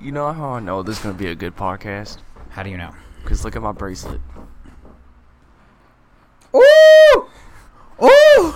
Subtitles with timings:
[0.00, 0.06] Dude.
[0.06, 2.18] You know how I know this is gonna be a good podcast?
[2.48, 2.94] How do you know?
[3.26, 4.20] Cause look at my bracelet.
[6.54, 7.26] Ooh!
[8.02, 8.54] Ooh!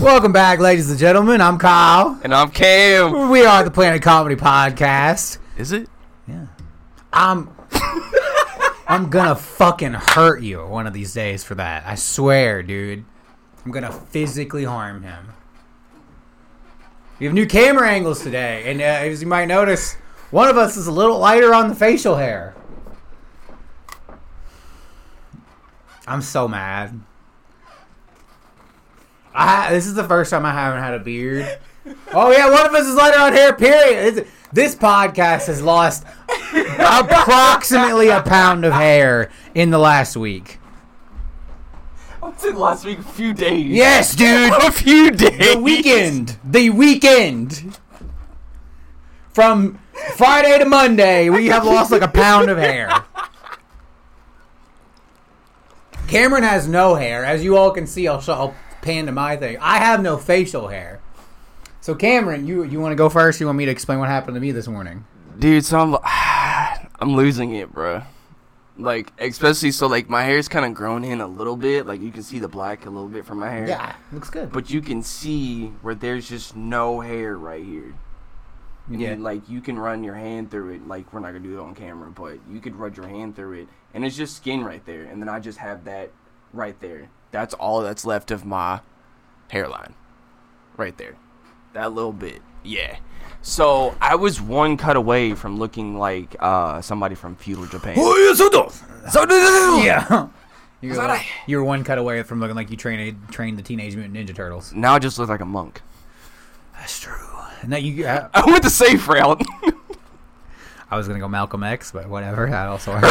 [0.00, 1.40] Welcome back, ladies and gentlemen.
[1.40, 2.18] I'm Kyle.
[2.24, 3.30] And I'm Cam.
[3.30, 5.38] We are the Planet Comedy Podcast.
[5.56, 5.88] Is it?
[6.26, 6.46] Yeah.
[7.12, 7.50] I'm
[8.88, 11.86] I'm gonna fucking hurt you one of these days for that.
[11.86, 13.04] I swear, dude.
[13.64, 15.34] I'm gonna physically harm him.
[17.20, 19.94] We have new camera angles today, and uh, as you might notice,
[20.30, 22.54] one of us is a little lighter on the facial hair.
[26.06, 26.98] I'm so mad.
[29.34, 31.58] I this is the first time I haven't had a beard.
[32.12, 33.52] Oh yeah, one of us is lighter on hair.
[33.54, 34.16] Period.
[34.16, 36.04] It's- this podcast has lost
[36.52, 40.59] approximately a pound of hair in the last week.
[42.22, 43.66] I said last week a few days.
[43.66, 44.52] Yes, dude.
[44.62, 45.54] a few days.
[45.54, 46.38] The weekend.
[46.44, 47.78] The weekend.
[49.32, 49.78] From
[50.16, 52.90] Friday to Monday, we have lost like a pound of hair.
[56.08, 58.08] Cameron has no hair, as you all can see.
[58.08, 58.32] I'll show.
[58.32, 59.56] I'll pan to my thing.
[59.60, 61.00] I have no facial hair.
[61.80, 63.40] So Cameron, you you want to go first?
[63.40, 65.04] You want me to explain what happened to me this morning?
[65.38, 65.96] Dude, so I'm
[67.00, 68.02] I'm losing it, bro.
[68.82, 71.86] Like especially so like my hair's kind of grown in a little bit.
[71.86, 73.68] Like you can see the black a little bit from my hair.
[73.68, 74.50] Yeah, looks good.
[74.52, 77.94] But you can see where there's just no hair right here.
[78.88, 79.14] And Yeah.
[79.18, 80.88] like you can run your hand through it.
[80.88, 83.60] Like we're not gonna do it on camera, but you could run your hand through
[83.62, 85.04] it, and it's just skin right there.
[85.04, 86.10] And then I just have that
[86.52, 87.08] right there.
[87.30, 88.80] That's all that's left of my
[89.50, 89.94] hairline,
[90.76, 91.14] right there.
[91.74, 92.96] That little bit, yeah.
[93.42, 97.94] So I was one cut away from looking like uh, somebody from feudal Japan.
[99.84, 100.28] yeah.
[100.82, 103.62] You're, that like- a- you're one cut away from looking like you trained trained the
[103.62, 104.72] Teenage Mutant Ninja Turtles.
[104.72, 105.82] Now I just look like a monk.
[106.74, 107.14] That's true.
[107.60, 109.42] And that you, uh, I went the safe route.
[110.90, 112.48] I was gonna go Malcolm X, but whatever.
[112.48, 113.06] That also works.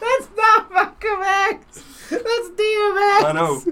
[0.00, 1.84] That's not Malcolm X.
[2.08, 3.24] That's DMX.
[3.24, 3.62] I know.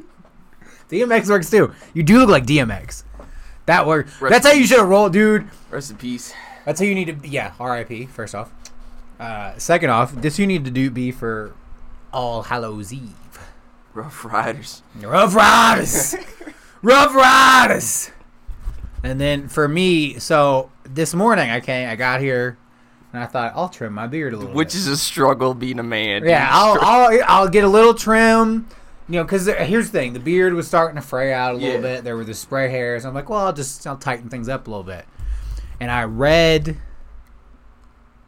[0.91, 1.75] DMX works too.
[1.95, 3.05] You do look like DMX.
[3.67, 4.13] That works.
[4.21, 5.49] That's how you should have rolled, dude.
[5.71, 6.33] Rest in peace.
[6.65, 7.29] That's how you need to.
[7.29, 8.07] Yeah, R.I.P.
[8.07, 8.51] First off.
[9.21, 11.53] Uh, second off, this you need to do be for
[12.13, 13.15] All Hallows Eve.
[13.93, 14.83] Ruff Ryders.
[15.01, 16.15] Ruff Ryders.
[16.83, 18.11] Ruff Ryders.
[19.03, 22.57] And then for me, so this morning I came, I got here,
[23.13, 24.55] and I thought I'll trim my beard a little.
[24.55, 24.77] Which bit.
[24.77, 26.25] is a struggle being a man.
[26.25, 26.49] yeah.
[26.53, 28.67] I'll, I'll I'll get a little trim.
[29.09, 31.75] You know, because here's the thing: the beard was starting to fray out a little
[31.77, 31.81] Yeah.
[31.81, 32.05] bit.
[32.05, 33.05] There were the spray hairs.
[33.05, 35.07] I'm like, well, I'll just I'll tighten things up a little bit.
[35.81, 36.77] And I read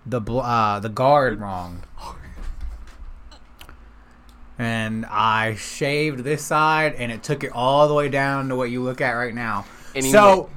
[0.07, 1.83] the uh, the guard wrong.
[4.59, 8.71] And I shaved this side, and it took it all the way down to what
[8.71, 9.65] you look at right now.
[9.95, 10.51] Any so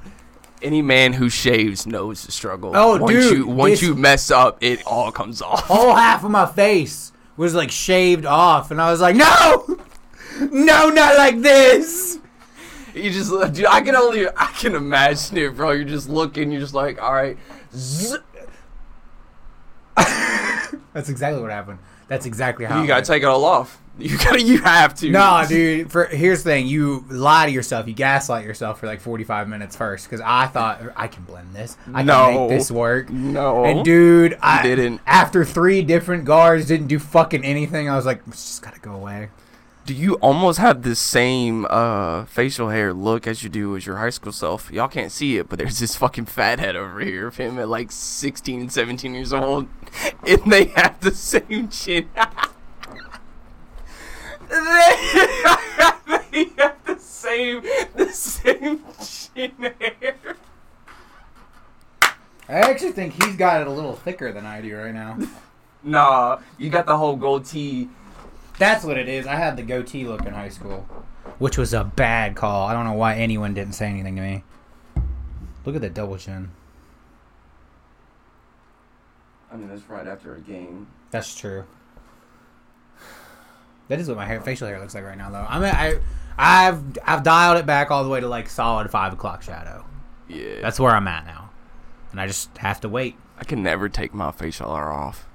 [0.61, 2.73] Any man who shaves knows the struggle.
[2.75, 5.63] Oh, once dude, You, once you mess up, it all comes off.
[5.67, 9.79] whole half of my face was like shaved off, and I was like, no,
[10.51, 12.19] no, not like this.
[12.93, 15.71] You just, dude, I can only, I can imagine it, bro.
[15.71, 17.37] You're just looking, you're just like, all right.
[20.93, 21.79] That's exactly what happened.
[22.07, 22.81] That's exactly how.
[22.81, 23.79] You gotta take it all off.
[23.97, 25.09] You gotta, you have to.
[25.09, 25.91] No, dude.
[25.91, 27.87] For here's the thing: you lie to yourself.
[27.87, 31.77] You gaslight yourself for like 45 minutes first, because I thought I can blend this.
[31.93, 32.25] I No.
[32.25, 33.09] can make this work.
[33.09, 33.65] No.
[33.65, 35.01] And dude, I didn't.
[35.07, 38.93] After three different guards didn't do fucking anything, I was like, it's just gotta go
[38.93, 39.29] away.
[39.85, 43.97] Do you almost have the same uh, facial hair look as you do as your
[43.97, 44.71] high school self?
[44.71, 47.67] Y'all can't see it, but there's this fucking fat head over here of him at
[47.67, 49.67] like 16 and 17 years old,
[50.27, 52.07] and they have the same chin.
[54.49, 54.55] they,
[56.31, 57.61] they have the same,
[57.95, 60.37] the same chin hair.
[62.47, 65.17] I actually think he's got it a little thicker than I do right now.
[65.85, 67.89] Nah, you got the whole goatee.
[68.59, 69.25] That's what it is.
[69.25, 70.87] I had the goatee look in high school,
[71.39, 72.67] which was a bad call.
[72.67, 74.43] I don't know why anyone didn't say anything to me.
[75.65, 76.51] Look at that double chin.
[79.51, 80.87] I mean, that's right after a game.
[81.11, 81.65] That's true.
[83.87, 85.45] That is what my hair, facial hair looks like right now, though.
[85.47, 85.99] I mean, I,
[86.37, 89.85] I've I've dialed it back all the way to like solid five o'clock shadow.
[90.27, 91.51] Yeah, That's where I'm at now,
[92.11, 93.15] and I just have to wait.
[93.37, 95.27] I can never take my facial hair off.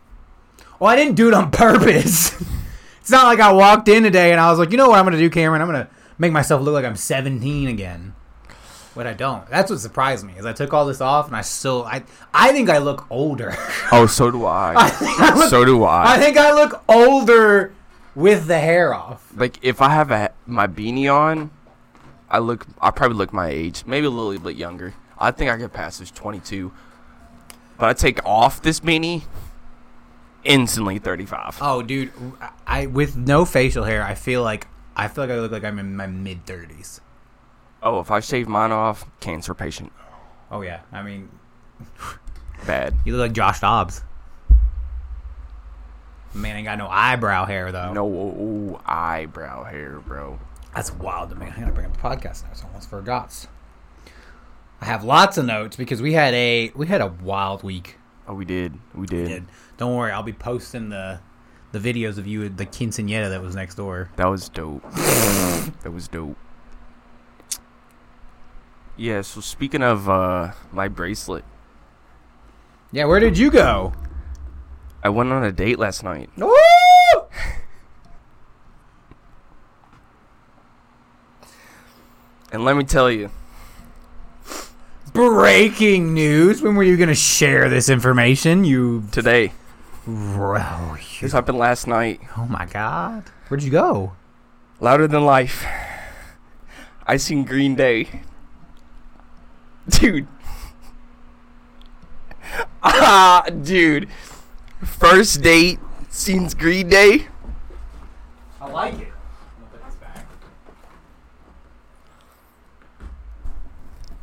[0.80, 2.34] Well, I didn't do it on purpose.
[3.08, 5.06] it's not like I walked in today and I was like, you know what I'm
[5.06, 5.62] gonna do, Cameron?
[5.62, 5.88] I'm gonna
[6.18, 8.14] make myself look like I'm 17 again.
[8.94, 9.48] But I don't.
[9.48, 12.02] That's what surprised me is I took all this off and I still I
[12.34, 13.56] I think I look older.
[13.92, 14.74] Oh, so do I.
[14.76, 14.90] I
[15.20, 16.16] I look, so do I.
[16.16, 17.72] I think I look older
[18.14, 19.26] with the hair off.
[19.34, 21.50] like if I have a, my beanie on,
[22.28, 22.66] I look.
[22.78, 24.92] I probably look my age, maybe a little bit younger.
[25.18, 26.70] I think I could pass as 22.
[27.78, 29.22] But I take off this many,
[30.44, 31.58] instantly 35.
[31.60, 32.12] Oh, dude,
[32.66, 35.78] I with no facial hair, I feel like I feel like I look like I'm
[35.78, 37.00] in my mid thirties.
[37.82, 39.92] Oh, if I shave mine off, cancer patient.
[40.50, 41.28] Oh yeah, I mean,
[42.66, 42.94] Bad.
[43.04, 44.02] you look like Josh Dobbs.
[46.34, 47.92] Man ain't got no eyebrow hair though.
[47.92, 50.38] No eyebrow hair, bro.
[50.74, 51.46] That's wild to me.
[51.46, 52.62] I gotta bring up the podcast notes.
[52.62, 53.46] I almost forgot.
[54.80, 57.96] I have lots of notes because we had a we had a wild week.
[58.26, 58.78] Oh, we did.
[58.94, 59.28] We did.
[59.28, 59.44] Did.
[59.78, 61.20] Don't worry, I'll be posting the
[61.70, 64.10] the videos of you at the quinceanera that was next door.
[64.16, 64.82] That was dope.
[64.92, 66.36] that was dope.
[68.96, 71.44] Yeah, so speaking of uh my bracelet,
[72.90, 73.92] Yeah, where did you go?
[75.04, 76.28] I went on a date last night.
[76.36, 76.52] Woo!
[82.50, 83.30] And let me tell you,
[85.12, 86.62] Breaking news!
[86.62, 88.64] When were you gonna share this information?
[88.64, 89.52] You today,
[90.08, 92.22] Bro, this happened last night.
[92.38, 94.12] oh my god, where'd you go?
[94.80, 95.66] Louder than life.
[97.06, 98.22] I seen Green Day.
[99.88, 100.26] Dude.
[102.82, 104.08] Ah, dude.
[104.82, 105.78] First date,
[106.08, 107.26] scenes Green Day.
[108.62, 109.08] I like it.
[109.70, 110.26] put this back.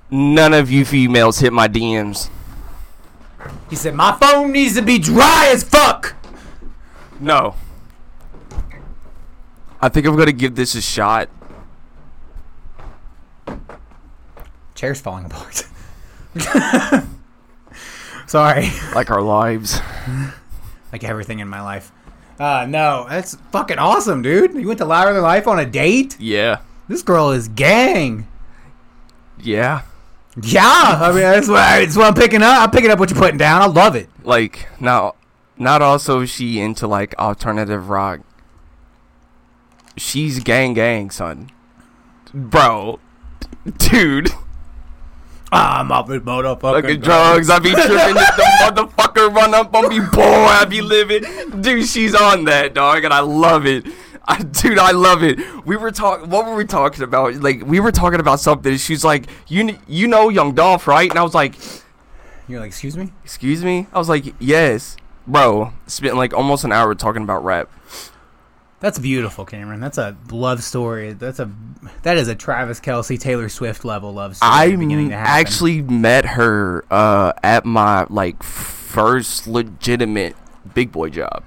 [0.10, 2.32] None of you females hit my DMs.
[3.70, 6.16] He said my phone needs to be dry as fuck.
[7.20, 7.56] No.
[9.82, 11.30] I think I'm gonna give this a shot.
[14.76, 15.64] Chair's falling apart.
[18.28, 18.70] Sorry.
[18.94, 19.80] Like our lives.
[20.92, 21.92] like everything in my life.
[22.40, 24.54] Uh, no, that's fucking awesome, dude.
[24.54, 26.20] You went to Louder Than Life on a date?
[26.20, 26.60] Yeah.
[26.90, 28.28] This girl is gang.
[29.40, 29.84] Yeah.
[30.42, 30.62] Yeah,
[31.02, 32.62] I mean that's what, that's what I'm picking up.
[32.62, 33.62] I'm picking up what you're putting down.
[33.62, 34.10] I love it.
[34.24, 35.16] Like now
[35.58, 38.22] not also is she into like alternative rock.
[39.98, 41.52] She's gang gang, son.
[42.34, 43.00] Bro.
[43.78, 44.30] Dude.
[45.52, 47.50] Ah, I'm up with motherfucking Look at drugs.
[47.50, 50.22] I be tripping if the motherfucker run up on me, boy.
[50.22, 51.62] I be living.
[51.62, 53.86] Dude, she's on that, dog, and I love it.
[54.28, 55.40] I, dude, I love it.
[55.66, 56.30] We were talking.
[56.30, 57.36] What were we talking about?
[57.36, 58.76] Like, we were talking about something.
[58.78, 61.56] She's like, "You, you know, Young Dolph, right?" And I was like,
[62.48, 63.12] You're like, excuse me?
[63.24, 67.70] "Excuse me." I was like, "Yes, bro." Spent like almost an hour talking about rap.
[68.82, 69.80] That's beautiful, Cameron.
[69.80, 71.14] That's a love story.
[71.14, 71.50] That's a
[72.04, 74.52] that is a Travis Kelce, Taylor Swift level love story.
[74.52, 80.36] I beginning m- to actually met her uh, at my like first legitimate
[80.74, 81.44] big boy job,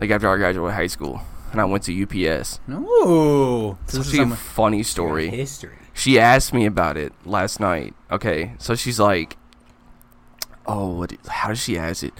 [0.00, 1.20] like after I graduated high school,
[1.54, 2.58] and I went to UPS.
[2.68, 5.28] Ooh, this is a funny story.
[5.28, 5.78] history.
[5.92, 7.94] She asked me about it last night.
[8.10, 9.36] Okay, so she's like,
[10.66, 11.10] "Oh, what?
[11.10, 12.12] do- How does she ask it?"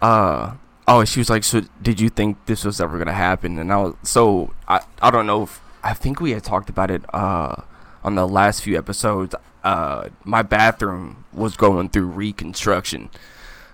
[0.00, 0.54] Uh,
[0.86, 3.76] oh, she was like, "So, did you think this was ever gonna happen?" And I
[3.78, 7.56] was so I I don't know if I think we had talked about it uh
[8.04, 9.34] on the last few episodes.
[9.62, 13.10] Uh, my bathroom was going through reconstruction.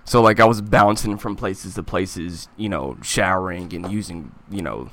[0.07, 4.61] So like I was bouncing from places to places, you know, showering and using, you
[4.61, 4.89] know,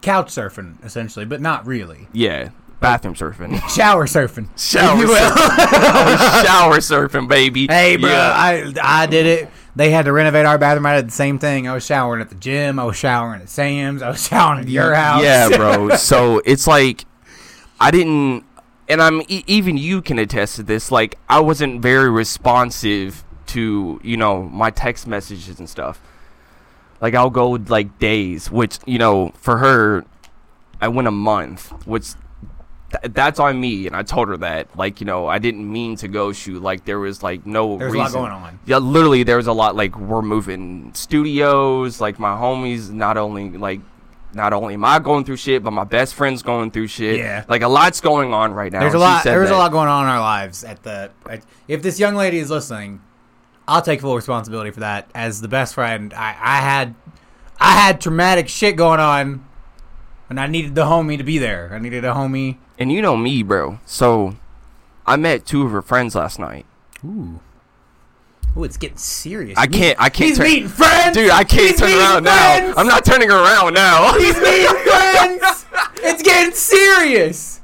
[0.00, 2.08] Couch surfing, essentially, but not really.
[2.12, 2.48] yeah,
[2.80, 3.60] bathroom surfing.
[3.74, 4.48] Shower surfing.
[4.58, 6.44] Shower surfing.
[6.46, 7.66] Shower surfing, baby.
[7.68, 8.32] Hey, bro, Yeah.
[8.34, 9.50] I I did it.
[9.76, 10.86] They had to renovate our bathroom.
[10.86, 11.68] I did the same thing.
[11.68, 12.78] I was showering at the gym.
[12.78, 14.02] I was showering at Sam's.
[14.02, 15.22] I was showering at your house.
[15.22, 15.96] Yeah, bro.
[15.96, 17.04] so it's like
[17.80, 18.44] I didn't,
[18.88, 20.90] and I'm even you can attest to this.
[20.90, 26.00] Like I wasn't very responsive to you know my text messages and stuff.
[27.00, 30.04] Like I'll go like days, which you know for her,
[30.80, 32.12] I went a month, which.
[32.90, 34.68] th- That's on me, and I told her that.
[34.78, 36.62] Like, you know, I didn't mean to go shoot.
[36.62, 38.60] Like, there was like no There's a lot going on.
[38.66, 39.74] Yeah, literally, there was a lot.
[39.74, 42.00] Like, we're moving studios.
[42.00, 43.80] Like, my homies, not only like,
[44.32, 47.18] not only am I going through shit, but my best friend's going through shit.
[47.18, 47.44] Yeah.
[47.48, 48.80] like a lot's going on right now.
[48.80, 49.24] There's a lot.
[49.24, 50.62] There's a lot going on in our lives.
[50.64, 53.00] At the, at, if this young lady is listening,
[53.66, 55.08] I'll take full responsibility for that.
[55.14, 56.94] As the best friend, I, I had,
[57.58, 59.44] I had traumatic shit going on,
[60.28, 61.70] and I needed the homie to be there.
[61.72, 62.58] I needed a homie.
[62.78, 63.78] And you know me, bro.
[63.86, 64.36] So,
[65.06, 66.66] I met two of her friends last night.
[67.04, 67.40] Ooh,
[68.56, 69.56] ooh, it's getting serious.
[69.58, 69.98] I can't.
[70.00, 70.28] I can't.
[70.28, 72.74] He's turn- meeting friends, Dude, I can't He's turn around friends!
[72.76, 72.80] now.
[72.80, 74.12] I'm not turning around now.
[74.18, 75.66] He's meeting friends.
[76.02, 77.60] It's getting serious.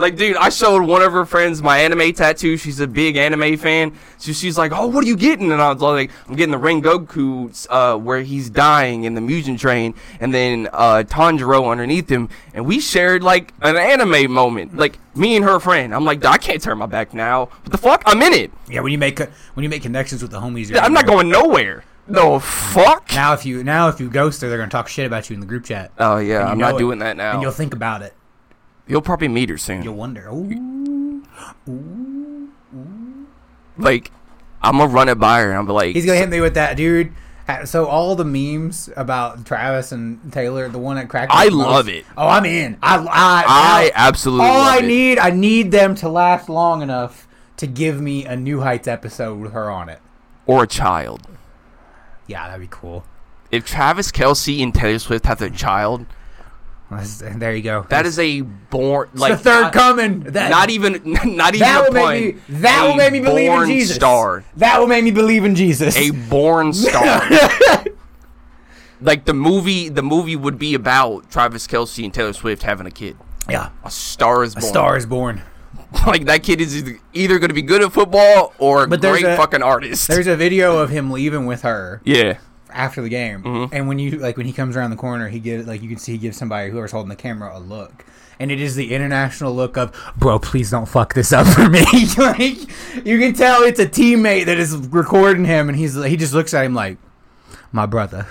[0.00, 2.56] Like, dude, I showed one of her friends my anime tattoo.
[2.56, 3.92] She's a big anime fan.
[4.18, 6.58] So she's like, "Oh, what are you getting?" And I was like, "I'm getting the
[6.58, 12.28] Rengoku, uh, where he's dying in the Mugen Train, and then uh, Tanjiro underneath him."
[12.54, 15.94] And we shared like an anime moment, like me and her friend.
[15.94, 17.46] I'm like, "I can't turn my back now.
[17.46, 18.02] What the fuck?
[18.06, 18.50] I'm in it.
[18.68, 21.28] Yeah, when you make when you make connections with the homies, you're I'm not going
[21.28, 21.84] nowhere.
[22.08, 23.12] No fuck.
[23.12, 25.40] Now if you now if you ghost her, they're gonna talk shit about you in
[25.40, 25.92] the group chat.
[25.98, 26.78] Oh yeah, I'm not it.
[26.78, 27.34] doing that now.
[27.34, 28.14] And you'll think about it.
[28.90, 29.82] You'll probably meet her soon.
[29.82, 30.28] You'll wonder.
[30.28, 31.22] Ooh.
[33.78, 34.10] like,
[34.62, 36.54] I'm gonna run it by her and I'll be like, He's gonna hit me with
[36.54, 37.12] that, dude.
[37.48, 41.32] Uh, So all the memes about Travis and Taylor, the one that cracked.
[41.34, 42.04] I most- love it.
[42.16, 42.76] Oh, I'm in.
[42.82, 43.04] I I,
[43.46, 44.84] I absolutely all I it.
[44.86, 47.26] need, I need them to last long enough
[47.58, 50.00] to give me a New Heights episode with her on it.
[50.46, 51.22] or a child.
[52.26, 53.04] Yeah, that'd be cool.
[53.50, 56.06] If Travis Kelce and Taylor Swift have a child,
[57.38, 57.86] There you go.
[57.88, 60.20] that is a born It's like the third not, coming.
[60.20, 60.92] That, not even
[61.36, 62.14] not even that a will pun.
[62.14, 62.42] make me.
[62.60, 63.96] That will make me believe in born Jesus.
[63.96, 65.96] Star, That will make me believe in Jesus.
[65.96, 67.22] a born star.
[69.00, 72.90] like the movie, the movie would be about Travis Kelce and Taylor Swift having a
[72.90, 73.16] kid.
[73.48, 74.64] yeah, A star is born.
[74.64, 75.42] a star is born.
[76.06, 79.00] like that kid is either- either going to be good at football or a But
[79.00, 80.06] great a- fucking artist.
[80.08, 82.38] There's a video of him leaving with her yeah.
[82.72, 83.74] After the game, Mm-hmm.
[83.74, 85.98] and when you like when he comes around the corner, he gives like you can
[85.98, 88.04] see he gives somebody whoever's holding the camera a look,
[88.38, 91.84] and it is the international look of bro, please don't fuck this up for me.
[92.18, 92.58] like
[93.06, 96.52] you can tell it's a teammate that is recording him, and he's he just looks
[96.54, 96.98] at him like,
[97.72, 98.26] my brother,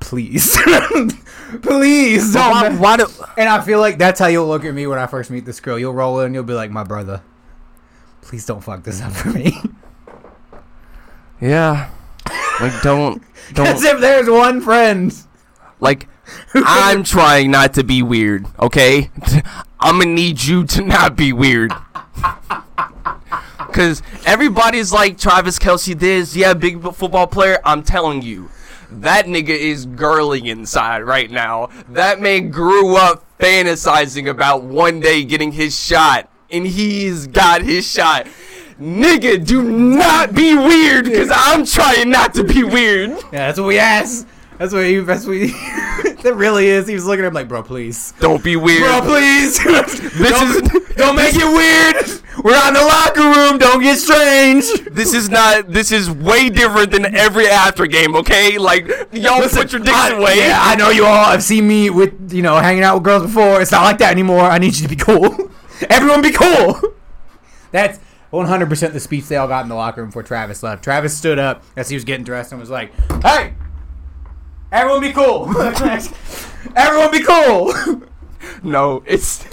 [0.00, 0.56] please,
[1.62, 2.50] please don't.
[2.52, 3.06] Why, why do,
[3.36, 5.60] And I feel like that's how you'll look at me when I first meet this
[5.60, 5.78] girl.
[5.78, 7.22] You'll roll in, you'll be like, my brother,
[8.22, 9.56] please don't fuck this up for me.
[11.40, 11.90] yeah.
[12.60, 15.14] Like don't As don't As if there's one friend.
[15.80, 16.08] like
[16.54, 19.10] I'm trying not to be weird, okay?
[19.80, 21.72] I'm gonna need you to not be weird.
[23.72, 27.58] Cause everybody's like Travis Kelce this, yeah, big football player.
[27.64, 28.48] I'm telling you,
[28.90, 31.70] that nigga is girling inside right now.
[31.88, 37.86] That man grew up fantasizing about one day getting his shot, and he's got his
[37.90, 38.28] shot.
[38.80, 43.10] Nigga, do not be weird, cause I'm trying not to be weird.
[43.32, 44.26] Yeah, that's what we asked.
[44.58, 44.98] That's what he.
[44.98, 45.46] That's what he.
[46.22, 46.86] that really is.
[46.86, 48.82] He was looking at him like, bro, please, Don't be weird.
[48.82, 49.58] bro, please.
[49.64, 52.20] This don't, is don't make it weird.
[52.44, 53.58] We're in the locker room.
[53.58, 54.64] Don't get strange.
[54.90, 58.58] this is not this is way different than every after game, okay?
[58.58, 60.38] Like y'all put your dicks I, away.
[60.38, 63.22] Yeah, I know you all have seen me with you know hanging out with girls
[63.22, 63.60] before.
[63.60, 64.42] It's not like that anymore.
[64.42, 65.50] I need you to be cool.
[65.90, 66.80] Everyone, be cool.
[67.72, 67.98] That's
[68.34, 70.82] 100% the speech they all got in the locker room before Travis left.
[70.84, 73.54] Travis stood up as he was getting dressed and was like, "Hey,
[74.72, 75.48] everyone, be cool.
[76.76, 77.74] everyone, be cool."
[78.62, 79.46] No, it's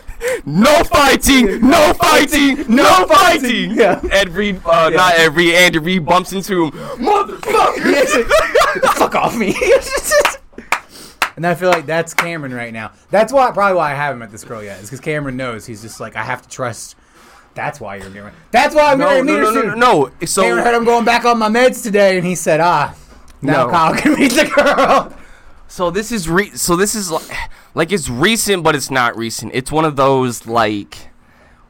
[0.46, 3.72] no fighting, no fighting, no fighting.
[3.72, 4.02] Yeah.
[4.12, 6.72] Ed Reed, uh, not every, Andy Reid bumps into him.
[6.72, 8.26] Motherfucker.
[8.96, 9.56] Fuck off me.
[11.36, 12.92] and I feel like that's Cameron right now.
[13.10, 14.80] That's why probably why I haven't met this girl yet.
[14.80, 16.96] Is because Cameron knows he's just like I have to trust.
[17.54, 18.32] That's why you're doing.
[18.52, 20.26] That's why I'm No, marrying no, no, no, no, no.
[20.26, 22.96] So Cameron heard I'm going back on my meds today, and he said, "Ah,
[23.42, 23.72] now No.
[23.72, 25.14] Kyle can meet the girl."
[25.68, 27.30] So this is re- so this is like,
[27.76, 29.52] like it's recent, but it's not recent.
[29.54, 30.98] It's one of those like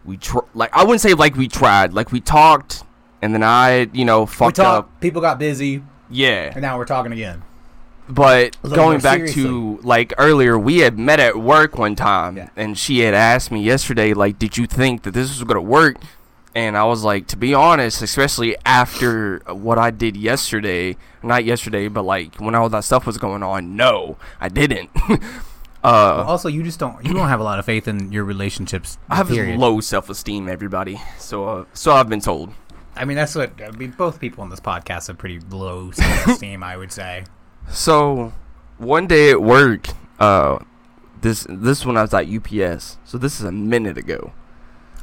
[0.05, 2.83] we tr- like I wouldn't say like we tried, like we talked,
[3.21, 4.99] and then I you know fucked up.
[5.01, 7.43] People got busy, Yeah, and now we're talking again.
[8.13, 9.43] But going back seriously.
[9.43, 12.49] to like earlier, we had met at work one time, Yeah.
[12.55, 15.97] and she had asked me yesterday, like, did you think that this was gonna work?
[16.53, 21.87] And I was like, to be honest, especially after what I did yesterday, not yesterday,
[21.87, 24.89] but like when all that stuff was going on, no, I didn't.
[25.83, 27.03] uh, Also, you just don't.
[27.05, 28.97] You don't have a lot of faith in your relationships.
[29.09, 29.59] I have period.
[29.59, 31.01] low self-esteem, everybody.
[31.17, 32.53] So, uh, so I've been told.
[32.97, 33.53] I mean, that's what.
[33.61, 36.63] I mean, both people on this podcast have pretty low self-esteem.
[36.63, 37.23] I would say.
[37.69, 38.33] So,
[38.77, 39.87] one day at work,
[40.19, 40.59] uh,
[41.21, 42.97] this this when I was at UPS.
[43.05, 44.33] So this is a minute ago,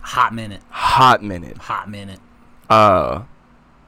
[0.03, 0.63] Hot minute.
[0.71, 1.59] hot minute.
[1.59, 2.21] Hot minute.
[2.69, 3.23] Uh,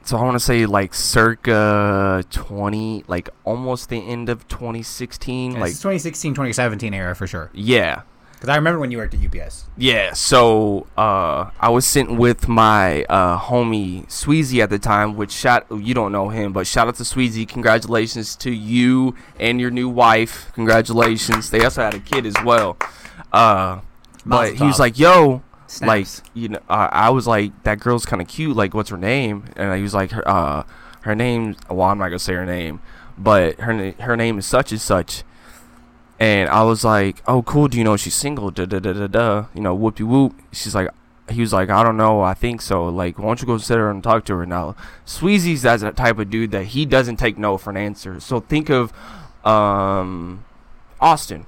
[0.03, 5.53] so I want to say like circa twenty, like almost the end of 2016.
[5.53, 7.49] Like like, 2016, 2017 era for sure.
[7.53, 8.01] yeah,
[8.41, 9.65] Because I remember when you worked at UPS.
[9.77, 10.13] yeah.
[10.13, 15.15] So, uh, I was sitting with my uh homie Sweezy at the time.
[15.15, 17.47] Which shout you don't know him, but shout out to Sweezy.
[17.47, 20.51] Congratulations to you and your new wife.
[20.55, 21.51] Congratulations.
[21.51, 22.77] They also had a kid as well.
[23.31, 23.81] Uh,
[24.25, 25.43] but he was like, "Yo."
[25.79, 28.57] Like you know, uh, I was like, that girl's kind of cute.
[28.57, 29.45] Like, what's her name?
[29.55, 30.63] And he was like, her, uh,
[31.03, 31.55] her name.
[31.69, 32.81] Well, I'm not gonna say her name,
[33.17, 35.23] but her her name is such and such.
[36.21, 37.67] And I was like, "Oh, cool.
[37.67, 39.45] Do you know she's single?" Da da da da da.
[39.55, 40.35] You know, whoopie whoop.
[40.51, 40.87] She's like,
[41.27, 42.21] he was like, "I don't know.
[42.21, 42.85] I think so.
[42.89, 46.19] Like, why don't you go sit her and talk to her now?" Sweezy's that type
[46.19, 48.19] of dude that he doesn't take no for an answer.
[48.19, 48.93] So think of,
[49.43, 50.45] um,
[50.99, 51.47] Austin.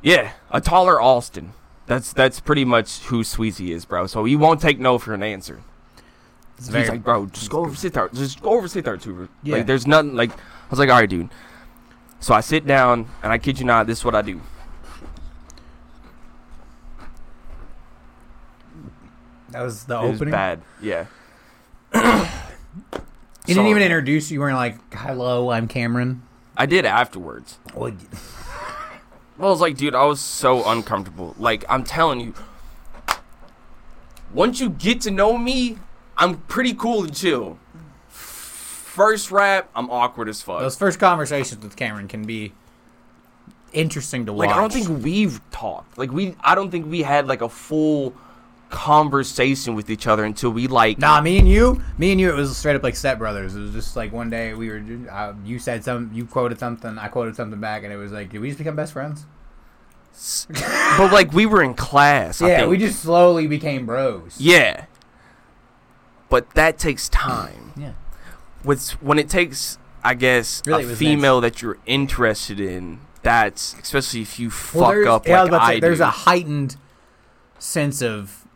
[0.00, 1.54] Yeah, a taller Austin.
[1.86, 4.06] That's that's pretty much who Sweezy is, bro.
[4.06, 5.60] So he won't take no for an answer.
[6.56, 8.96] It's He's very like, bro, just go over, sit there, just go over, sit there,
[8.96, 9.28] too.
[9.42, 9.56] Yeah.
[9.56, 10.14] Like, there's nothing.
[10.14, 11.30] Like, I was like, all right, dude.
[12.20, 14.40] So I sit down, and I kid you not, this is what I do.
[19.56, 20.60] that was the It was bad.
[20.82, 21.06] Yeah.
[21.94, 24.30] You didn't even introduce.
[24.30, 26.22] You weren't like, "Hello, I'm Cameron."
[26.56, 27.58] I did afterwards.
[27.74, 27.92] Well,
[29.38, 31.34] I was like, dude, I was so uncomfortable.
[31.38, 32.34] Like, I'm telling you,
[34.32, 35.78] once you get to know me,
[36.16, 37.58] I'm pretty cool and chill.
[38.96, 40.60] First rap, I'm awkward as fuck.
[40.60, 42.54] those first conversations with Cameron can be
[43.74, 44.46] interesting to watch.
[44.48, 45.98] like, I don't think we've talked.
[45.98, 48.14] Like, we, I don't think we had like a full
[48.70, 50.98] conversation with each other until we like.
[50.98, 53.54] Nah, me and you, me and you, it was straight up like step brothers.
[53.54, 56.96] It was just like one day we were, uh, you said some, you quoted something,
[56.96, 59.26] I quoted something back, and it was like, did we just become best friends?
[60.96, 62.40] but like, we were in class.
[62.40, 64.40] I yeah, we just slowly became bros.
[64.40, 64.86] Yeah.
[66.30, 67.74] But that takes time.
[67.76, 67.92] Yeah.
[68.66, 73.00] With when it takes I guess Really, a female that you're interested in.
[73.22, 76.76] That's especially if you fuck there's, up yeah, like I, say, there's a heightened
[77.58, 78.46] sense of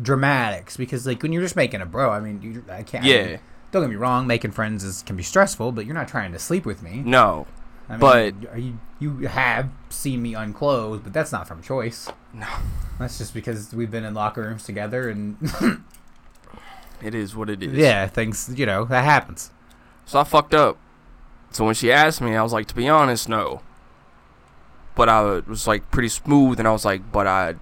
[0.00, 3.04] dramatics because like when you're just making a bro, I mean, you, I can't.
[3.04, 3.26] I Yeah.
[3.26, 3.38] mean,
[3.72, 6.38] don't get me wrong, making friends is can be stressful, but you're not trying to
[6.38, 7.02] sleep with me.
[7.04, 7.46] no,
[7.88, 12.08] I mean, but- are you you have seen me unclothed, but that's not from choice.
[12.32, 12.46] No.
[12.98, 15.36] that's just because we've been in locker rooms together, and
[17.02, 17.72] it is what it is.
[17.74, 19.50] yeah, things you know that happens.
[20.04, 20.78] So I fucked up.
[21.50, 23.62] So when she asked me, I was like, to be honest, no.
[24.94, 27.54] But I was like pretty smooth, and I was like, but I,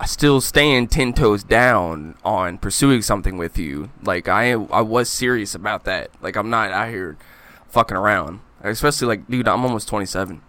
[0.00, 3.90] I still stand ten toes down on pursuing something with you.
[4.02, 6.10] Like I, I was serious about that.
[6.20, 7.16] Like I'm not out here
[7.68, 8.40] fucking around.
[8.62, 10.40] Especially like, dude, I'm almost 27.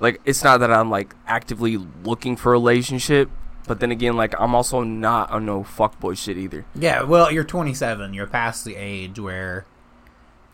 [0.00, 3.30] Like it's not that I'm like actively looking for a relationship,
[3.66, 6.64] but then again, like I'm also not on no fuckboy shit either.
[6.74, 8.14] Yeah, well, you're 27.
[8.14, 9.64] You're past the age where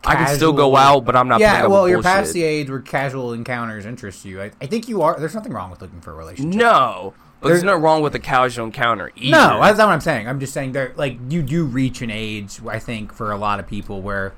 [0.05, 1.41] I can still go out, but I'm not.
[1.41, 4.41] yeah, well, you're past the age where casual encounters interest you.
[4.43, 5.19] I, I think you are.
[5.19, 6.55] There's nothing wrong with looking for a relationship.
[6.59, 9.31] No, but there's, There's- no wrong with a casual encounter either.
[9.37, 10.29] No, that's not what I'm saying.
[10.29, 12.61] I'm just saying there, like, you do reach an age.
[12.67, 14.35] I think for a lot of people where,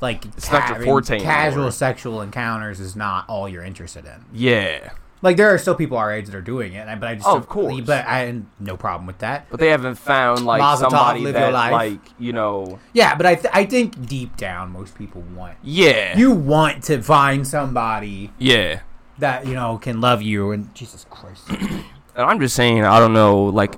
[0.00, 1.70] like, It's not your I mean, forte Casual anymore.
[1.72, 4.24] sexual encounters is not all you're interested in.
[4.32, 7.26] yeah, Like, there are still people our age that are doing it, but I just
[7.28, 7.80] Oh, of course.
[7.86, 9.46] But I no problem with that.
[9.50, 11.72] but they haven't found like Mazel somebody live your that life.
[11.72, 12.80] like you know.
[12.92, 17.00] Yeah, but I th- I think deep down most people want Yeah, you want to
[17.02, 18.80] find somebody yeah.
[19.18, 21.48] that you know can love you and Jesus Christ.
[22.14, 23.76] And I'm just saying, I don't know, like,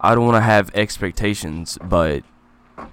[0.00, 2.22] I don't want to have expectations, but
[2.78, 2.86] I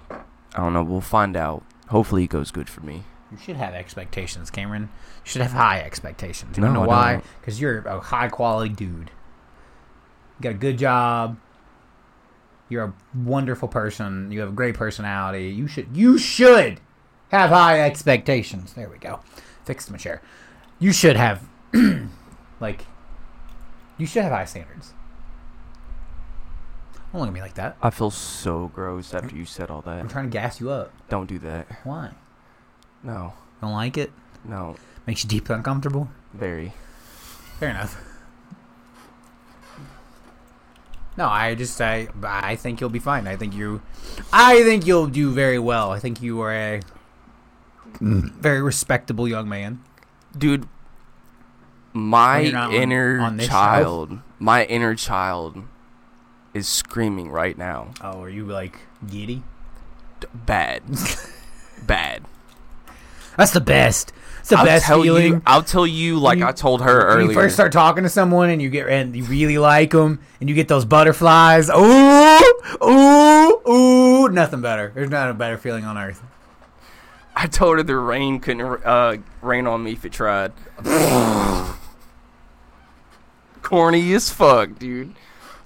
[0.56, 0.82] don't know.
[0.82, 1.62] We'll find out.
[1.88, 3.04] Hopefully, it goes good for me.
[3.32, 4.82] You should have expectations, Cameron.
[4.82, 6.56] You should have high expectations.
[6.56, 7.22] You No, know I why?
[7.40, 9.10] Because you're a high quality dude.
[10.38, 11.38] You got a good job.
[12.68, 14.30] You're a wonderful person.
[14.30, 15.48] You have a great personality.
[15.48, 16.80] You should you should
[17.30, 18.74] have high expectations.
[18.74, 19.20] There we go.
[19.64, 20.22] Fixed my chair.
[20.78, 21.46] You should have
[22.60, 22.86] like
[23.98, 24.92] you should have high standards.
[27.12, 27.76] Don't look at me like that.
[27.82, 29.98] I feel so gross after you said all that.
[30.00, 30.92] I'm trying to gas you up.
[31.08, 31.66] Don't do that.
[31.84, 32.12] Why?
[33.02, 34.12] No, Don't like it?
[34.44, 36.08] no, Makes you deeply uncomfortable?
[36.34, 36.72] very.
[37.60, 37.96] Fair enough.
[41.16, 43.26] No, I just I I think you'll be fine.
[43.26, 43.80] I think you
[44.32, 45.90] I think you'll do very well.
[45.90, 46.80] I think you are a
[47.94, 48.30] mm.
[48.34, 49.80] very respectable young man.
[50.36, 50.68] dude
[51.94, 53.52] my When on- inner on this show?
[53.52, 55.62] child my inner child
[56.52, 59.42] is screaming right now Oh, are you like giddy?
[60.20, 60.82] D- bad
[61.86, 62.24] bad
[63.36, 64.12] That's the best.
[64.40, 65.26] It's the I'll best tell feeling.
[65.34, 68.04] you i'll tell you like you- i told her when earlier you first start talking
[68.04, 71.68] to someone and you get and you really like them and you get those butterflies.
[71.68, 74.28] Ooh, ooh, ooh!
[74.28, 74.92] Nothing better.
[74.94, 76.22] There's not a better feeling on earth.
[77.34, 80.52] i told her the rain couldn't uh, rain on me if it tried
[83.62, 85.12] corny as fuck dude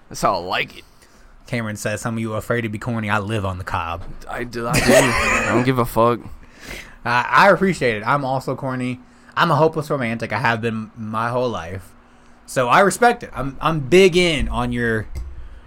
[0.08, 0.84] that's how i like it
[1.46, 3.10] Cameron says, "Some of you are afraid to be corny.
[3.10, 6.20] I live on the cob." i do i do i don't give a fuck
[7.04, 8.02] Uh, I appreciate it.
[8.06, 9.00] I'm also corny.
[9.36, 10.32] I'm a hopeless romantic.
[10.32, 11.92] I have been my whole life,
[12.46, 13.30] so I respect it.
[13.32, 15.06] I'm I'm big in on your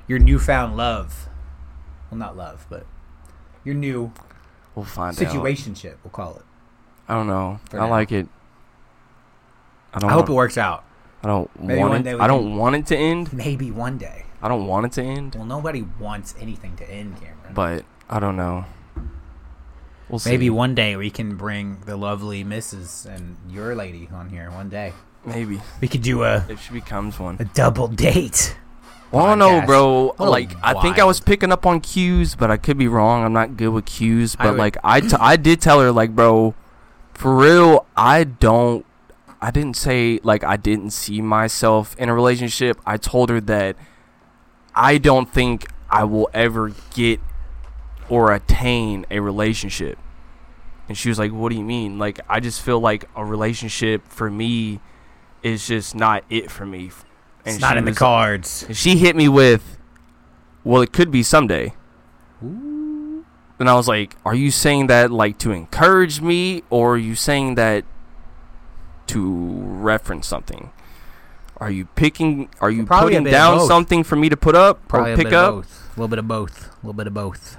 [0.08, 1.28] your newfound love.
[2.12, 2.86] Well, not love, but
[3.64, 4.12] your new
[4.76, 5.96] we'll find out situationship.
[6.04, 6.44] We'll call it.
[7.08, 7.90] i don't know i now.
[7.90, 8.28] like it
[9.94, 10.10] I don't.
[10.10, 10.84] I hope it works out.
[11.24, 12.20] I don't Maybe want it.
[12.20, 13.32] I don't can- want it to end.
[13.34, 14.26] Maybe one day.
[14.42, 15.36] I don't want it to end.
[15.36, 17.54] Well, nobody wants anything to end, Cameron.
[17.54, 18.66] But I don't know.
[20.14, 20.30] We'll see.
[20.30, 23.08] Maybe one day we can bring the lovely Mrs.
[23.08, 24.52] and your lady on here.
[24.52, 24.94] One day
[25.26, 27.38] Maybe we could do a, if she becomes one.
[27.40, 28.56] a double date.
[29.12, 30.14] Well, I don't know, bro.
[30.18, 32.88] What a Like, I think I was picking up on cues, but I could be
[32.88, 33.24] wrong.
[33.26, 34.36] I'm not good with cues.
[34.38, 36.54] I But would- like, I, t- I did tell her, like, bro,
[37.16, 38.86] for real, I don't.
[39.42, 42.80] I didn't say like I didn't see myself in a relationship.
[42.86, 43.78] I told her that
[44.76, 47.20] I don't think I will ever get
[48.10, 49.98] or attain a relationship.
[50.90, 54.08] And she was like, "What do you mean?" Like, I just feel like a relationship
[54.08, 54.80] for me
[55.42, 56.88] is just not it for me.
[57.46, 58.64] It's And not she in the cards.
[58.68, 59.78] and she hit me with,
[60.64, 61.74] "Well, it could be someday."
[62.42, 67.16] And I was like, "Are you saying that like to encourage me, or are you
[67.16, 67.86] saying that
[69.08, 69.32] to
[69.64, 70.72] reference something?
[71.58, 72.50] Are you picking?
[72.60, 75.26] Are you Probably putting down something for me to put up Probably or a pick
[75.28, 75.50] bit up?
[75.54, 75.88] of both.
[75.88, 76.68] A little bit of both.
[76.68, 77.58] A little bit of both.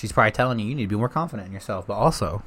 [0.00, 2.42] She's probably telling you you need to be more confident in yourself, but also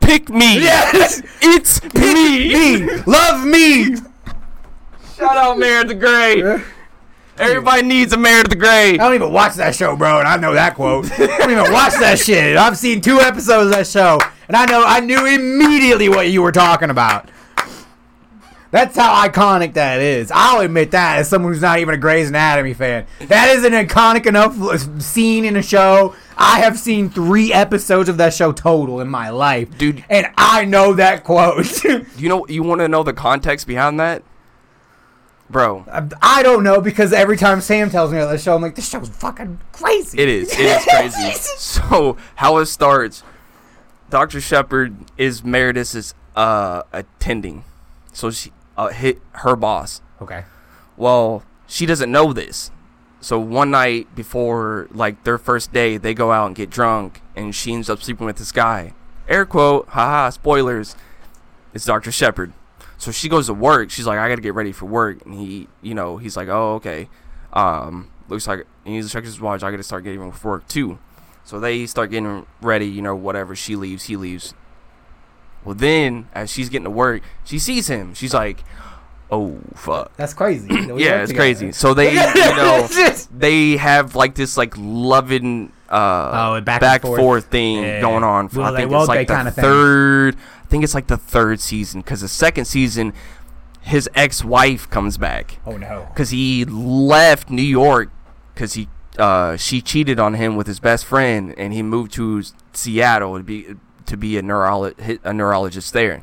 [0.00, 0.58] Pick me!
[0.60, 1.22] Yes!
[1.40, 2.84] it's Pick me!
[2.84, 3.02] me.
[3.06, 3.94] love me.
[5.16, 6.60] Shout out Meredith Grey.
[7.38, 8.94] Everybody needs a Meredith Grey.
[8.94, 11.08] I don't even watch that show, bro, and I know that quote.
[11.12, 12.56] I don't even watch that shit.
[12.56, 16.42] I've seen two episodes of that show, and I know I knew immediately what you
[16.42, 17.28] were talking about.
[18.70, 20.30] That's how iconic that is.
[20.32, 23.06] I'll admit that as someone who's not even a Grey's Anatomy fan.
[23.22, 26.14] That is an iconic enough scene in a show.
[26.36, 30.04] I have seen three episodes of that show total in my life, Dude.
[30.08, 31.66] and I know that quote.
[32.16, 34.22] You know, you want to know the context behind that,
[35.48, 35.84] bro?
[36.22, 38.88] I don't know because every time Sam tells me about the show, I'm like, this
[38.88, 40.18] show's fucking crazy.
[40.18, 40.52] It is.
[40.52, 41.32] It is crazy.
[41.56, 43.22] so how it starts?
[44.10, 47.64] Doctor Shepherd is Meredith's uh, attending,
[48.12, 50.00] so she uh, hit her boss.
[50.22, 50.44] Okay.
[50.96, 52.70] Well, she doesn't know this.
[53.20, 57.54] So one night before like their first day, they go out and get drunk, and
[57.54, 58.94] she ends up sleeping with this guy.
[59.28, 60.96] Air quote, haha, spoilers.
[61.74, 62.10] It's Dr.
[62.10, 62.52] Shepherd.
[62.96, 63.90] So she goes to work.
[63.90, 66.76] She's like, I gotta get ready for work, and he, you know, he's like, oh
[66.76, 67.08] okay.
[67.52, 69.62] Um, looks like he needs to check his watch.
[69.62, 70.98] I gotta start getting ready for work too.
[71.44, 73.54] So they start getting ready, you know, whatever.
[73.54, 74.54] She leaves, he leaves.
[75.64, 78.14] Well, then as she's getting to work, she sees him.
[78.14, 78.64] She's like,
[79.30, 80.16] oh fuck.
[80.16, 80.68] That's crazy.
[80.68, 81.34] We Yeah, work it's together.
[81.34, 81.72] crazy.
[81.72, 82.88] So they, you know,
[83.30, 87.20] they have like this like loving uh Oh, back and forth.
[87.20, 88.00] forth thing Yeah.
[88.00, 88.48] going on.
[88.48, 89.62] For, Will I think won't it's like the kinda thing.
[89.64, 90.36] third.
[90.36, 93.12] I think it's like the third season because the second season,
[93.82, 96.06] his ex-wife comes back Oh no.
[96.12, 98.10] because he left New York
[98.54, 102.42] because he uh she cheated on him with his best friend and he moved to
[102.72, 103.74] Seattle to be
[104.06, 106.22] to be a neurolo- a neurologist there.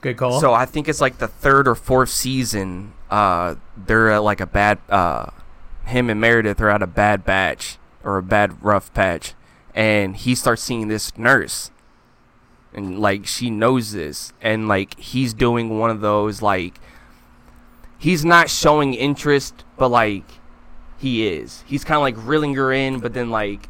[0.00, 0.40] Good call.
[0.40, 2.92] So I think it's like the third or fourth season.
[3.10, 4.78] Uh, they're at like a bad.
[4.88, 5.30] Uh,
[5.86, 9.34] him and Meredith are at a bad batch or a bad rough patch,
[9.74, 11.70] and he starts seeing this nurse,
[12.72, 16.80] and like she knows this, and like he's doing one of those like.
[18.00, 20.22] He's not showing interest, but like
[20.98, 21.64] he is.
[21.66, 23.68] He's kind of like reeling her in, but then like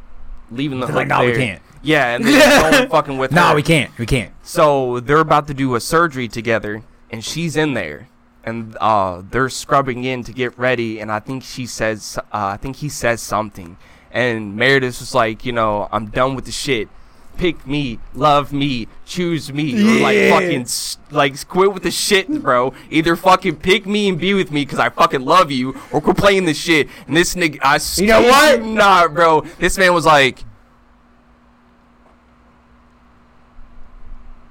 [0.51, 1.61] leaving the like, "No, we can't.
[1.81, 3.55] Yeah, and then going fucking with no, her.
[3.55, 3.95] we can't.
[3.97, 4.33] We can't.
[4.43, 8.09] So they're about to do a surgery together, and she's in there,
[8.43, 10.99] and uh, they're scrubbing in to get ready.
[10.99, 13.77] And I think she says, uh, I think he says something,
[14.11, 16.89] and Meredith was like, you know, I'm done with the shit.
[17.37, 20.67] Pick me, love me, choose me, or like fucking
[21.11, 22.73] like quit with the shit, bro.
[22.89, 26.17] Either fucking pick me and be with me because I fucking love you, or quit
[26.17, 26.89] playing this shit.
[27.07, 28.59] And this nigga, I You know what?
[28.59, 29.41] you Not, bro.
[29.57, 30.43] This man was like.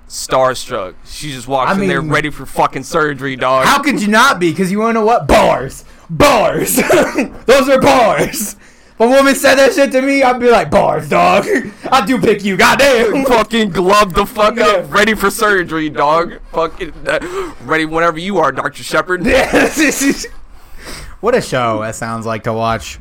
[0.08, 0.94] Starstruck.
[1.04, 3.66] She just walks I in there ready for fucking surgery, dog.
[3.66, 4.50] How could you not be?
[4.50, 5.28] Because you want to know what?
[5.28, 5.84] Bars.
[6.10, 6.76] Bars.
[7.46, 8.54] Those are bars.
[8.54, 11.46] If a woman said that shit to me, I'd be like, bars, dog.
[11.92, 13.24] I do pick you, goddamn.
[13.26, 14.64] fucking glove the fuck Yeah.
[14.66, 16.40] up, ready for surgery, dog.
[16.52, 19.24] Fucking uh, ready whenever you are, Doctor Shepherd.
[21.20, 22.98] what a show that sounds like to watch.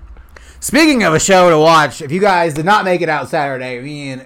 [0.60, 3.82] Speaking of a show to watch, if you guys did not make it out Saturday,
[3.82, 4.26] me and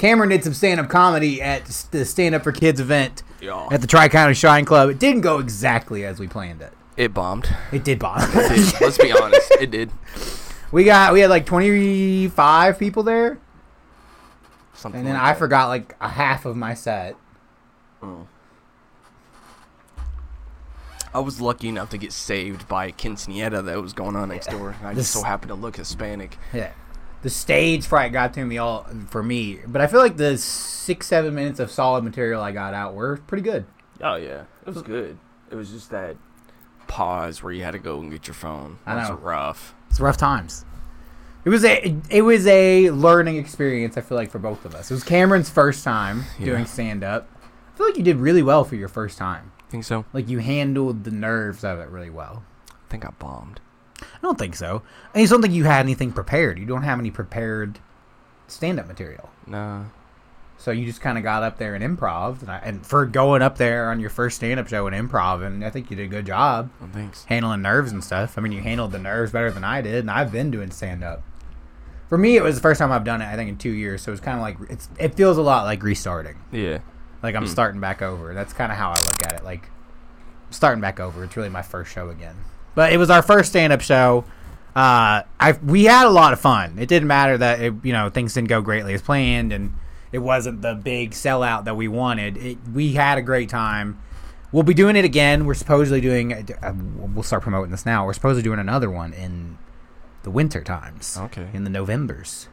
[0.00, 3.68] Cameron did some stand up comedy at the Stand Up for Kids event Yeah.
[3.70, 4.88] at the Tri County Shrine Club.
[4.88, 6.72] It didn't go exactly as we planned it.
[6.96, 7.46] It bombed.
[7.70, 8.22] It did bomb.
[8.22, 8.74] It did.
[8.80, 9.90] Let's be honest, it did.
[10.72, 13.38] we got we had like twenty five people there,
[14.72, 15.38] Something and then like I that.
[15.38, 17.14] forgot like a half of my set.
[18.02, 18.26] Oh.
[21.12, 24.48] I was lucky enough to get saved by a quinceanera that was going on next
[24.48, 24.76] door.
[24.82, 26.38] I just This- so happened to look Hispanic.
[26.54, 26.70] Yeah.
[27.22, 29.60] The stage fright got to me all for me.
[29.66, 33.18] But I feel like the six seven minutes of solid material I got out were
[33.26, 33.66] pretty good.
[34.02, 35.18] Oh yeah, it was good.
[35.50, 36.16] It was just that
[36.88, 38.78] pause where you had to go and get your phone.
[38.86, 39.14] I That know.
[39.16, 39.74] rough.
[39.90, 40.64] It's rough times.
[41.44, 43.96] It was a it was a learning experience.
[43.96, 44.90] I feel like for both of us.
[44.90, 46.46] It was Cameron's first time Yeah.
[46.46, 47.28] doing stand up.
[47.74, 49.52] I feel like you did really well for your first time.
[49.70, 50.04] Think so?
[50.12, 52.42] Like you handled the nerves of it really well.
[52.68, 53.60] I think I bombed.
[54.02, 54.82] I don't think so.
[55.14, 56.58] I just don't think you had anything prepared.
[56.58, 57.78] You don't have any prepared
[58.46, 59.30] stand up material.
[59.46, 59.86] No.
[60.58, 63.40] So you just kind of got up there and improv, and, I, and for going
[63.40, 66.08] up there on your first stand-up show and improv, and I think you did a
[66.08, 67.24] good job Well, thanks.
[67.24, 68.36] handling nerves and stuff.
[68.36, 71.22] I mean, you handled the nerves better than I did, and I've been doing stand-up.
[72.10, 73.26] For me, it was the first time I've done it.
[73.26, 74.88] I think in two years, so it's kind of like it's.
[74.98, 76.36] It feels a lot like restarting.
[76.52, 76.80] Yeah.
[77.22, 77.48] Like I'm Hmm.
[77.48, 78.34] starting back over.
[78.34, 79.44] That's kind of how I look at it.
[79.44, 79.70] Like
[80.50, 81.22] starting back over.
[81.24, 82.34] It's really my first show again.
[82.74, 84.24] But it was our first stand-up show.
[84.74, 86.78] Uh, I we had a lot of fun.
[86.78, 89.74] It didn't matter that it, you know things didn't go greatly as planned, and
[90.12, 92.36] it wasn't the big sellout that we wanted.
[92.36, 94.00] It, we had a great time.
[94.52, 95.44] We'll be doing it again.
[95.44, 96.32] We're supposedly doing.
[96.62, 98.06] Uh, we'll start promoting this now.
[98.06, 99.58] We're supposedly doing another one in
[100.22, 101.16] the winter times.
[101.18, 101.48] Okay.
[101.52, 102.48] In the Novembers,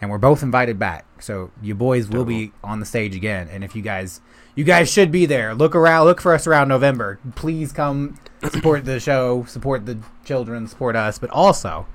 [0.00, 1.04] and we're both invited back.
[1.22, 3.48] So you boys will be on the stage again.
[3.50, 4.22] And if you guys,
[4.54, 5.54] you guys should be there.
[5.54, 6.06] Look around.
[6.06, 7.18] Look for us around November.
[7.34, 8.18] Please come
[8.50, 11.18] support the show, support the children, support us.
[11.18, 11.86] But also,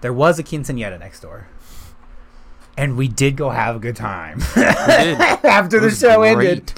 [0.00, 1.48] there was a quinceanera next door.
[2.76, 6.48] And we did go have a good time after the show great.
[6.48, 6.72] ended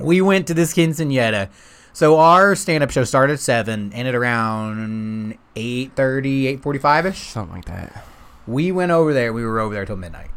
[0.00, 1.48] we went to this quinceanera.
[1.92, 7.14] So our stand-up show started at seven, ended around 8.30, 8.45ish.
[7.30, 8.04] Something like that.
[8.46, 9.32] We went over there.
[9.32, 10.30] We were over there till midnight.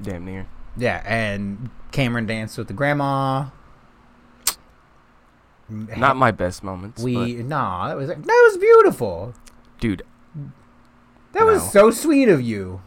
[0.00, 0.46] Damn near.
[0.76, 3.46] Yeah, and Cameron danced with the grandma.
[5.68, 7.02] Not my best moments.
[7.02, 9.34] we nah, that was that was beautiful.
[9.80, 10.02] dude.
[11.32, 12.80] That was so sweet of you.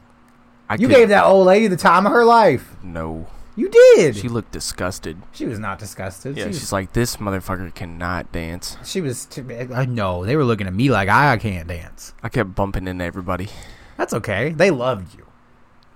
[0.69, 2.75] I You could- gave that old lady the time of her life.
[2.83, 3.27] no.
[3.55, 4.15] You did.
[4.15, 5.21] She looked disgusted.
[5.33, 6.37] She was not disgusted.
[6.37, 8.77] Yeah, she was, she's like, this motherfucker cannot dance.
[8.85, 9.25] she was.
[9.25, 12.13] T- uh, I know they were looking at me like I can't dance.
[12.23, 13.49] I kept bumping into everybody.
[13.97, 14.51] That's okay.
[14.53, 15.25] They loved you.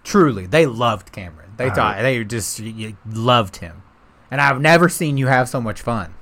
[0.03, 1.42] Truly, they loved Cameron.
[1.57, 3.83] They I thought they just you loved him.
[4.31, 6.15] And I've never seen you have so much fun.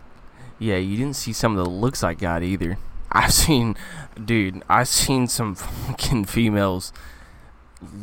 [0.60, 2.78] Yeah, you didn't see some of the looks I got either.
[3.12, 3.76] I've seen,
[4.24, 6.94] dude, I've seen some fucking females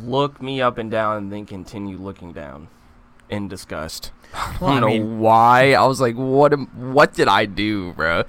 [0.03, 2.67] look me up and down and then continue looking down
[3.29, 4.11] in disgust.
[4.61, 5.73] Well, I I don't know mean- why.
[5.73, 6.53] I was like, what?
[6.53, 8.25] Am, what did I do, bro?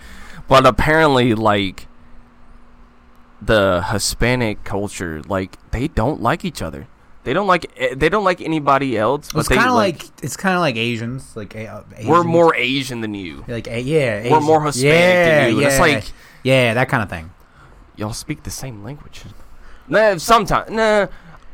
[0.48, 1.88] But apparently, like
[3.42, 6.86] the Hispanic culture, like they don't like each other.
[7.24, 7.70] They don't like.
[7.76, 9.30] eh, They don't like anybody else.
[9.32, 10.02] But It's kind of like.
[10.02, 13.44] like, it's kind of like Asians, like uh, we're more Asian than you.
[13.46, 14.32] like uh, yeah, Asian.
[14.32, 15.60] We're more Hispanic yeah, than you.
[15.60, 16.04] Yeah, It's like
[16.42, 17.30] yeah, that kind of thing.
[17.96, 19.22] y'all speak the same language.
[19.88, 21.06] Nah, sometimes nah.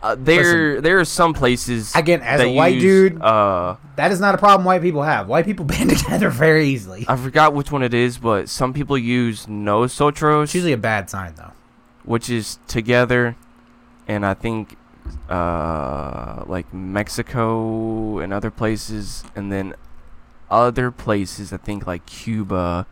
[0.03, 1.93] Uh, there, there are some places.
[1.97, 5.27] Again, as a white use, dude- uh, That is not a problem white people have.
[5.27, 7.07] White people band together very easily.
[7.09, 11.11] I forgot which one it is, but some people use nosotros, It's usually a bad
[11.11, 11.53] sign though.
[12.05, 13.35] which is together,
[14.07, 14.77] and I think,
[15.29, 19.75] uh, like Mexico and other places, and then
[20.51, 21.53] other places.
[21.53, 22.87] I think like Cuba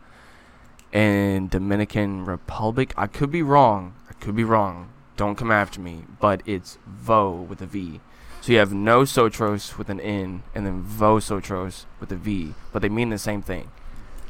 [0.93, 2.93] and Dominican Republic.
[2.97, 3.95] I could be wrong.
[4.09, 4.89] I could be wrong.
[5.17, 6.03] Don't come after me.
[6.19, 7.99] But it's vo with a V.
[8.41, 12.81] So you have no sotros with an N, and then vosotros with a V, but
[12.83, 13.71] they mean the same thing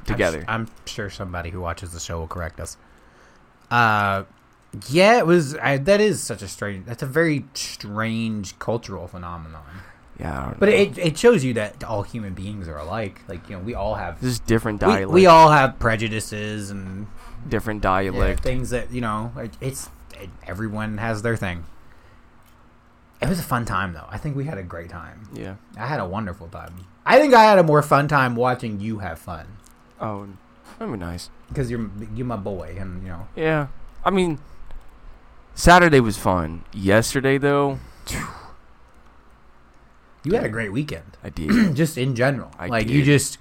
[0.06, 0.46] together.
[0.48, 2.78] I'm, s- I'm sure somebody who watches the show will correct us.
[3.70, 4.24] Uh,
[4.90, 5.56] yeah, it was.
[5.58, 6.86] I, that is such a strange.
[6.86, 9.64] That's a very strange cultural phenomenon.
[10.20, 10.76] yeah, But know.
[10.76, 13.22] it it shows you that all human beings are alike.
[13.28, 15.12] Like you know, we all have is different we, dialect.
[15.12, 17.08] we all have prejudices and
[17.48, 18.42] different yeah, dialect.
[18.42, 19.32] things that you know.
[19.38, 21.66] it- It's it, everyone has their thing.
[23.22, 24.06] It was a fun time though.
[24.10, 25.30] I think we had a great time.
[25.34, 25.56] Yeah.
[25.78, 26.74] I had a wonderful time.
[27.06, 29.46] I think I had a more fun time watching you have fun
[30.02, 30.28] Oh,
[30.80, 31.30] that'd be nice.
[31.48, 33.28] because you're you're my boy, and you know.
[33.36, 33.68] Yeah.
[34.04, 34.40] I mean,
[35.56, 36.64] Saturday was fun.
[36.74, 37.80] Yesterday though,
[40.24, 41.76] You had a great weekend, I did.
[41.76, 42.52] just in general.
[42.60, 43.40] I like you just.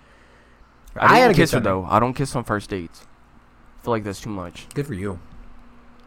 [0.96, 1.84] I, didn't had a good kiss her though.
[1.84, 3.04] I don't kiss on first dates.
[3.80, 4.68] I feel like that's too much.
[4.74, 5.18] Good for you.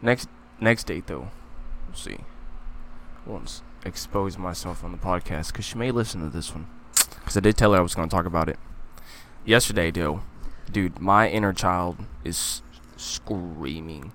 [0.02, 0.28] Next
[0.60, 1.28] next date though,
[1.86, 2.18] we'll see.
[3.26, 6.66] I won't expose myself on the podcast because she may listen to this one.
[7.10, 8.58] Because I did tell her I was going to talk about it
[9.44, 10.22] yesterday, though.
[10.70, 12.62] Dude, my inner child is
[12.96, 14.12] screaming.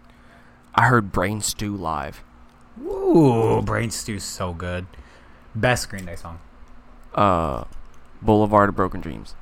[0.76, 2.24] I heard Brain Stew live.
[2.82, 4.86] Ooh, Brain Stew's so good.
[5.56, 6.40] Best Green Day song.
[7.14, 7.66] Uh,
[8.22, 9.36] Boulevard of Broken Dreams.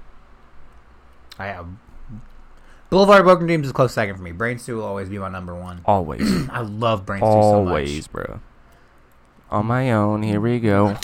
[1.39, 1.67] I have.
[2.89, 4.34] Boulevard of Broken Dreams is a close second for me.
[4.34, 5.80] Brain Stew will always be my number one.
[5.86, 7.70] Always, I love Brain Stew so much.
[7.70, 8.41] always, bro.
[9.50, 10.24] on my own.
[10.24, 10.98] Here we go.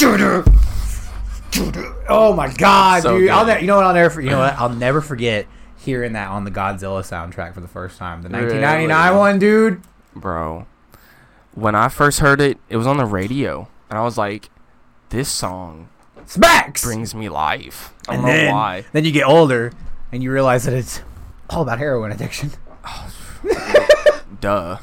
[2.10, 3.30] Oh my god, So dude!
[3.30, 3.56] I'll good.
[3.56, 3.86] ne- you know what?
[3.86, 4.22] I'll never.
[4.22, 4.54] You know what?
[4.60, 8.22] I'll never forget hearing that on the Godzilla soundtrack for the first time.
[8.22, 9.18] The 1999 Really?
[9.18, 9.82] one, dude.
[10.19, 10.65] Bro,
[11.53, 14.49] when I first heard it, it was on the radio, and I was like,
[15.10, 15.89] "This song
[16.25, 16.84] Smacks.
[16.84, 18.86] brings me life." I and don't know then, why.
[18.93, 19.71] then you get older
[20.12, 21.01] and you realize that it's
[21.49, 22.51] all about heroin addiction.
[22.86, 23.10] Oh,
[24.41, 24.77] duh.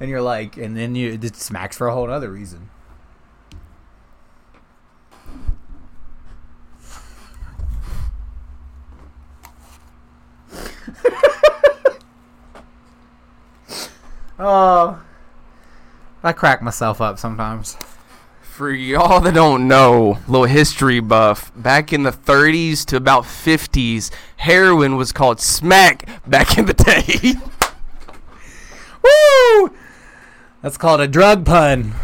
[0.00, 2.70] And you're like, and then you it smacks for a whole other reason.
[14.38, 15.00] Oh,
[16.22, 17.76] I crack myself up sometimes.
[18.42, 24.10] For y'all that don't know, little history buff, back in the 30s to about 50s,
[24.36, 27.34] heroin was called smack back in the day.
[29.04, 29.70] Woo!
[30.60, 31.94] That's called a drug pun.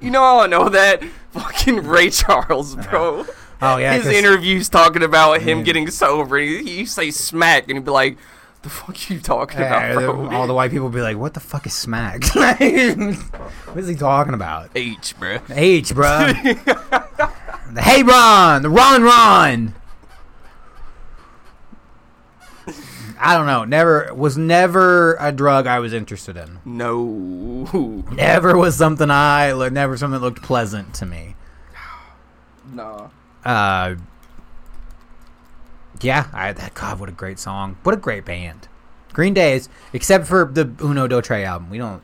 [0.00, 1.04] you know how I know that?
[1.30, 3.24] Fucking Ray Charles, bro.
[3.62, 5.64] Oh yeah, His interviews talking about him Yeah.
[5.64, 6.36] getting sober.
[6.38, 8.18] He, he say smack, and he'd be like,
[8.62, 11.66] "The fuck you talking about, bro?" all the white people be like, "What the fuck
[11.66, 12.24] is smack?
[12.34, 12.60] what
[13.76, 15.38] is he talking about?" H, bro.
[15.50, 16.32] H, bro.
[16.32, 17.30] the
[17.80, 19.74] Hey Ron, the Ron Ron.
[23.18, 23.64] I don't know.
[23.64, 26.58] Never was never a drug I was interested in.
[26.64, 28.04] No.
[28.12, 31.34] Never was something I never something that looked pleasant to me.
[32.72, 33.08] Nah.
[33.44, 33.94] Uh,
[36.00, 37.76] yeah, I that God, what a great song!
[37.82, 38.68] What a great band.
[39.12, 42.02] Green Days, except for the Uno Do Tre album, we don't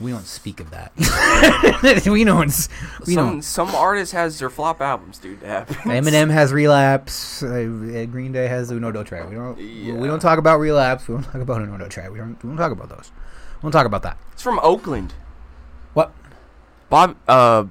[0.00, 0.92] we don't speak of that.
[2.06, 2.48] we don't.
[2.48, 2.68] s-
[3.06, 3.42] We some don't.
[3.42, 5.40] some artists has their flop albums, dude.
[5.40, 7.42] Eminem has relapse.
[7.42, 9.24] Uh, Green Day has Uno Do Tre.
[9.26, 9.58] We don't.
[9.60, 9.94] Yeah.
[9.94, 11.06] We don't talk about relapse.
[11.08, 12.08] We don't talk about Uno Do Tre.
[12.08, 12.42] We don't.
[12.42, 13.10] We don't talk about those.
[13.56, 14.18] We don't talk about that.
[14.32, 15.14] It's from Oakland.
[15.94, 16.12] What?
[16.90, 17.64] Bob, uh,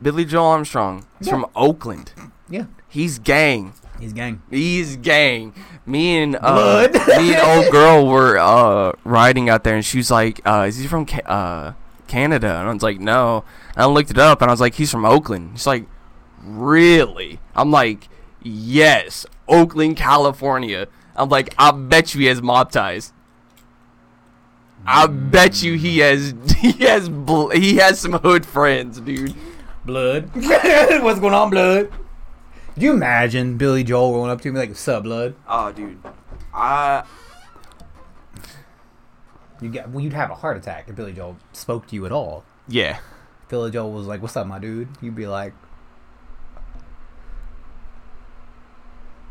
[0.00, 1.04] Billy Joel Armstrong.
[1.20, 1.34] It's Yeah.
[1.34, 2.12] from Oakland.
[2.48, 3.72] Yeah, He's gang.
[4.02, 4.42] He's gang.
[4.50, 5.54] He's gang.
[5.86, 10.10] Me and uh, me and old girl were uh riding out there, and she was
[10.10, 11.72] like, uh, "Is he from Ca- uh
[12.08, 14.74] Canada?" And I was like, "No." And I looked it up, and I was like,
[14.74, 15.86] "He's from Oakland." She's like,
[16.42, 18.08] "Really?" I'm like,
[18.42, 23.12] "Yes, Oakland, California." I'm like, "I bet you he has mob ties."
[24.84, 29.34] I bet you he has he has bl- he has some hood friends, dude.
[29.84, 30.30] Blood.
[30.34, 31.90] What's going on, blood?
[32.74, 35.98] Could you imagine Billy Joel rolling up to me like, "What's up, blood?" Oh, dude.
[36.54, 37.04] I
[39.60, 39.90] You get.
[39.90, 42.44] Well, you'd have a heart attack if Billy Joel spoke to you at all.
[42.68, 42.98] yeah.
[43.42, 45.52] If Billy Joel was like, "What's up, my dude?" You'd be like,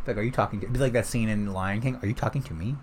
[0.08, 1.98] "Like, are you talking to?" It'd be like that scene in Lion King.
[2.02, 2.76] Are you talking to me?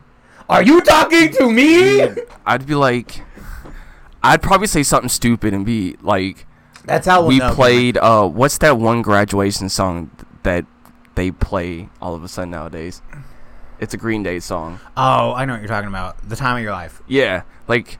[0.49, 2.09] Are you talking to me?
[2.47, 3.23] I'd be like,
[4.23, 6.47] I'd probably say something stupid and be like,
[6.85, 7.53] That's how we'll we know.
[7.55, 7.99] played.
[7.99, 10.65] Uh, what's that one graduation song th- that
[11.15, 13.03] they play all of a sudden nowadays?
[13.81, 14.81] It's a Green Day song.
[14.97, 16.27] Oh, I know what you're talking about.
[16.27, 17.03] The time of your life.
[17.07, 17.99] Yeah, like,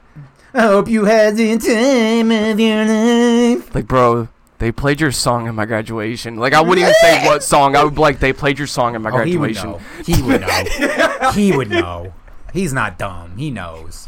[0.53, 3.75] I hope you had the time of your life.
[3.75, 6.37] like, bro, they played your song at my graduation.
[6.37, 7.75] Like, I wouldn't even say what song.
[7.75, 9.71] I would be like, they played your song at my Oh, he would graduation.
[9.71, 10.03] know.
[10.05, 11.31] He would know.
[11.35, 12.13] he would know.
[12.51, 13.37] He's not dumb.
[13.37, 14.07] He knows.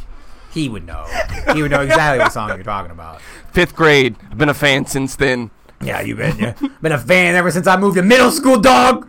[0.51, 1.05] He would know.
[1.53, 3.21] He would know exactly what song you're talking about.
[3.53, 4.15] Fifth grade.
[4.31, 5.51] I've been a fan since then.
[5.83, 6.53] Yeah, you been yeah.
[6.81, 9.07] been a fan ever since I moved to middle school, dog.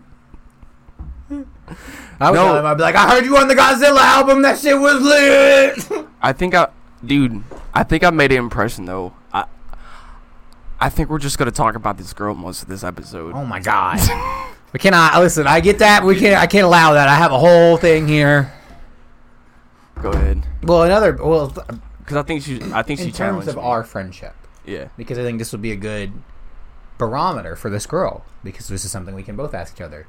[1.30, 2.44] I would No.
[2.44, 4.42] tell him, I'd be like, I heard you on the Godzilla album.
[4.42, 6.06] That shit was lit.
[6.22, 6.68] I think I,
[7.04, 7.42] dude.
[7.74, 9.12] I think I made an impression though.
[9.32, 9.46] I,
[10.80, 13.35] I think we're just gonna talk about this girl most of this episode.
[13.35, 13.98] oh my god.
[14.72, 15.46] We cannot uh, listen.
[15.46, 16.02] I get that.
[16.02, 16.40] We can't.
[16.40, 17.06] I can't allow that.
[17.06, 18.50] I have a whole thing here.
[20.00, 20.46] Go ahead.
[20.62, 21.12] Well, another.
[21.14, 21.48] Well,
[21.98, 24.88] Because I think she, I think she in terms challenged of our friendship, yeah.
[24.96, 26.11] because I think this would be a good
[27.07, 30.07] barometer for this girl because this is something we can both ask each other.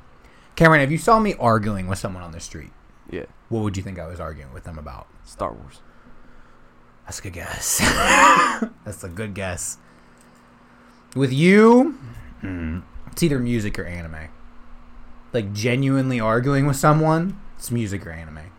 [0.56, 2.72] Cameron, if you saw me arguing with someone on the street,
[3.10, 3.26] Yeah.
[3.50, 5.08] what would you think I was arguing with them about?
[5.24, 5.82] Star Wars.
[7.06, 7.80] That's a good guess.
[8.86, 9.78] That's a good guess.
[11.16, 11.98] With you,
[13.12, 14.30] it's either music or anime.
[15.34, 18.52] Like genuinely arguing with someone, it's music or anime.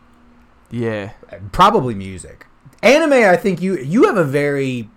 [0.71, 1.13] Yeah.
[1.33, 2.47] Uh, probably music.
[2.83, 4.91] Anime, I think you you have a very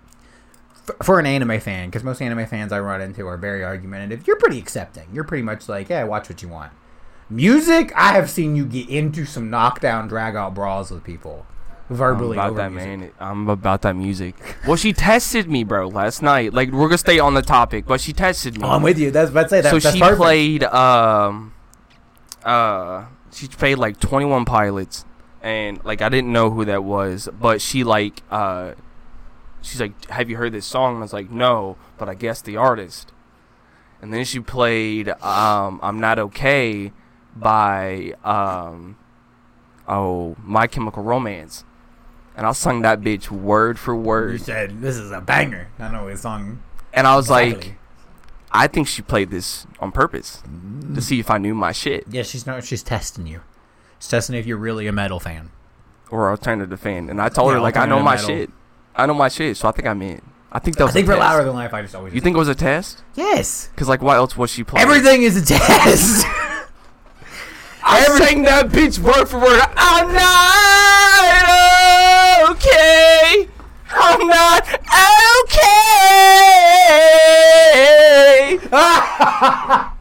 [1.02, 4.26] for an anime fan, because most anime fans I run into are very argumentative.
[4.26, 5.08] You're pretty accepting.
[5.12, 6.72] You're pretty much like, yeah, watch what you want.
[7.30, 11.46] Music, I have seen you get into some knockdown, drag out brawls with people,
[11.90, 12.98] I'm verbally about over that music.
[12.98, 13.10] man.
[13.18, 14.34] I'm about that music.
[14.66, 16.52] Well, she tested me, bro, last night.
[16.52, 18.66] Like we're gonna stay on the topic, but she tested me.
[18.66, 19.10] Oh, I'm with you.
[19.10, 20.18] That's let's say that, so that's she perfect.
[20.18, 20.64] played.
[20.64, 21.54] Um.
[22.42, 23.06] Uh.
[23.32, 25.04] She played like 21 Pilots,
[25.42, 28.72] and like I didn't know who that was, but she like uh.
[29.62, 32.40] She's like, "Have you heard this song?" And I was like, "No," but I guess
[32.42, 33.12] the artist.
[34.00, 36.92] And then she played um, "I'm Not Okay"
[37.34, 38.96] by um,
[39.86, 41.64] oh My Chemical Romance,
[42.36, 44.32] and I sung that bitch word for word.
[44.32, 45.68] You said this is a banger.
[45.78, 46.62] I know his song.
[46.92, 47.76] And I was like,
[48.50, 50.42] I think she played this on purpose
[50.94, 52.64] to see if I knew my shit yeah, she's not.
[52.64, 53.42] She's testing you.
[53.98, 55.50] She's testing if you're really a metal fan.
[56.10, 57.10] or alternative fan.
[57.10, 58.57] And I told her like, I know my alternative shit.
[58.98, 60.20] I know my shit, so I think I'm in.
[60.50, 61.30] I think that was I think a for test.
[61.30, 62.14] louder than life, I just always.
[62.14, 63.02] You think it was a test?
[63.14, 63.70] Yes.
[63.76, 64.86] Cause like, why else was she playing?
[64.86, 66.26] Everything is a test.
[67.90, 69.62] I sang that bitch word for word.
[69.76, 70.20] I'm not
[72.50, 73.48] okay.
[73.90, 74.66] I'm not
[79.78, 79.88] okay.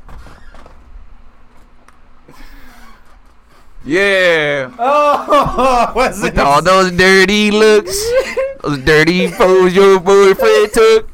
[3.87, 4.71] yeah.
[4.77, 7.97] oh, what's With all those dirty looks,
[8.63, 11.09] those dirty photos your boyfriend took.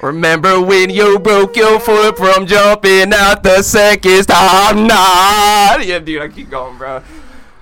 [0.00, 4.86] Remember when you broke your foot from jumping out the second time?
[4.86, 5.76] Nah.
[5.78, 7.02] Yeah, dude, I keep going, bro.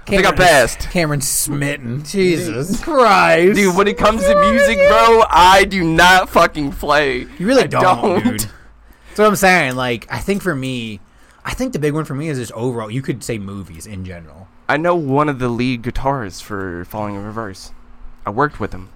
[0.05, 0.81] think I passed.
[0.91, 2.03] Cameron smitten.
[2.05, 7.21] Jesus Christ, Dude, when it comes to music, bro, I do not fucking play.
[7.39, 8.41] you really I don't, dude.
[8.41, 9.77] That's what I'm saying.
[9.77, 11.01] Like, I think for me,
[11.47, 12.91] I think the big one for me is just overall.
[12.91, 14.49] You could say movies in general.
[14.69, 17.73] I know one of the lead guitarists for Falling in Reverse.
[18.27, 18.91] I worked with him.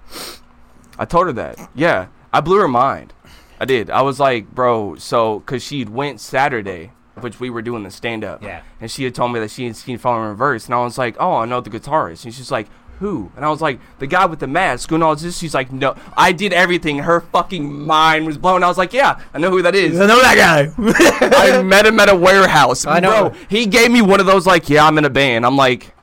[0.98, 1.70] I told her that.
[1.76, 3.12] Yeah, I blew her mind.
[3.60, 3.88] I did.
[3.88, 6.90] I was like, bro, so because she went Saturday,
[7.20, 8.42] which we were doing the stand up.
[8.42, 8.62] Yeah.
[8.80, 10.98] And she had told me that she had seen Falling in Reverse, and I was
[10.98, 12.24] like, oh, I know the guitarist.
[12.24, 12.66] And she's like,
[13.00, 13.32] who?
[13.34, 15.38] And I was like, the guy with the mask and all this.
[15.38, 16.98] She's like, no, I did everything.
[16.98, 18.62] Her fucking mind was blown.
[18.62, 19.98] I was like, yeah, I know who that is.
[19.98, 20.70] I know that guy.
[21.58, 22.86] I met him at a warehouse.
[22.86, 23.30] I know.
[23.30, 25.44] Bro, he gave me one of those like, yeah, I'm in a band.
[25.46, 25.94] I'm like,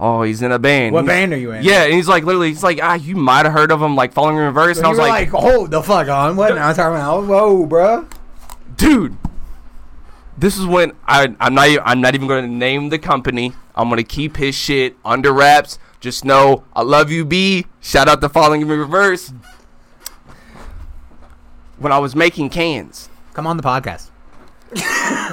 [0.00, 0.94] oh, he's in a band.
[0.94, 1.62] what He's- band are you in?
[1.62, 4.12] Yeah, and he's like, literally, he's like, ah, you might have heard of him, like
[4.14, 4.76] Falling in Reverse.
[4.78, 6.36] So and I was like, like, hold the fuck on.
[6.36, 6.54] What?
[6.54, 7.26] Now I'm talking about.
[7.26, 8.08] Whoa, bro.
[8.76, 9.16] dude,
[10.38, 13.52] this is when I, I'm not, I'm not even going to name the company.
[13.74, 15.78] I'm going to keep his shit under wraps.
[16.00, 17.66] Just know, I love you, B.
[17.80, 19.32] Shout out to Falling in Reverse.
[21.78, 24.10] When I was making cans, Come on the podcast.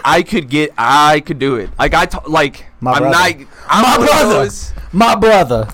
[0.05, 1.69] I could get, I could do it.
[1.79, 3.39] Like I, t- like My I'm brother.
[3.39, 4.33] not, I'm My one of brother.
[4.33, 5.67] those- My brother.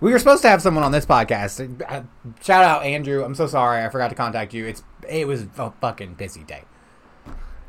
[0.00, 1.82] We were supposed to have someone on this podcast.
[1.90, 2.02] Uh,
[2.42, 3.24] Shout out Andrew.
[3.24, 3.84] I'm so sorry.
[3.84, 4.66] I forgot to contact you.
[4.66, 6.64] It's it was a fucking busy day.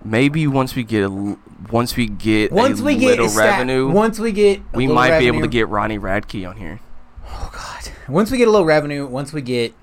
[0.08, 1.38] Maybe once we get a,
[1.72, 4.88] once we get Once a we get little esta- revenue, once we get a we
[4.88, 6.80] might be able to get Ronnie Radke on here.
[7.26, 7.92] Oh god.
[8.08, 9.74] Once we get a little revenue, once we get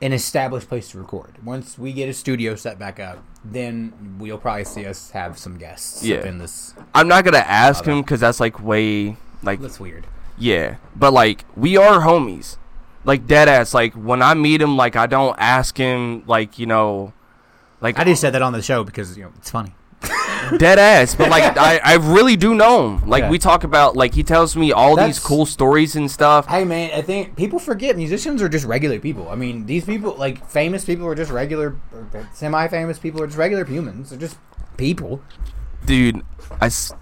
[0.00, 4.38] an established place to record, once we get a studio set back up, then we'll
[4.38, 6.16] probably see us have some guests Yeah.
[6.18, 6.74] up in this.
[6.94, 10.06] I'm not gonna ask him because that's like way like That's weird.
[10.38, 12.56] yeah, but like we are homies,
[13.04, 13.74] like dead ass.
[13.74, 17.12] Like when I meet him, like I don't ask him like you know,
[17.80, 19.74] like I just uh, said that on the show because you know it's funny.
[20.58, 21.14] dead ass.
[21.14, 23.08] But like I, I really do know him.
[23.08, 23.30] Like Yeah.
[23.30, 26.46] we talk about like he tells me all That's- these cool stories and stuff.
[26.46, 29.28] Hey man, I think people forget musicians are just regular people.
[29.30, 31.76] I mean, these people, like famous people, are just regular,
[32.14, 34.10] uh, semi-famous people are just regular humans.
[34.10, 34.36] They're just
[34.76, 35.22] people.
[35.86, 36.22] dude,
[36.60, 36.92] I, s-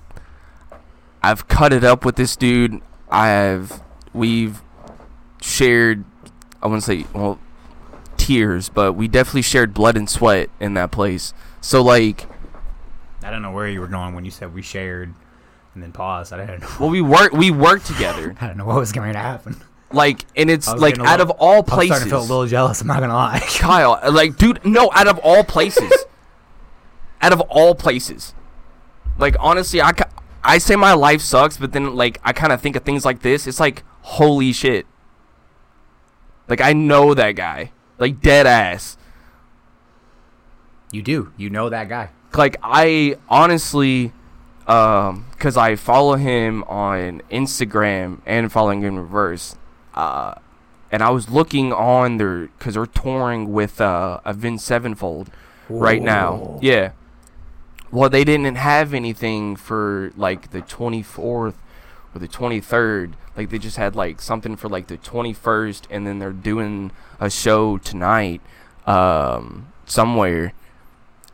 [1.22, 2.80] I've cut it up with this dude.
[3.10, 3.80] I've,
[4.12, 4.62] we've
[5.40, 6.04] shared,
[6.62, 7.38] I wouldn't say, well,
[8.22, 11.34] tears, but we definitely shared blood and sweat in that place.
[11.60, 12.26] So like,
[13.22, 15.12] I don't know where you were going when you said we shared,
[15.74, 16.32] and then paused.
[16.32, 16.68] I don't know.
[16.80, 18.36] well, we worked we work together.
[18.40, 19.56] I don't know what was going to happen.
[19.90, 22.46] Like, and it's like out of little- all I'm starting places, to feel a little
[22.46, 22.80] jealous.
[22.80, 23.40] I'm not gonna lie.
[23.58, 25.92] Kyle, like, dude, no, out of all places,
[27.20, 28.34] out of all places,
[29.18, 29.92] like, honestly, I,
[30.42, 33.20] I say my life sucks, but then, like, I kind of think of things like
[33.20, 33.46] this.
[33.46, 34.86] It's like, holy shit.
[36.48, 37.72] Like, I know that guy,
[38.02, 38.96] like, dead ass.
[40.90, 41.32] You do.
[41.36, 42.10] You know that guy.
[42.34, 44.12] Like, I honestly,
[44.66, 49.56] um, because I follow him on Instagram and following in reverse,
[49.94, 50.34] uh,
[50.90, 55.30] and I was looking on their, because they're touring with uh, Avenged Sevenfold
[55.68, 56.58] right now.
[56.60, 56.92] Yeah.
[57.92, 61.54] Well, they didn't have anything for like the 24th or
[62.14, 63.12] the 23rd.
[63.36, 67.30] Like they just had like something for like the 21st, and then they're doing a
[67.30, 68.40] show tonight
[68.86, 70.52] um, somewhere.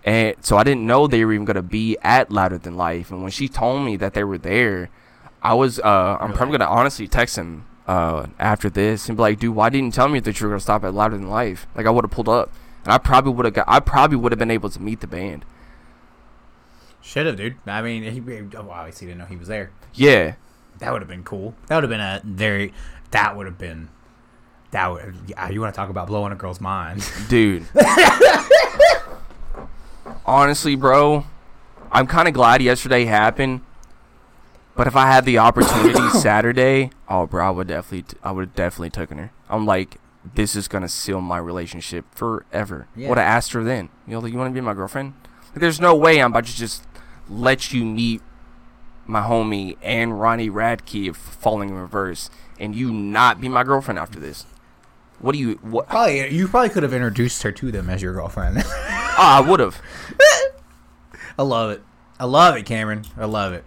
[0.05, 3.11] And so I didn't know they were even gonna be at Louder Than Life.
[3.11, 4.91] And when she told me that they were there,
[5.43, 9.41] I was uh, I'm probably gonna honestly text him uh, after this and be like,
[9.41, 11.67] dude, why didn't you tell me that you were gonna stop at Louder Than Life?
[11.75, 12.53] Like I would have pulled up,
[12.85, 15.07] and I probably would have got, I probably would have been able to meet the
[15.07, 15.45] band.
[17.01, 17.57] Should have, dude.
[17.67, 18.21] I mean, he,
[18.57, 19.71] obviously didn't know he was there.
[19.95, 20.35] Yeah,
[20.79, 21.55] That would have been cool.
[21.66, 22.72] That would have been a very.
[23.11, 23.89] That would have been.
[24.70, 25.14] That would.
[25.26, 27.09] Yeah, you want to talk about blowing a girl's mind?
[27.29, 27.66] dude.
[30.24, 31.24] Honestly, bro,
[31.91, 33.62] I'm kind of glad yesterday happened.
[34.76, 38.43] But if I had the opportunity Saturday, oh, bro, I would definitely, t- I would
[38.43, 39.33] have definitely taken her.
[39.49, 39.97] I'm like,
[40.35, 42.87] this is gonna seal my relationship forever.
[42.95, 43.09] Yeah.
[43.09, 43.89] Would have asked her then.
[44.07, 45.14] You know, like, you want to be my girlfriend?
[45.51, 46.85] Like, there's no way I'm about to just
[47.29, 48.22] let you meet
[49.09, 52.31] my homie and Ronnie Radke of Falling in Reverse,
[52.61, 54.45] and you not be my girlfriend after this.
[55.21, 55.59] What do you?
[55.63, 55.89] What?
[55.89, 58.63] Probably you probably could have introduced her to them as your girlfriend.
[59.21, 59.83] Ah, I would have.
[61.37, 61.83] I love it.
[62.21, 63.03] I love it, Cameron.
[63.17, 63.65] I love it.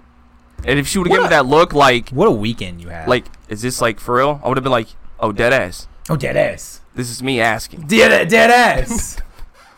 [0.66, 3.10] And if she would have given me that look, like, What a weekend you had.
[3.10, 4.40] like, is this like for real?
[4.44, 4.88] I would have been like,
[5.20, 5.90] oh, dead ass.
[6.10, 6.80] oh, dead ass.
[6.96, 7.82] This is me asking.
[7.82, 9.18] Dead dead ass.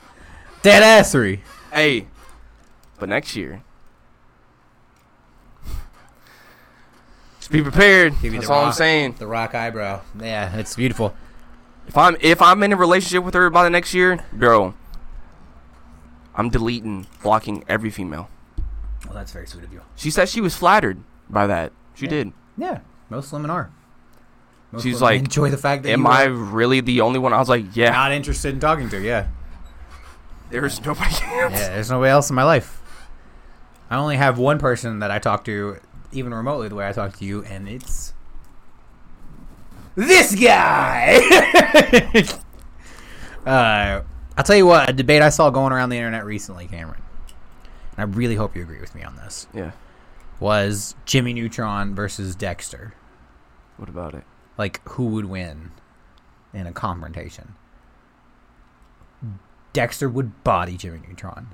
[0.62, 1.40] dead assery.
[1.72, 2.06] Hey,
[3.00, 3.64] but next year,
[7.54, 8.14] be prepared.
[8.22, 9.16] That's all I'm saying.
[9.20, 10.02] The rock eyebrow.
[10.20, 11.16] Yeah, it's beautiful.
[11.88, 14.74] If I'm if I'm in a relationship with her by the next year, bro,
[16.36, 18.30] I'm deleting, blocking every female.
[19.06, 19.82] Well, that's very sweet of you.
[19.96, 21.72] She said she was flattered by that.
[21.94, 22.10] She Yeah.
[22.12, 22.34] did.
[22.58, 22.80] Yeah,
[23.10, 23.70] most women are.
[24.72, 27.34] Most She's women like, enjoy the fact that Am I really the only one?
[27.34, 27.92] I was like, yeah.
[27.92, 29.00] not interested in talking to.
[29.00, 29.28] Yeah,
[30.50, 31.22] There's nobody else.
[31.54, 31.70] yeah.
[31.70, 32.80] There's nobody else in my life.
[33.90, 35.78] I only have one person that I talk to,
[36.14, 38.14] even remotely, the way I talk to you, and it's
[39.96, 41.20] this guy.
[43.46, 44.02] uh,
[44.38, 47.02] I'll tell you what, a debate I saw going around the internet recently, Cameron,
[47.98, 49.72] and I really hope you agree with me on this, Yeah.
[50.40, 52.94] was Jimmy Neutron versus Dexter.
[53.78, 54.24] What about it?
[54.58, 55.72] Like, who would win
[56.54, 57.56] in a confrontation?
[59.74, 61.48] Dexter would body Jimmy Neutron.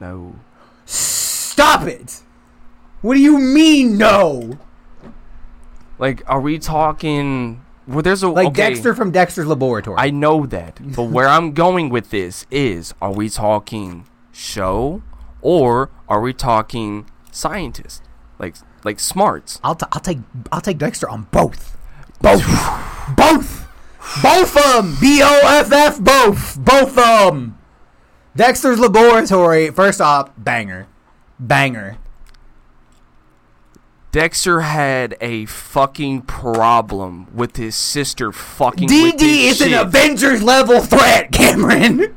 [0.00, 0.36] No.
[0.86, 2.22] Stop it!
[3.04, 4.58] What do you mean, no?
[5.98, 7.62] Like, are we talking?
[7.86, 9.96] Well, there's a Like okay, Dexter from Dexter's Laboratory.
[9.98, 15.02] I know that, but where I'm going with this is: Are we talking show,
[15.42, 18.02] or are we talking scientist?
[18.38, 19.60] Like, like smarts?
[19.62, 21.76] I'll, t- I'll take I'll take Dexter on both.
[22.22, 22.46] Both.
[23.14, 23.68] both.
[24.22, 24.96] Both of them.
[24.98, 26.00] B O F F.
[26.00, 26.58] Both.
[26.58, 27.58] Both of them.
[28.34, 29.68] Dexter's Laboratory.
[29.68, 30.86] First off, banger,
[31.38, 31.98] banger.
[34.14, 38.86] Dexter had a fucking problem with his sister fucking.
[38.86, 39.74] with Dee Dee is an.
[39.74, 42.16] Avengers level threat, Cameron.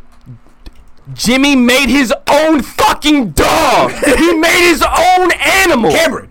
[1.12, 3.90] Jimmy made his own fucking dog.
[4.20, 5.90] he made his own animal.
[5.90, 6.30] Cameron.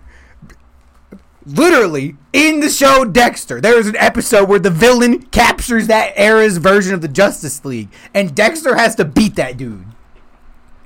[1.45, 6.59] Literally, in the show Dexter, there is an episode where the villain captures that era's
[6.59, 9.96] version of the Justice League, and Dexter has to beat that dude.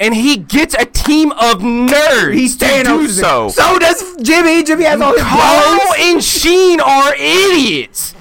[0.01, 3.51] And he gets a team of nerds He's to do so.
[3.51, 4.65] So does Jimmy.
[4.65, 5.81] Jimmy has all his powers.
[5.99, 8.15] and Sheen are idiots.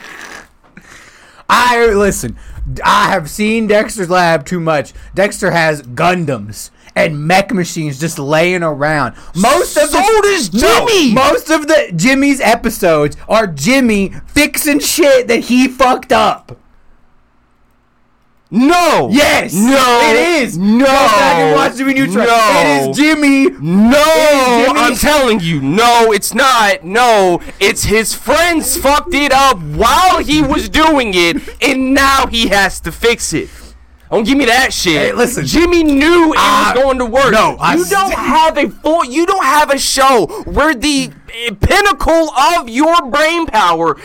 [1.49, 2.37] I listen.
[2.83, 4.93] I have seen Dexter's lab too much.
[5.15, 9.15] Dexter has Gundams and mech machines just laying around.
[9.35, 15.27] Most of So the, does No, most of the Jimmy's episodes are Jimmy fixing shit
[15.27, 16.57] that he fucked up.
[18.51, 19.09] No.
[19.11, 19.99] Yes, No.
[20.11, 20.57] it is.
[20.57, 20.79] No.
[20.79, 22.25] Go back and watch Jimmy Neutron.
[22.25, 22.51] No.
[22.55, 23.49] It is Jimmy.
[23.51, 24.79] No, is Jimmy.
[24.79, 26.83] I'm telling you, no, it's not.
[26.83, 32.47] No, it's his friends fucked it up while he was doing it, and now he
[32.47, 33.49] has to fix it.
[34.09, 34.93] Don't give me that shit.
[34.95, 35.45] Hey, listen.
[35.45, 37.31] Jimmy knew it was going to work.
[37.31, 39.05] no, I you don't have a full.
[39.05, 41.11] You don't have a show where the
[41.61, 43.97] pinnacle of your brain power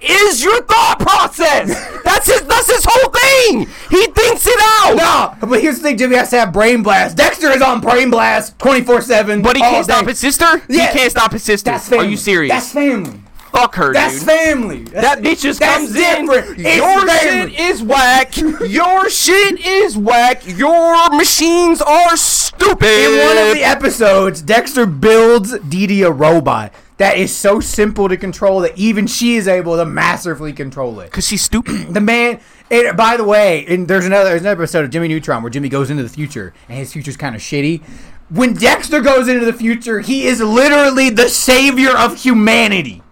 [0.00, 1.68] is your thought process.
[2.04, 2.42] that's his.
[2.42, 3.60] That's his whole thing.
[3.90, 4.96] He thinks it out.
[5.40, 7.16] No, but here's the thing: Jimmy has to have brain blast.
[7.16, 9.42] Dexter is on brain blast twenty four seven.
[9.42, 10.62] But he can't stop his sister.
[10.68, 10.90] Yeah.
[10.92, 11.70] He can't stop his sister.
[11.70, 12.06] That's family.
[12.06, 12.52] Are you serious?
[12.52, 13.20] That's family.
[13.52, 14.28] Fuck her, That's dude.
[14.28, 14.82] family.
[14.84, 16.58] that bitch just that's comes different.
[16.60, 16.66] in.
[16.66, 17.50] It's Your family.
[17.54, 18.36] shit is whack.
[18.68, 20.42] Your shit is whack.
[20.46, 22.86] Your machines are stupid.
[22.86, 28.16] In one of the episodes, Dexter builds Dee a robot that is so simple to
[28.16, 31.10] control that even she is able to masterfully control it.
[31.10, 31.88] Cause she's stupid.
[31.94, 32.40] The man.
[32.70, 35.68] And by the way, and there's another there's another episode of Jimmy Neutron where Jimmy
[35.70, 37.82] goes into the future and his future's kind of shitty.
[38.28, 43.02] When Dexter goes into the future, he is literally the savior of humanity.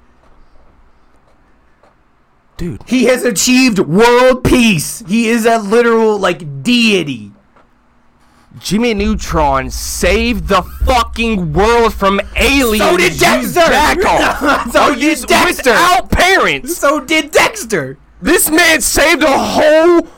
[2.59, 5.03] Dude, He has achieved world peace.
[5.07, 7.33] He is a literal like deity.
[8.59, 12.79] Jimmy Neutron saved the fucking world from aliens.
[12.83, 13.61] So did Dexter.
[14.73, 15.71] So did you- Dexter.
[15.73, 16.77] Without parents.
[16.77, 17.99] So did Dexter.
[18.23, 20.09] This man saved a whole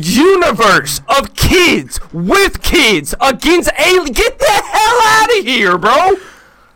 [0.00, 4.16] universe of kids with kids against aliens.
[4.16, 6.16] Get the hell out of here, bro.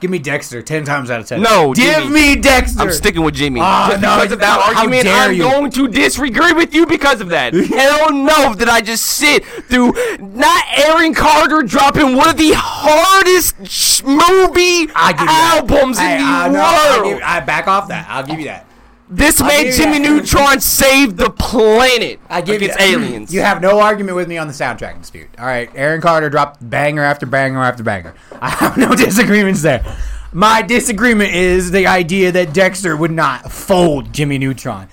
[0.03, 1.41] Give me Dexter ten times out of ten.
[1.43, 2.11] No, give Jimmy.
[2.35, 2.81] me Dexter.
[2.83, 3.61] I'm sticking with Jimmy.
[3.63, 5.43] Ah, just no, because of that how argument, I'm you.
[5.45, 7.55] going to disagree with you because of that.
[7.55, 13.55] Hell no, did I just sit through not Aaron Carter dropping one of the hardest
[13.71, 15.15] sh- movie I
[15.61, 17.13] albums Hey, in the I, no, I, world?
[17.15, 18.07] give, I back off that.
[18.09, 18.67] I'll give you that.
[19.13, 20.09] This I'll man, you Jimmy that.
[20.09, 23.35] Neutron, save the planet I give against you aliens.
[23.35, 25.29] You have no argument with me on the soundtrack dispute.
[25.39, 28.15] All right, Aaron Carter dropped banger after banger after banger.
[28.41, 29.85] I have no disagreements there.
[30.33, 34.89] My disagreement is the idea that Dexter would not fold Jimmy Neutron.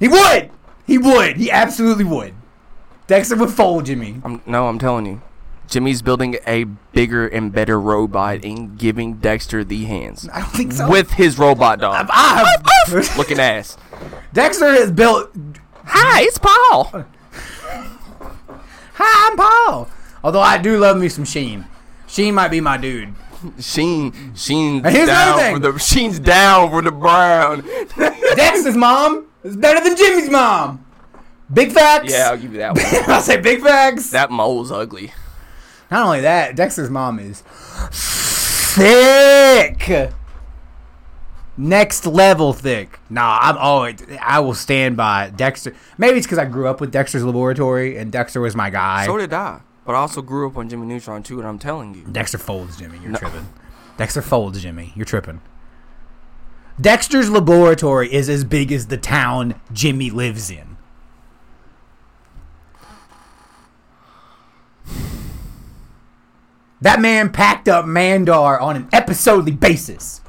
[0.00, 0.50] He would.
[0.84, 1.36] He would.
[1.36, 2.34] He absolutely would.
[3.06, 4.20] Dexter would fold Jimmy.
[4.24, 5.22] I'm, no, I'm telling you.
[5.68, 10.28] Jimmy's building a bigger and better robot and giving Dexter the hands.
[10.32, 10.88] I don't think so.
[10.90, 12.08] With his robot dog.
[12.10, 12.56] I
[13.16, 13.76] Looking ass.
[14.32, 15.30] Dexter has built.
[15.84, 17.04] Hi, it's Paul.
[18.94, 19.88] Hi, I'm Paul.
[20.22, 21.66] Although I do love me some Sheen.
[22.06, 23.14] Sheen might be my dude.
[23.58, 27.62] Sheen, Sheen's And here's down another for the Sheen's down for the brown.
[28.36, 30.84] Dexter's mom is better than Jimmy's mom.
[31.52, 32.12] Big facts.
[32.12, 32.74] yeah, I'll give you that
[33.06, 33.14] one.
[33.14, 34.10] I'll say big facts.
[34.10, 35.12] That mole's ugly.
[35.92, 37.42] Not only that, Dexter's mom is
[38.72, 40.10] thick.
[41.58, 42.98] Next level thick.
[43.10, 44.02] Nah, I'm oh, always.
[44.18, 45.74] I will stand by Dexter.
[45.98, 49.04] Maybe it's because I grew up with Dexter's Laboratory and Dexter was my guy.
[49.04, 49.60] So did I.
[49.84, 52.06] But I also grew up on Jimmy Neutron too, and I'm telling you.
[52.10, 52.98] Dexter folds Jimmy.
[53.02, 53.18] You're No.
[53.18, 53.48] tripping.
[53.98, 54.94] Dexter folds Jimmy.
[54.96, 55.42] You're tripping.
[56.80, 60.72] Dexter's Laboratory is as big as the town Jimmy lives in.
[66.82, 70.20] That man packed up Mandark on an episodely basis.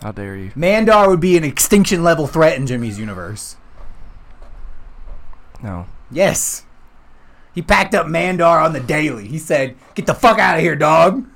[0.00, 0.50] How dare you?
[0.52, 3.56] Mandark would be an extinction level threat in Jimmy's universe.
[5.62, 5.84] No.
[6.10, 6.64] Yes.
[7.54, 9.28] He packed up Mandark on the daily.
[9.28, 11.26] He said, Get the fuck out of here, dog.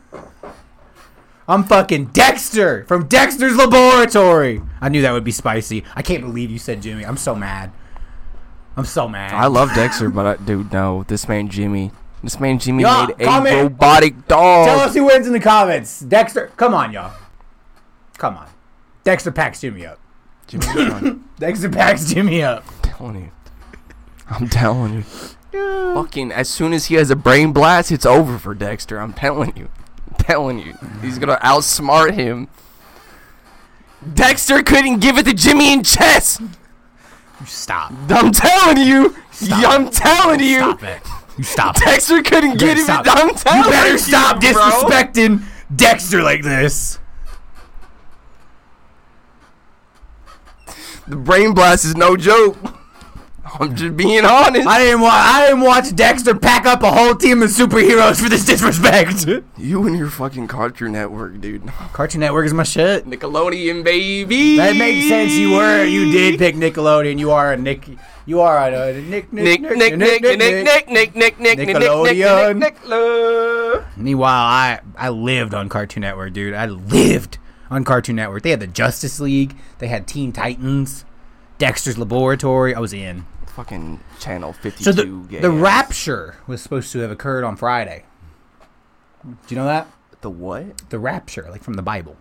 [1.46, 4.62] I'm fucking Dexter from Dexter's Laboratory.
[4.80, 5.84] I knew that would be spicy.
[5.94, 7.04] I can't believe you said Jimmy.
[7.04, 7.70] I'm so mad.
[8.78, 9.34] I'm so mad.
[9.34, 11.04] I love Dexter, but I, dude, no.
[11.06, 11.92] This man Jimmy.
[12.22, 13.62] This man Jimmy Y'all, made a comment.
[13.62, 14.66] robotic dog.
[14.66, 16.00] Tell us who wins in the comments.
[16.00, 17.12] Dexter, come on, y'all.
[18.16, 18.48] Come on.
[19.04, 20.00] Dexter packs Jimmy up.
[20.48, 22.64] Jimmy Dexter packs Jimmy up.
[22.68, 23.30] I'm telling you.
[24.30, 25.02] I'm telling you.
[25.94, 28.98] Fucking as soon as he has a brain blast, it's over for Dexter.
[28.98, 29.68] I'm telling you.
[30.10, 30.74] I'm telling you.
[31.00, 32.48] He's gonna outsmart him.
[34.14, 36.40] Dexter couldn't give it to Jimmy in chess.
[37.46, 37.92] Stop.
[38.08, 39.16] I'm telling you.
[39.30, 40.58] Stop I'm telling you.
[40.58, 41.02] Stop it.
[41.38, 41.76] You stop.
[41.80, 42.84] Dexter couldn't get it.
[42.84, 43.06] stop.
[43.08, 43.70] I'm telling You you.
[43.70, 44.50] better stop bro.
[44.50, 45.42] disrespecting
[45.74, 46.98] Dexter like this.
[51.06, 52.56] The brain blast is no joke.
[53.60, 54.66] I'm just being honest.
[54.66, 55.12] I didn't watch.
[55.12, 59.26] I didn't watch Dexter pack up a whole team of superheroes for this disrespect.
[59.56, 61.66] you and your fucking Cartoon Network, dude.
[61.92, 63.06] Cartoon Network is my shit.
[63.06, 64.56] Nickelodeon, baby.
[64.56, 65.32] That makes sense.
[65.32, 65.84] You were.
[65.84, 67.18] You did pick Nickelodeon.
[67.18, 67.88] You are a Nick.
[68.26, 69.32] You are a, a Nick.
[69.32, 72.58] Nick, Nick, Nick, Nick, Nick, Nick, Nick, Nick, Nick, Nick, Nick, Nickelodeon.
[72.58, 76.54] Nick, Nick, Nick, Meanwhile, I I lived on Cartoon Network, dude.
[76.54, 77.38] I lived
[77.70, 78.42] on Cartoon Network.
[78.42, 79.56] They had the Justice League.
[79.78, 81.04] They had Teen Titans.
[81.58, 82.74] Dexter's Laboratory.
[82.74, 83.26] I was in.
[83.58, 84.84] Fucking channel 52.
[84.84, 85.60] So the gay the ass.
[85.60, 88.04] rapture was supposed to have occurred on Friday.
[89.24, 89.88] Do you know that?
[90.20, 90.88] The what?
[90.90, 92.16] The rapture, like from the Bible,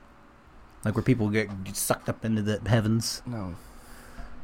[0.83, 3.21] like where people get sucked up into the heavens.
[3.27, 3.53] No.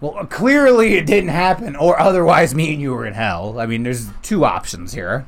[0.02, 3.60] Well, clearly it didn't happen, or otherwise me and you were in hell.
[3.60, 5.26] I mean, there's two options here.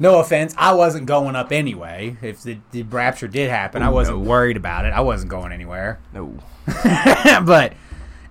[0.00, 2.16] No offense, I wasn't going up anyway.
[2.20, 4.28] If the, the rapture did happen, I wasn't no.
[4.28, 4.92] worried about it.
[4.92, 6.00] I wasn't going anywhere.
[6.12, 6.36] No.
[7.46, 7.74] but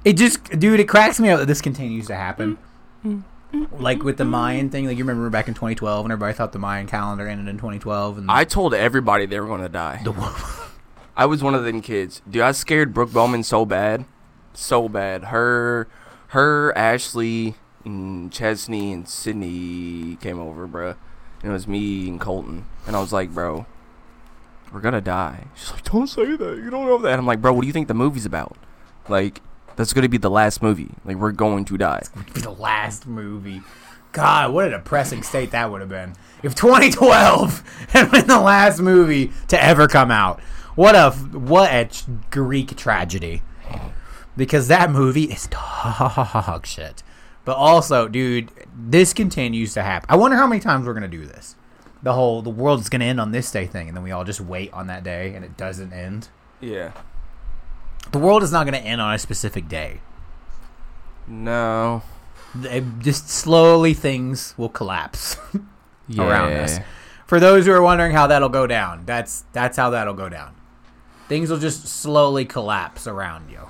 [0.05, 2.57] it just, dude, it cracks me up that this continues to happen.
[3.03, 3.23] Mm.
[3.53, 3.67] Mm.
[3.69, 3.81] Mm.
[3.81, 6.59] Like with the Mayan thing, like you remember back in 2012, and everybody thought the
[6.59, 10.01] Mayan calendar ended in 2012, and I told everybody they were gonna die.
[10.03, 10.13] the
[11.17, 12.21] I was one of them kids.
[12.29, 14.05] Dude, I scared Brooke Bowman so bad.
[14.53, 15.25] So bad.
[15.25, 15.87] Her,
[16.29, 20.97] her, Ashley, and Chesney, and Sydney came over, bruh.
[21.41, 22.65] And it was me and Colton.
[22.85, 23.65] And I was like, bro,
[24.73, 25.45] we're gonna die.
[25.55, 26.57] She's like, don't say that.
[26.57, 27.17] You don't know that.
[27.17, 28.57] I'm like, bro, what do you think the movie's about?
[29.07, 29.41] Like,
[29.75, 30.91] that's gonna be the last movie.
[31.03, 32.03] Like, we're going to die.
[32.33, 33.61] be the last movie.
[34.15, 36.15] God, what a depressing state that would have been.
[36.41, 40.39] If 2012 had been the last movie to ever come out.
[40.75, 41.89] What a what a
[42.31, 43.41] Greek tragedy.
[44.37, 47.03] Because that movie is dog shit.
[47.43, 50.07] But also, dude, this continues to happen.
[50.09, 51.55] I wonder how many times we're going to do this.
[52.01, 54.23] The whole the world's going to end on this day thing and then we all
[54.23, 56.29] just wait on that day and it doesn't end.
[56.61, 56.91] Yeah.
[58.11, 60.01] The world is not going to end on a specific day.
[61.27, 62.03] No.
[62.53, 65.37] They- just slowly things will collapse.
[66.19, 66.79] around us.
[67.25, 70.53] For those who are wondering how that'll go down, that's that's how that'll go down.
[71.27, 73.61] Things will just slowly collapse around you.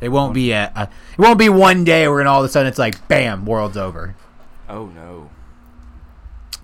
[0.00, 0.82] It won't be a, a
[1.16, 4.16] it won't be one day where all of a sudden it's like bam, world's over.
[4.68, 5.30] Oh no.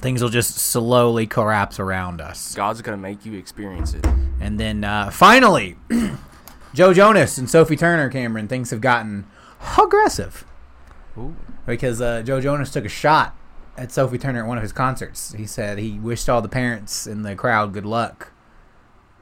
[0.00, 2.54] Things will just slowly collapse around us.
[2.54, 4.06] God's gonna make you experience it.
[4.40, 5.76] And then uh, finally,
[6.74, 9.26] Joe Jonas and Sophie Turner, Cameron, things have gotten
[9.76, 10.44] aggressive
[11.16, 11.34] Ooh.
[11.66, 13.34] because uh, Joe Jonas took a shot
[13.76, 15.32] at Sophie Turner at one of his concerts.
[15.32, 18.30] He said he wished all the parents in the crowd good luck,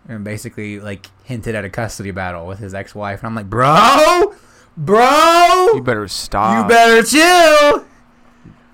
[0.06, 3.20] and basically like hinted at a custody battle with his ex-wife.
[3.20, 4.34] And I'm like, bro,
[4.76, 6.64] bro, You better stop.
[6.64, 7.86] you better chill.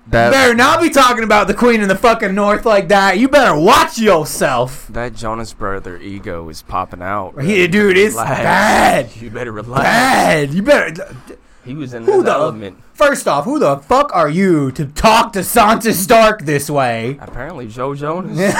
[0.07, 3.17] That, You better not be talking about the Queen in the fucking North like that.
[3.17, 4.85] You better watch yourself.
[4.87, 7.41] that Jonas brother ego is popping out.
[7.41, 8.41] He, dude, it's Relax.
[8.41, 9.09] bad.
[9.21, 9.83] You better relax.
[9.83, 10.53] Bad.
[10.53, 11.15] You better.
[11.63, 12.77] He was in Who the element.
[12.93, 17.17] First off, who the fuck are you to talk to Sansa Stark this way?
[17.21, 18.37] Apparently, Joe Jonas.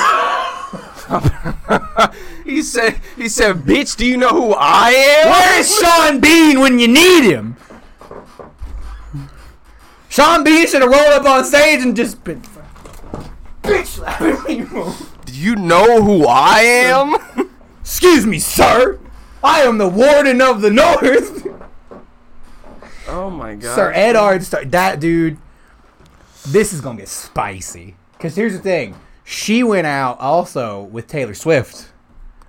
[2.45, 6.61] he said, "He said, bitch, do you know who I am?" Where is Sean Bean
[6.61, 7.57] when you need him?
[10.13, 12.39] Sean Bean should have rolled up on stage and just been
[13.63, 14.63] bitch slapping me.
[15.25, 17.49] Do you know who I am?
[17.81, 18.99] Excuse me, sir.
[19.43, 21.47] I am the warden of the North.
[23.07, 23.73] oh my god.
[23.75, 24.69] Sir Eddard Stark.
[24.69, 25.39] That dude.
[26.47, 27.95] This is gonna get spicy.
[28.19, 28.95] Cause here's the thing.
[29.23, 31.91] She went out also with Taylor Swift.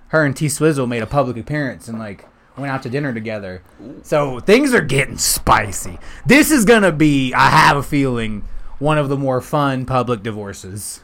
[0.09, 2.27] Her and T Swizzle made a public appearance and like
[2.57, 3.61] went out to dinner together.
[4.03, 5.99] So things are getting spicy.
[6.25, 8.43] This is gonna be, I have a feeling,
[8.79, 11.01] one of the more fun public divorces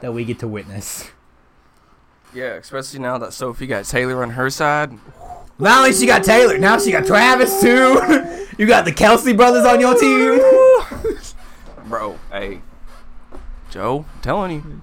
[0.00, 1.10] that we get to witness.
[2.34, 4.92] Yeah, especially now that Sophie got Taylor on her side.
[5.58, 8.46] Not only she got Taylor, now she got Travis too.
[8.58, 10.38] you got the Kelce brothers on your team.
[11.88, 12.60] Bro, hey.
[13.70, 14.82] Joe, I'm telling you,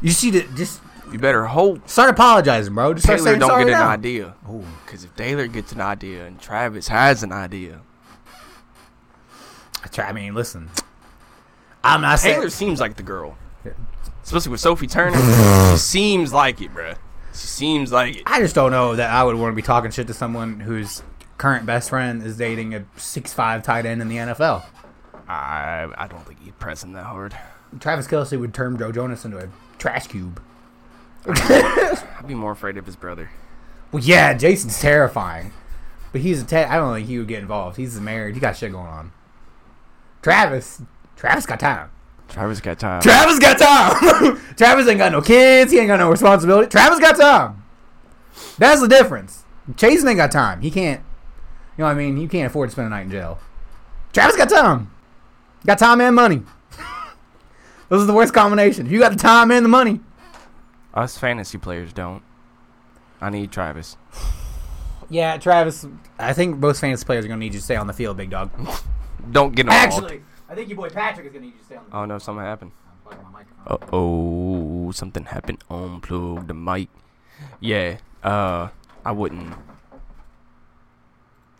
[0.00, 0.80] You see the just
[1.12, 2.94] you better hope start apologizing, bro.
[2.94, 3.88] Just Taylor don't get an now.
[3.88, 4.34] idea.
[4.84, 7.80] Because if Taylor gets an idea and Travis has an idea,
[9.82, 10.70] I try- I mean, listen.
[11.82, 12.36] I'm not saying.
[12.36, 13.36] Taylor seems like the girl.
[14.22, 15.18] Especially with Sophie Turner.
[15.72, 16.96] she seems like it, bruh.
[17.32, 18.22] She seems like it.
[18.26, 21.02] I just don't know that I would want to be talking shit to someone whose
[21.36, 24.64] current best friend is dating a six-five tight end in the NFL.
[25.28, 27.36] I I don't think he'd press him that hard.
[27.80, 29.48] Travis Kelce would turn Joe Jonas into a
[29.78, 30.40] trash cube.
[31.26, 33.30] I'd be more afraid of his brother.
[33.92, 35.52] Well, yeah, Jason's terrifying,
[36.12, 36.44] but he's a.
[36.44, 37.76] Te- I don't think he would get involved.
[37.76, 38.34] He's married.
[38.34, 39.12] He got shit going on.
[40.22, 40.82] Travis,
[41.16, 41.90] Travis got time.
[42.28, 43.02] Travis got time.
[43.02, 44.40] Travis got time.
[44.56, 45.70] Travis ain't got no kids.
[45.70, 46.68] He ain't got no responsibility.
[46.68, 47.62] Travis got time.
[48.58, 49.44] That's the difference.
[49.76, 50.60] Jason ain't got time.
[50.60, 51.00] He can't.
[51.76, 52.16] You know what I mean?
[52.16, 53.38] He can't afford to spend a night in jail.
[54.12, 54.90] Travis got time.
[55.66, 56.42] Got time and money.
[57.88, 58.88] Those are the worst combination.
[58.88, 60.00] You got the time and the money.
[60.94, 62.22] Us fantasy players don't.
[63.20, 63.96] I need Travis.
[65.10, 65.86] Yeah, Travis.
[66.18, 68.30] I think most fantasy players are gonna need you to stay on the field, big
[68.30, 68.50] dog.
[69.30, 70.04] Don't get involved.
[70.04, 72.04] Actually, I think your boy Patrick is gonna need you to stay on the Oh
[72.06, 72.72] no, something happened.
[73.66, 75.62] Uh oh, something happened.
[75.68, 76.88] Unplug the mic.
[77.60, 78.68] Yeah, uh,
[79.04, 79.54] I wouldn't.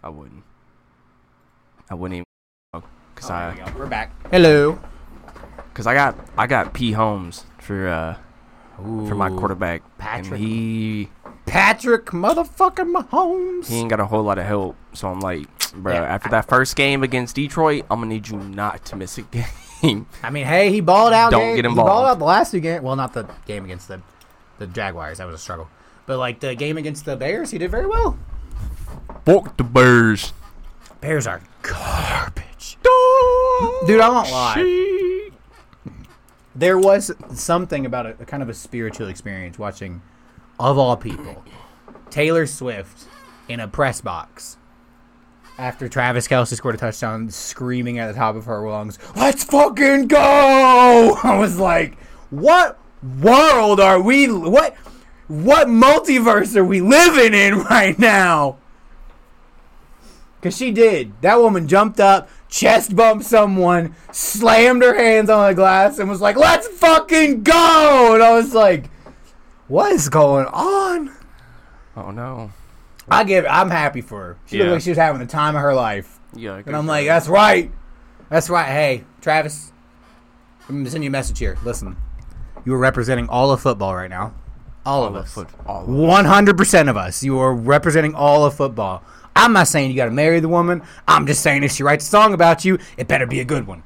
[0.03, 0.43] I wouldn't.
[1.91, 2.25] I wouldn't
[2.73, 2.85] even.
[3.15, 4.11] Cause I, We're back.
[4.31, 4.81] Hello.
[5.75, 8.17] cause I got, I got P Holmes for, uh,
[8.77, 10.41] for my quarterback, Patrick.
[10.41, 11.09] and he,
[11.47, 13.67] Patrick motherfucking Mahomes.
[13.69, 14.77] he ain't got a whole lot of help.
[14.95, 18.29] So I'm like, bro, Yeah, after I- that first game against Detroit, I'm gonna need
[18.29, 19.23] you not to miss a
[19.83, 20.07] game.
[20.23, 21.31] I mean, hey, he balled out.
[21.31, 22.83] Don't game- get He balled out the last two games.
[22.83, 24.01] Well, not the game against the
[24.59, 25.19] the Jaguars.
[25.19, 25.69] That was a struggle.
[26.07, 28.19] But like the game against the Bears, he did very well.
[29.25, 30.33] Fuck the Bears.
[31.01, 32.79] Bears are garbage.
[33.87, 35.31] Dude, I won't lie.
[36.55, 40.03] There was something about a, a kind of a spiritual experience watching,
[40.59, 41.45] of all people,
[42.11, 43.09] Taylor Swift
[43.49, 44.57] in a press box
[45.59, 50.09] after Travis Kelce scored a touchdown, screaming at the top of her lungs, "Let's fucking
[50.09, 51.99] go!" I was like,
[52.31, 52.79] "What
[53.21, 54.27] world are we?
[54.27, 54.75] What
[55.29, 58.59] what multiverse are we living in right now?"
[60.41, 61.13] Because she did.
[61.23, 66.21] That woman jumped up, chest bumped someone, slammed her hands on the glass, and was
[66.21, 68.13] like, let's fucking go!
[68.15, 68.91] And I was like,
[69.67, 71.11] what is going on?
[71.97, 72.53] Oh no.
[73.11, 74.39] I give I'm happy for her.
[74.47, 76.21] She looked like she was having the time of her life.
[76.35, 76.63] Yeah.
[76.65, 77.71] And I'm like, that's right.
[78.31, 78.67] That's right.
[78.67, 79.73] Hey, Travis,
[80.69, 81.59] I'm to send you a message here.
[81.65, 81.97] Listen,
[82.65, 84.35] you are representing all of football right now.
[84.87, 85.33] All, of us.
[85.33, 85.49] foot.
[85.67, 87.23] All 100% of us.
[87.23, 89.03] You are representing all of football.
[89.37, 90.83] I'm not saying you got to marry the woman.
[91.09, 93.67] I'm just saying if she writes a song about you, it better be a good
[93.67, 93.83] one.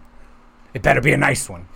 [0.75, 1.67] It better be a nice one.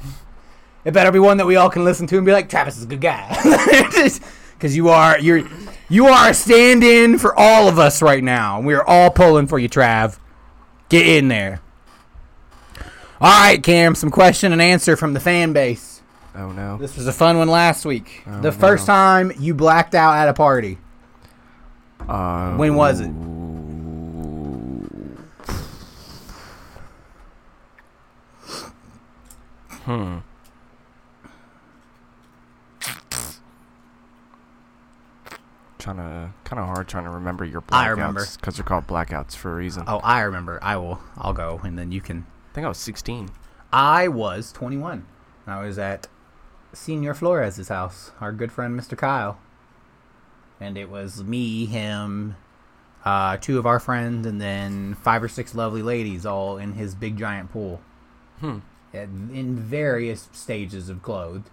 [0.84, 2.82] It better be one that we all can listen to and be like, Travis is
[2.84, 3.28] a good guy.
[4.62, 5.42] Because you are you're
[5.88, 8.60] you are a stand-in for all of us right now.
[8.60, 10.20] We are all pulling for you, Trav.
[10.88, 11.60] Get in there.
[13.20, 13.96] All right, Cam.
[13.96, 16.00] Some question and answer from the fan base.
[16.36, 16.76] Oh no.
[16.76, 18.22] This was a fun one last week.
[18.24, 18.56] Oh, the no.
[18.56, 20.78] first time you blacked out at a party.
[22.08, 23.10] Uh, When was it?
[29.85, 30.18] Hmm.
[35.78, 37.76] Trying to kind of hard trying to remember your blackouts.
[37.76, 38.24] I remember.
[38.37, 39.83] because they're called blackouts for a reason.
[39.89, 40.61] Oh, I remember.
[40.62, 41.01] I will.
[41.16, 42.26] I'll go, and then you can.
[42.51, 43.30] I think I was 16.
[43.72, 45.07] I was 21.
[45.47, 46.07] I was at
[46.72, 48.97] Senior Flores' house, our good friend Mr.
[48.97, 49.39] Kyle.
[50.61, 52.37] And it was me, him,
[53.05, 56.95] uh, two of our friends, and then five or six lovely ladies all in his
[56.95, 57.80] big giant pool.
[58.39, 58.59] Hmm.
[58.95, 61.49] In various stages of clothed.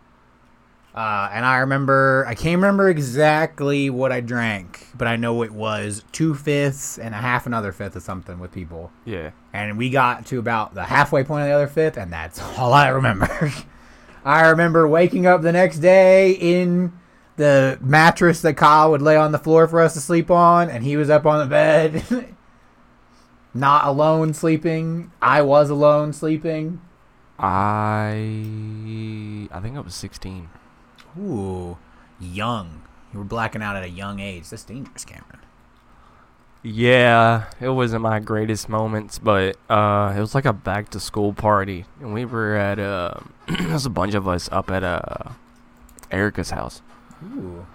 [0.94, 5.52] Uh, and I remember, I can't remember exactly what I drank, but I know it
[5.52, 9.30] was two fifths and a half another fifth of something with people Yeah.
[9.54, 12.74] and we got to about the halfway point of the other fifth, and that's all
[12.74, 13.54] I remember.
[14.26, 16.92] I remember waking up the next day in
[17.38, 20.84] the mattress that Kyle would lay on the floor for us to sleep on, and
[20.84, 22.04] he was up on the bed,
[23.54, 25.12] not alone sleeping.
[25.22, 26.82] I was alone sleeping.
[27.40, 28.18] I
[29.52, 30.50] I think I was 16.
[31.18, 31.78] Ooh,
[32.20, 32.84] young.
[33.14, 34.50] You were blacking out at a young age.
[34.50, 35.40] That's dangerous, Cameron.
[36.62, 41.32] Yeah, it wasn't my greatest moments, but uh, it was like a back to school
[41.32, 43.14] party, and we were at uh,
[43.48, 45.30] there was a bunch of us up at uh,
[46.12, 46.82] Erica's house,
[47.24, 47.66] Ooh.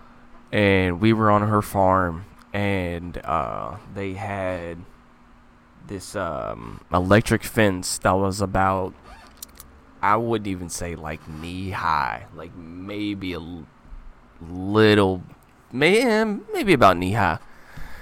[0.52, 4.76] and we were on her farm, and uh, they had
[5.86, 8.92] this um, electric fence that was about
[10.04, 13.66] I wouldn't even say like knee high, like maybe a l-
[14.38, 15.22] little,
[15.72, 17.38] may, eh, maybe about knee high.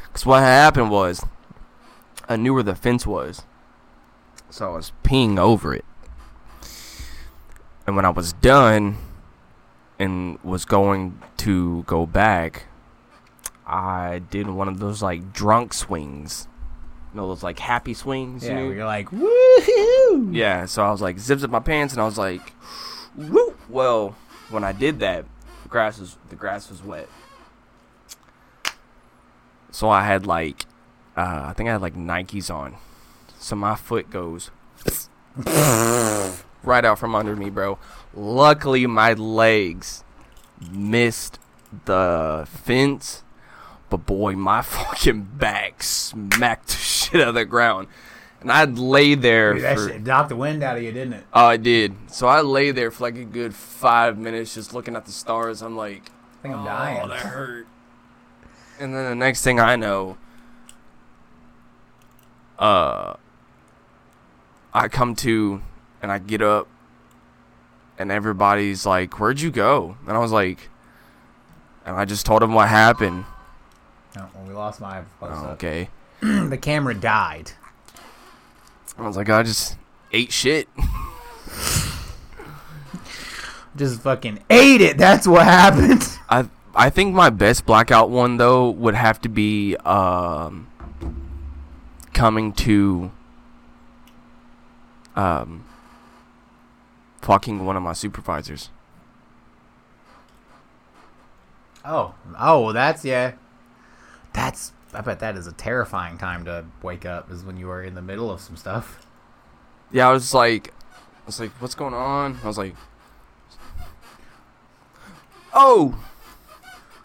[0.09, 1.25] Because what happened was,
[2.29, 3.45] I knew where the fence was.
[4.51, 5.85] So I was peeing over it.
[7.87, 8.97] And when I was done
[9.97, 12.65] and was going to go back,
[13.65, 16.49] I did one of those like drunk swings.
[17.13, 18.43] You know, those like happy swings?
[18.45, 18.69] you Yeah, know?
[18.69, 20.35] we were like, woohoo!
[20.35, 22.53] Yeah, so I was like zips up my pants and I was like,
[23.17, 23.59] whoop.
[23.69, 24.17] Well,
[24.51, 25.25] when I did that,
[25.63, 27.09] the grass was the grass was wet.
[29.71, 30.65] So I had like,
[31.17, 32.77] uh, I think I had like Nikes on.
[33.39, 34.51] So my foot goes
[35.37, 37.79] right out from under me, bro.
[38.15, 40.05] Luckily, my legs
[40.71, 41.39] missed
[41.87, 43.23] the fence,
[43.93, 47.89] but boy, my fucking back smacked the shit out of the ground.
[48.41, 49.89] And I'd lay there Dude, that for.
[49.91, 51.25] shit knocked the wind out of you, didn't it?
[51.33, 51.95] Oh, I did.
[52.11, 55.61] So I lay there for like a good five minutes just looking at the stars.
[55.61, 57.09] I'm like, I think I'm oh, dying.
[57.09, 57.67] that hurt.
[58.81, 60.17] And then the next thing I know,
[62.59, 63.15] uh,
[64.73, 65.63] I come to
[66.01, 66.67] and I get up
[67.99, 69.99] and everybody's like, Where'd you go?
[70.09, 70.71] And I was like,
[71.85, 73.27] and I just told them what happened.
[74.17, 75.89] No, well, we lost my Oh, okay.
[76.21, 77.53] the camera died.
[78.99, 79.77] I was like, I just
[80.13, 80.69] ate shit.
[83.75, 84.99] Just fucking ate it.
[84.99, 86.07] That's what happened.
[86.29, 90.69] I I think my best blackout one though would have to be um
[92.13, 93.11] coming to
[95.17, 95.65] um
[97.23, 98.69] fucking one of my supervisors.
[101.85, 103.33] Oh, oh, that's yeah.
[104.35, 107.31] That's I bet that is a terrifying time to wake up.
[107.31, 109.07] Is when you are in the middle of some stuff.
[109.91, 112.39] Yeah, I was like I was like, what's going on?
[112.43, 112.75] I was like
[115.55, 115.99] Oh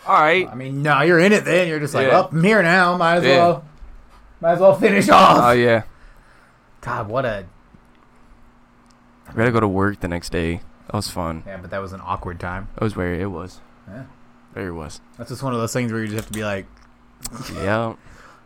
[0.08, 0.48] Alright.
[0.48, 1.44] I mean, no, you're in it.
[1.44, 2.14] Then you're just like, Yeah.
[2.14, 2.96] well, I'm here now.
[2.98, 3.38] Might as Yeah.
[3.38, 3.66] well,
[4.40, 5.38] might as well finish off.
[5.44, 5.84] Oh yeah.
[6.82, 7.46] God, what a
[9.36, 10.62] gotta go to work the next day.
[10.88, 11.44] That was fun.
[11.46, 11.58] yeah.
[11.58, 12.70] But that was an awkward time.
[12.76, 13.60] That was where it was.
[13.88, 14.06] Yeah.
[14.54, 15.02] There it was.
[15.18, 16.66] That's just one of those things where you just have to be like,
[17.54, 17.94] Yeah.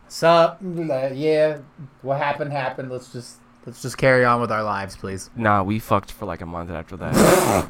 [0.08, 0.60] "Sup?
[0.62, 1.60] Uh, yeah,
[2.02, 2.92] what happened happened.
[2.92, 6.42] Let's just let's just carry on with our lives, please." Nah, we fucked for like
[6.42, 7.70] a month after that.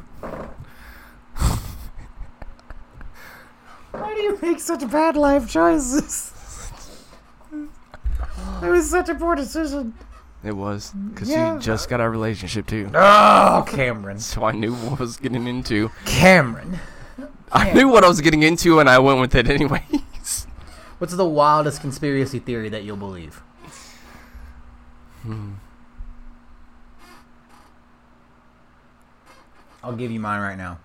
[3.92, 6.30] Why do you make such bad life choices?
[8.62, 9.94] it was such a poor decision.
[10.42, 11.54] It was because Yeah.
[11.54, 14.18] you just got our relationship too, Oh, Cameron.
[14.18, 15.90] so I knew what I was getting into.
[16.04, 16.80] Cameron.
[17.52, 17.74] I Yeah.
[17.74, 19.82] knew what I was getting into, and I went with it anyways.
[21.02, 23.42] What's the wildest conspiracy theory that you'll believe?
[25.22, 25.54] Hmm.
[29.82, 30.78] I'll give you mine right now.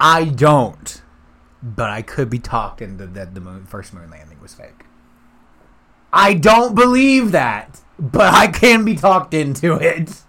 [0.00, 1.02] I don't,
[1.62, 4.86] but I could be talked into that the moon, first moon landing was fake.
[6.10, 10.23] I don't believe that, but I can be talked into it.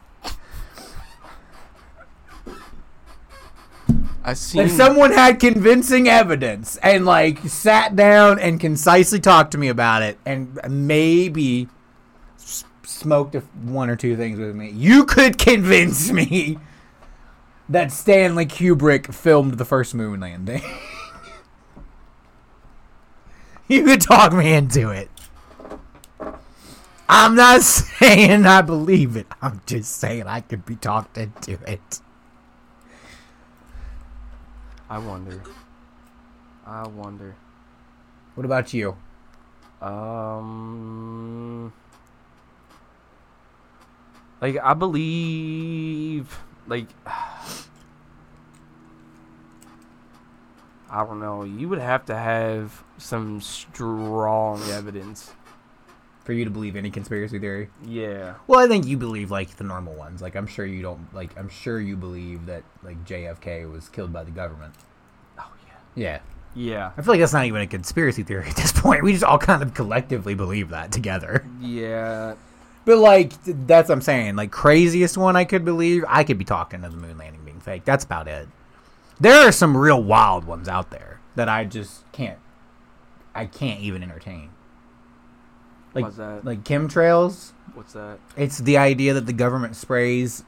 [4.34, 4.61] Seen.
[4.61, 10.01] If someone had convincing evidence and like sat down and concisely talked to me about
[10.01, 11.67] it and maybe
[12.39, 16.57] s- smoked a, one or two things with me, you could convince me
[17.69, 20.61] that Stanley Kubrick filmed the first moon landing.
[23.67, 25.09] you could talk me into it.
[27.07, 29.28] I'm not saying I believe it.
[29.41, 31.99] I'm just saying I could be talked into it.
[34.89, 35.41] I wonder.
[36.65, 37.36] I wonder.
[38.36, 38.95] What about you?
[39.81, 41.73] Um,
[44.41, 47.83] like I believe, like I
[51.03, 51.43] don't know.
[51.43, 55.33] You would have to have some strong evidence.
[56.26, 57.69] For you to believe any conspiracy theory?
[57.86, 58.34] Yeah.
[58.47, 60.23] Well, I think you believe like the normal ones.
[60.23, 64.11] Like I'm sure you don't like I'm sure you believe that like JFK was killed
[64.11, 64.73] by the government.
[65.39, 65.76] Oh yeah.
[65.95, 66.19] Yeah.
[66.55, 66.91] Yeah.
[66.97, 69.03] I feel like that's not even a conspiracy theory at this point.
[69.03, 71.45] We just all kind of collectively believe that together.
[71.61, 72.34] Yeah.
[72.86, 74.36] But like that's what I'm saying.
[74.36, 77.59] Like craziest one I could believe, I could be talking to the moon landing being
[77.59, 77.86] fake.
[77.86, 78.47] That's about it.
[79.19, 82.39] There are some real wild ones out there that I just can't
[83.36, 84.49] I can't even entertain.
[85.95, 86.45] Like What's that?
[86.45, 87.53] like chemtrails.
[87.73, 88.19] What's that?
[88.37, 90.43] It's the idea that the government sprays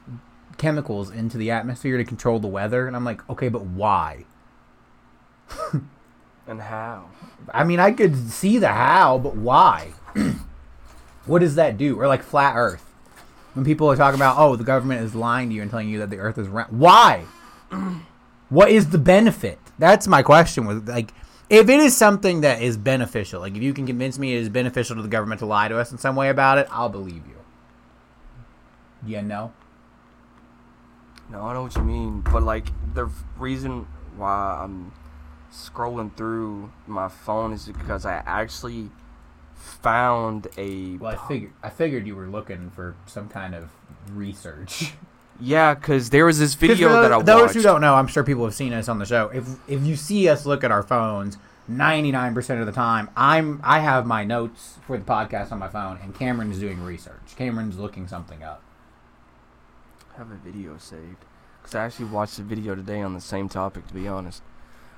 [0.58, 4.26] chemicals into the atmosphere to control the weather, and I'm like, okay, but why?
[6.48, 7.10] And how?
[7.54, 9.92] I mean, I could see the how, but why?
[11.26, 12.00] what does that do?
[12.00, 12.86] Or like flat Earth,
[13.54, 16.00] when people are talking about, oh, the government is lying to you and telling you
[16.00, 16.80] that the Earth is round.
[16.80, 17.26] Why?
[18.50, 19.60] what is the benefit?
[19.78, 20.66] That's my question.
[20.66, 21.12] With like,
[21.50, 24.50] if it is something that is beneficial, like if you can convince me it is
[24.50, 27.26] beneficial to the government to lie to us in some way about it, I'll believe
[27.28, 27.36] you.
[29.06, 29.54] Yeah, no.
[31.30, 34.94] No, I know what you mean, but like the reason why I'm
[35.52, 38.90] scrolling through my phone is because I actually
[39.56, 43.72] found a Well, I figured I figured you were looking for some kind of
[44.12, 44.94] research.
[45.40, 47.28] yeah, because there was this video for that I watched.
[47.28, 49.30] those who don't know, I'm sure people have seen us on the show.
[49.34, 51.38] If if you see us look at our phones,
[51.70, 56.00] 99% of the time, I'm I have my notes for the podcast on my phone,
[56.02, 57.36] and Cameron's doing research.
[57.36, 58.62] Cameron's looking something up.
[60.16, 61.26] I have a video saved
[61.62, 63.88] because I actually watched a video today on the same topic.
[63.88, 64.42] To be honest,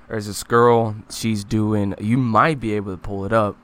[0.08, 0.96] there's this girl.
[1.10, 1.94] She's doing.
[2.00, 3.56] You might be able to pull it up,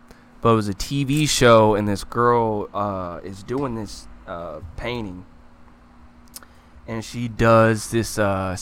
[0.43, 5.25] but it was a TV show, and this girl uh, is doing this uh, painting,
[6.87, 8.57] and she does this uh,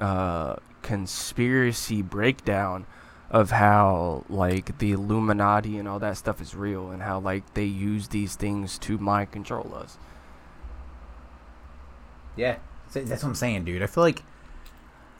[0.00, 2.86] uh, conspiracy breakdown
[3.30, 7.64] of how like the Illuminati and all that stuff is real, and how like they
[7.64, 9.98] use these things to mind control us.
[12.36, 12.56] Yeah,
[12.92, 13.82] that's what I'm saying, dude.
[13.82, 14.22] I feel like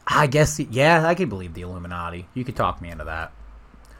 [0.07, 2.28] I guess yeah, I could believe the Illuminati.
[2.35, 3.32] You could talk me into that.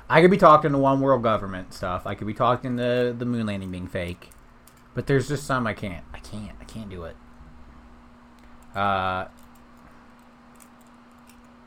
[0.09, 2.07] I could be talking to one world government stuff.
[2.07, 4.31] I could be talking to the moon landing being fake.
[4.95, 6.05] But there's just some I can't.
[6.13, 6.57] I can't.
[6.61, 7.17] I can't do it.
[8.75, 9.27] Uh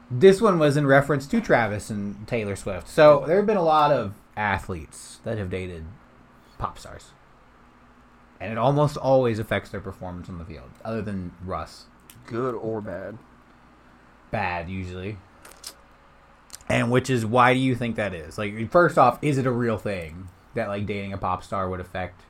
[0.10, 2.88] this one was in reference to Travis and Taylor Swift.
[2.88, 5.86] So there have been a lot of athletes that have dated
[6.58, 7.12] pop stars.
[8.40, 11.86] And it almost always affects their performance on the field, other than Russ.
[12.26, 13.18] Good or bad.
[14.32, 15.18] Bad, usually.
[16.70, 18.38] And which is why do you think that is?
[18.38, 21.80] Like, first off, is it a real thing that like dating a pop star would
[21.80, 22.22] affect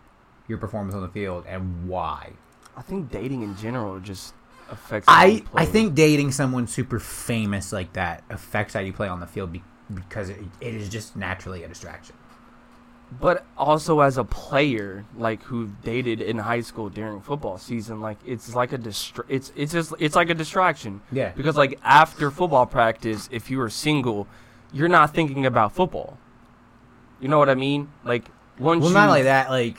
[0.47, 2.33] your performance on the field, and why?
[2.75, 4.33] I think dating in general just
[4.69, 5.05] affects.
[5.07, 5.43] I.
[5.53, 9.51] I think dating someone super famous like that affects how you play on the field
[9.53, 9.63] be,
[9.93, 12.15] because it, it is just naturally a distraction.
[13.21, 18.17] but also as a player, like who dated in high school during football season, like
[18.25, 21.01] it's like a distra- It's it's just it's like a distraction.
[21.11, 21.31] Yeah.
[21.35, 24.27] Because like after football practice, if you are single,
[24.73, 26.17] you're not thinking about football.
[27.21, 27.89] You know what I mean?
[28.03, 28.25] Like
[28.59, 29.77] once Well, you not only that, like,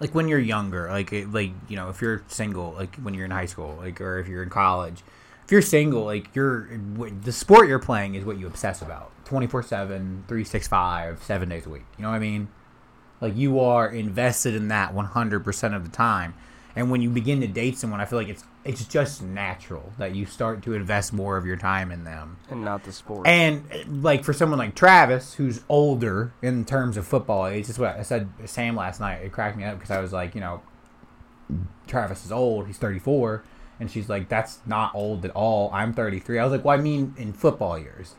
[0.00, 3.30] like when you're younger, like, like you know, if you're single, like when you're in
[3.30, 5.02] high school, like, or if you're in college,
[5.44, 6.68] if you're single, like, you're
[7.22, 11.68] the sport you're playing is what you obsess about, 24 7 365 seven days a
[11.68, 11.84] week.
[11.98, 12.48] You know what I mean?
[13.20, 16.34] Like, you are invested in that 100 percent of the time.
[16.74, 20.14] And when you begin to date someone, I feel like it's it's just natural that
[20.14, 22.36] you start to invest more of your time in them.
[22.50, 23.26] and not the sport.
[23.26, 23.64] And
[24.02, 28.02] like for someone like Travis, who's older in terms of football age, just what I
[28.02, 29.22] said Sam last night.
[29.22, 30.60] It cracked me up because I was like, you know,
[31.86, 32.66] Travis is old.
[32.66, 33.42] He's 34,
[33.80, 35.70] And she's like, "That's not old at all.
[35.72, 38.14] I'm 33." I was like, "Well, I mean in football years."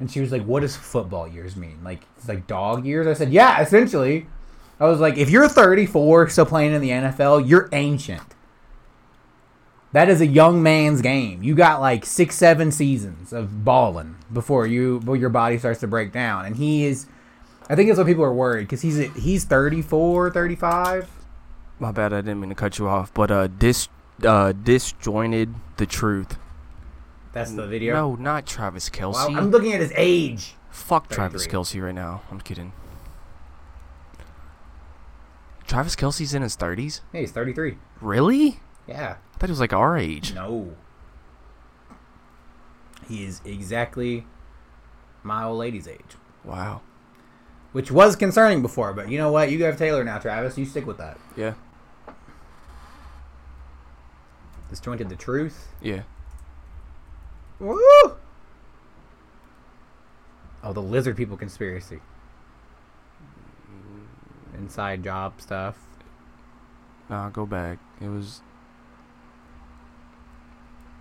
[0.00, 1.80] And she was like, "What does football years mean?
[1.84, 4.26] Like it's like dog years?" I said, "Yeah, essentially."
[4.80, 8.22] I was like, "If you're 34 still playing in the NFL, you're ancient."
[9.94, 11.44] That is a young man's game.
[11.44, 15.86] You got like six, seven seasons of balling before you before your body starts to
[15.86, 16.46] break down.
[16.46, 17.06] And he is,
[17.70, 21.08] I think that's what people are worried because he's he's 34, 35.
[21.78, 23.88] My bad, I didn't mean to cut you off, but uh, dis
[24.24, 26.38] uh, disjointed the truth.
[27.32, 27.94] That's the video.
[27.94, 29.36] No, not Travis Well, Kelce.
[29.36, 30.56] I'm looking at his age.
[30.70, 32.22] Fuck Travis Kelce right now.
[32.32, 32.72] I'm kidding.
[35.68, 37.00] Travis Kelce's in his thirties.
[37.12, 37.78] Hey, he's 33.
[38.00, 38.58] Really?
[38.86, 39.16] Yeah.
[39.34, 40.34] I thought he was like our age.
[40.34, 40.74] No.
[43.08, 44.26] He is exactly
[45.22, 46.80] my old lady's age, Wow.
[47.72, 48.92] which was concerning before.
[48.92, 49.50] But you know what?
[49.50, 50.56] You have Taylor now, Travis.
[50.58, 51.18] You stick with that.
[51.36, 51.54] Yeah.
[54.70, 55.68] this Disjointed the truth.
[55.82, 56.02] Yeah.
[57.58, 57.78] Woo!
[60.62, 62.00] Oh, the lizard people conspiracy.
[64.56, 65.76] Inside job stuff.
[67.10, 67.78] Nah, go back.
[68.00, 68.40] It was.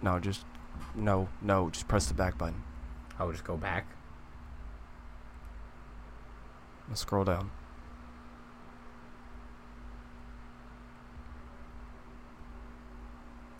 [0.04, 0.46] No, just.
[0.94, 2.62] No, no, just press the back button.
[3.18, 3.88] I'll just go back.
[6.88, 7.50] Let's scroll down.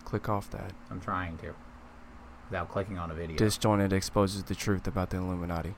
[0.04, 0.72] Click off that.
[0.90, 1.54] I'm trying to.
[2.50, 3.36] Without clicking on a video.
[3.36, 5.74] Disjointed exposes the truth about the Illuminati.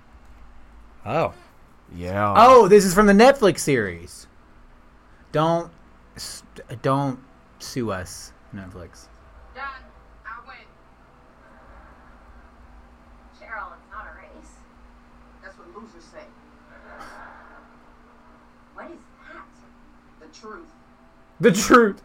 [1.07, 1.33] oh.
[1.95, 2.35] Yeah.
[2.37, 4.27] Oh, this is from the Netflix series.
[5.31, 5.71] Don't,
[6.83, 7.21] don't
[7.61, 9.07] sue us, Netflix.
[9.55, 9.65] Done.
[10.25, 10.57] I win.
[13.39, 14.51] Cheryl, it's not a race.
[15.45, 16.25] That's what losers say.
[18.75, 18.99] What is
[19.33, 19.47] that?
[20.21, 20.69] The truth.
[21.41, 22.03] The truth.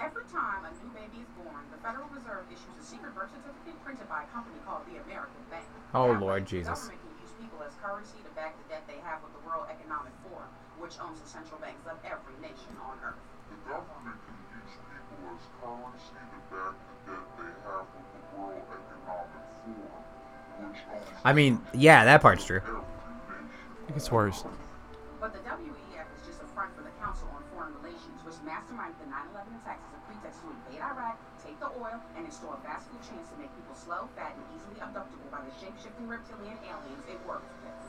[0.00, 3.78] Every time a new baby is born, the Federal Reserve issues a secret birth certificate
[3.84, 5.64] printed by a company called the American Bank.
[5.94, 6.68] Oh, That Lord Jesus.
[6.68, 9.42] The government can use people as currency to back the debt they have with the
[9.46, 10.50] World Economic Forum,
[10.82, 13.20] which owns the central banks of every nation on Earth.
[13.52, 18.22] The government can use people as currency to back the debt they have with the
[18.34, 20.01] World Economic Forum, which owns
[21.24, 22.60] I mean, yeah, that part's true.
[22.60, 22.82] every.
[23.88, 24.44] It gets worse.
[25.20, 28.98] But the WEF is just a front for the Council on Foreign Relations, which masterminded
[28.98, 32.90] the 9/11 attacks as a pretext to invade Iraq, take the oil, and install fast
[32.90, 37.06] food chains to make people slow, fat, and easily abductible by the shape-shifting reptilian aliens
[37.06, 37.86] it works with.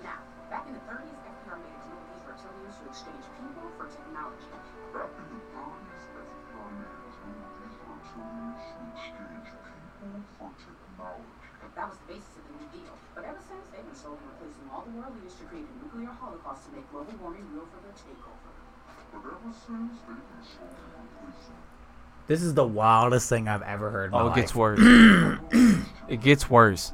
[0.00, 3.68] Now, back in the 30s, FDR made a deal with these reptilians to exchange people
[3.76, 4.48] for technology.
[4.96, 9.52] Back in the 30s, FDR made a deal with these reptilians to exchange
[10.00, 11.39] people for technology.
[11.76, 12.94] That was the basis of the New Deal.
[13.14, 16.12] But ever since, they've been slowly replacing all the world leaders to create a nuclear
[16.12, 18.50] holocaust to make global warming real for their takeover.
[19.12, 21.58] But ever since, they've been slowly replacing
[22.26, 24.10] This is the wildest thing I've ever heard.
[24.10, 24.80] In oh, my Oh, it gets worse.
[26.08, 26.92] it gets worse.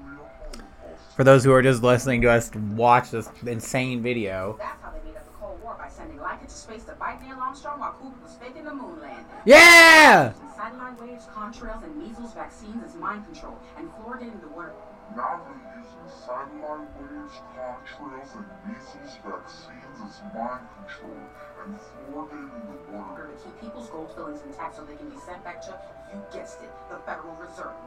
[1.16, 4.56] For those who are just listening to us watch this insane video.
[4.58, 7.22] That's how they made up the Cold War by sending Laika to space to bite
[7.22, 9.24] Neil Armstrong while Cooper was faking the moon landing.
[9.46, 10.34] Yeah!
[10.66, 14.74] Satellite waves, contrails, and measles vaccines as mind control, and fluoridating the water.
[15.14, 21.22] Now they're using satellite waves, contrails, and measles vaccines as mind control
[21.62, 23.30] and fluoridating the in water.
[23.30, 25.78] order to keep people's gold fillings intact so they can be sent back to,
[26.12, 27.78] you guessed it, the Federal Reserve.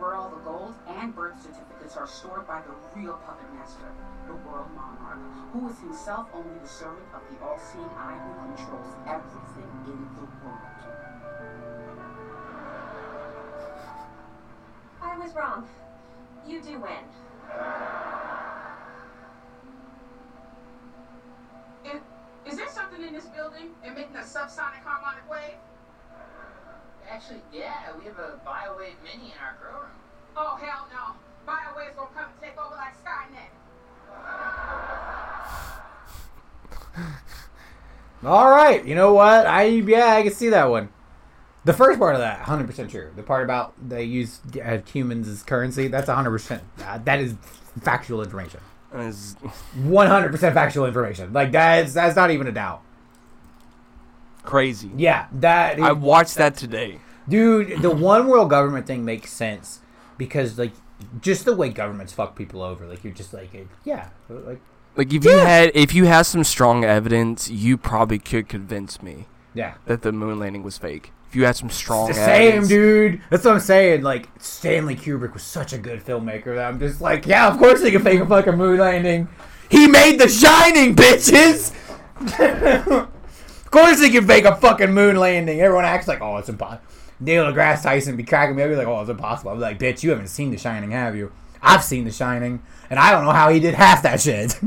[0.00, 3.92] Where all the gold and birth certificates are stored by the real puppet master,
[4.26, 5.20] the world monarch,
[5.52, 10.24] who is himself only the servant of the all-seeing eye who controls everything in the
[10.40, 10.74] world.
[15.04, 15.68] I was wrong.
[16.46, 17.04] You do win.
[21.84, 22.00] Is,
[22.50, 25.58] is there something in this building emitting a subsonic harmonic wave?
[27.08, 29.90] Actually, yeah, we have a BioWave Mini in our grow room.
[30.36, 31.14] Oh, hell no.
[31.46, 33.52] BioWave's gonna come and take over like Skynet.
[38.26, 39.46] All right, you know what?
[39.46, 40.88] I yeah, I can see that one.
[41.64, 43.10] The first part of that, 100% true.
[43.16, 46.60] The part about they use uh, humans as currency, that's 100%.
[46.84, 47.34] Uh, that is
[47.80, 48.60] factual information.
[48.92, 49.34] It's-
[49.78, 51.32] 100% factual information.
[51.32, 52.82] Like that's that's not even a doubt.
[54.42, 54.90] crazy.
[54.96, 57.00] Yeah, that I watched that today.
[57.28, 57.80] dude.
[57.82, 59.80] The one world government thing makes sense
[60.18, 60.72] because like
[61.20, 62.86] just the way governments fuck people over.
[62.86, 63.50] Like you're just like
[63.84, 64.60] yeah, like
[64.96, 69.26] Like if you had if you had some strong evidence, you probably could convince me
[69.54, 69.74] yeah.
[69.86, 71.10] that the moon landing was fake.
[71.34, 73.20] If you had some strong It's the same, dude.
[73.28, 74.02] That's what I'm saying.
[74.02, 77.82] Like Stanley Kubrick was such a good filmmaker that I'm just like, yeah, of course
[77.82, 79.26] they can fake a fucking moon landing.
[79.68, 81.74] He made The Shining, bitches.
[83.64, 85.60] of course he can fake a fucking moon landing.
[85.60, 86.86] Everyone acts like, oh, it's impossible.
[87.18, 88.62] Neil deGrasse Tyson be cracking me.
[88.62, 89.50] I'd be like, oh, it's impossible.
[89.50, 91.32] I'd be like, bitch, you haven't seen The Shining, have you?
[91.60, 94.60] I've seen The Shining, and I don't know how he did half that shit.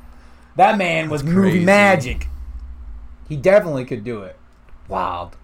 [0.54, 1.64] that man was movie crazy.
[1.64, 2.28] magic.
[3.28, 4.36] He definitely could do it.
[4.86, 5.36] Wild.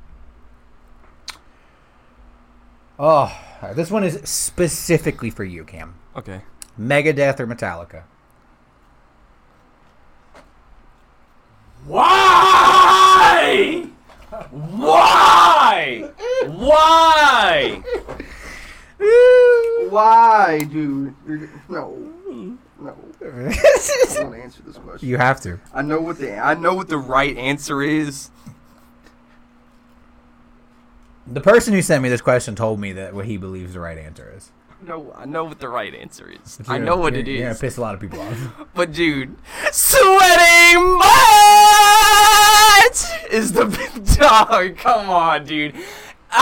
[2.99, 3.33] Oh,
[3.75, 5.95] this one is specifically for you, Cam.
[6.17, 6.41] Okay.
[6.79, 8.03] Megadeth or Metallica?
[11.87, 13.87] Why?
[14.51, 16.11] Why?
[16.47, 17.83] Why?
[19.89, 21.15] Why, dude?
[21.27, 21.97] You're, no,
[22.81, 22.95] no.
[23.21, 25.09] I want to answer this question.
[25.09, 25.59] you have to.
[25.73, 28.31] I know what the I know what the right answer is.
[31.31, 33.99] The person who sent me this question told me that what he believes the right
[33.99, 34.51] answer is.
[34.81, 36.61] No, I know what the right answer is.
[36.69, 37.39] I know what it is.
[37.41, 38.67] You're gonna piss a lot of people off.
[38.75, 39.37] But dude,
[39.73, 41.09] sweating much
[43.31, 44.77] is the big dog.
[44.77, 45.75] Come on, dude.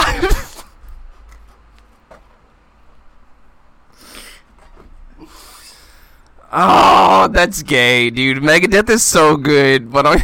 [6.51, 8.37] oh, that's gay, dude.
[8.37, 10.23] Megadeth is so good, but I,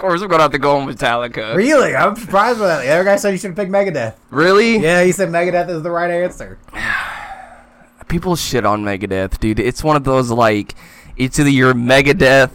[0.00, 1.54] course I'm gonna have to go on Metallica.
[1.54, 1.94] really?
[1.94, 2.82] I'm surprised by that.
[2.82, 4.14] The other guy said you should pick Megadeth.
[4.30, 4.78] Really?
[4.78, 6.58] Yeah, he said Megadeth is the right answer.
[8.08, 9.60] People shit on Megadeth, dude.
[9.60, 10.74] It's one of those like,
[11.16, 12.50] it's either you're Megadeth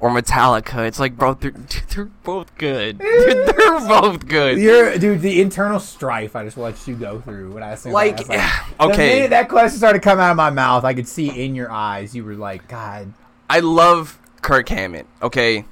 [0.00, 0.86] or Metallica.
[0.86, 1.50] It's like, bro, they're,
[1.94, 2.98] they're both good.
[2.98, 4.56] Dude, they're both good.
[4.58, 8.26] You're, dude, the internal strife I just watched you go through when I said Like,
[8.28, 8.68] that.
[8.78, 9.26] The okay.
[9.26, 12.24] that question started coming out of my mouth, I could see in your eyes you
[12.24, 13.12] were like, God.
[13.50, 15.64] I love Kirk Hammett, okay?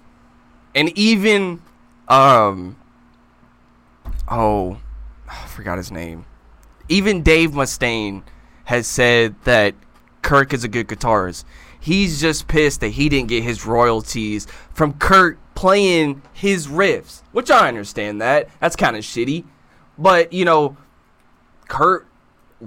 [0.76, 1.62] And even
[2.06, 2.76] um
[4.28, 4.78] oh,
[5.28, 6.26] I forgot his name.
[6.88, 8.22] Even Dave Mustaine
[8.64, 9.74] has said that
[10.22, 11.44] Kirk is a good guitarist.
[11.80, 17.50] He's just pissed that he didn't get his royalties from Kirk playing his riffs, which
[17.50, 18.48] I understand that.
[18.60, 19.44] That's kind of shitty.
[19.96, 20.76] But, you know,
[21.68, 22.06] Kirk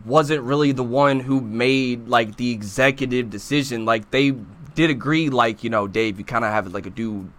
[0.05, 3.85] wasn't really the one who made like the executive decision.
[3.85, 4.31] Like they
[4.75, 7.31] did agree, like you know, Dave, you kind of have like a dude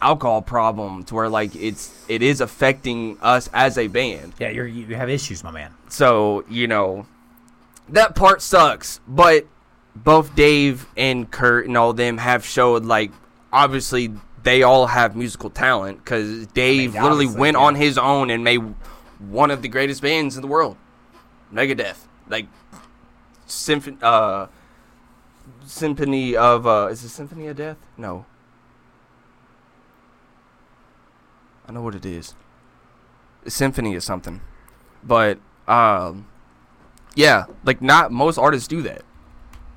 [0.00, 4.34] alcohol problem to where like it's it is affecting us as a band.
[4.38, 5.72] Yeah, you're, you have issues, my man.
[5.88, 7.06] So you know
[7.88, 9.46] that part sucks, but
[9.94, 13.10] both Dave and Kirk and all them have showed like
[13.52, 14.12] obviously
[14.42, 17.64] they all have musical talent because Dave mean, literally went yeah.
[17.64, 18.62] on his own and made
[19.18, 20.76] one of the greatest bands in the world,
[21.52, 22.46] Megadeth, like
[23.46, 24.46] symphony, uh,
[25.64, 27.78] symphony of uh, is it Symphony of Death?
[27.96, 28.26] No,
[31.68, 32.34] I know what it is.
[33.46, 34.40] Symphony is something,
[35.04, 35.38] but
[35.68, 36.26] um,
[37.14, 39.02] yeah, like not most artists do that.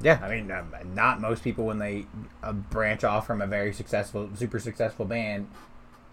[0.02, 2.06] Yeah, I mean, um, not most people when they
[2.41, 5.48] uh, branch off from a very successful, super successful band.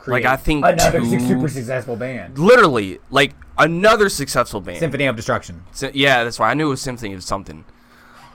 [0.07, 2.39] Like, I think another two- super successful band.
[2.39, 4.79] Literally, like another successful band.
[4.79, 5.65] Symphony of Destruction.
[5.73, 7.65] Sy- yeah, that's why I knew it was Symphony of something.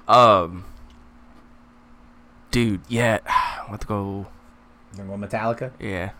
[0.08, 0.66] Um,
[2.50, 3.20] dude, yeah,
[3.72, 4.28] let's go.
[4.98, 5.72] You go Metallica.
[5.80, 6.12] Yeah,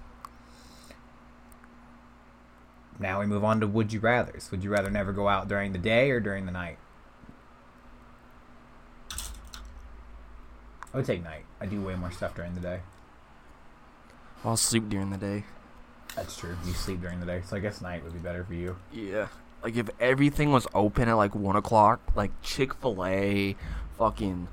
[3.02, 4.52] Now we move on to Would You Rather's.
[4.52, 6.78] Would you rather never go out during the day or during the night?
[10.94, 11.46] I would take night.
[11.60, 12.82] I do way more stuff during the day.
[14.46, 15.46] I'll sleep during the day.
[16.16, 16.56] That's true.
[16.66, 18.76] You sleep during the day, so I guess night would be better for you.
[18.94, 19.28] Yeah,
[19.64, 23.56] like if everything was open at like one o'clock, like Chick Fil A,
[23.98, 24.48] fucking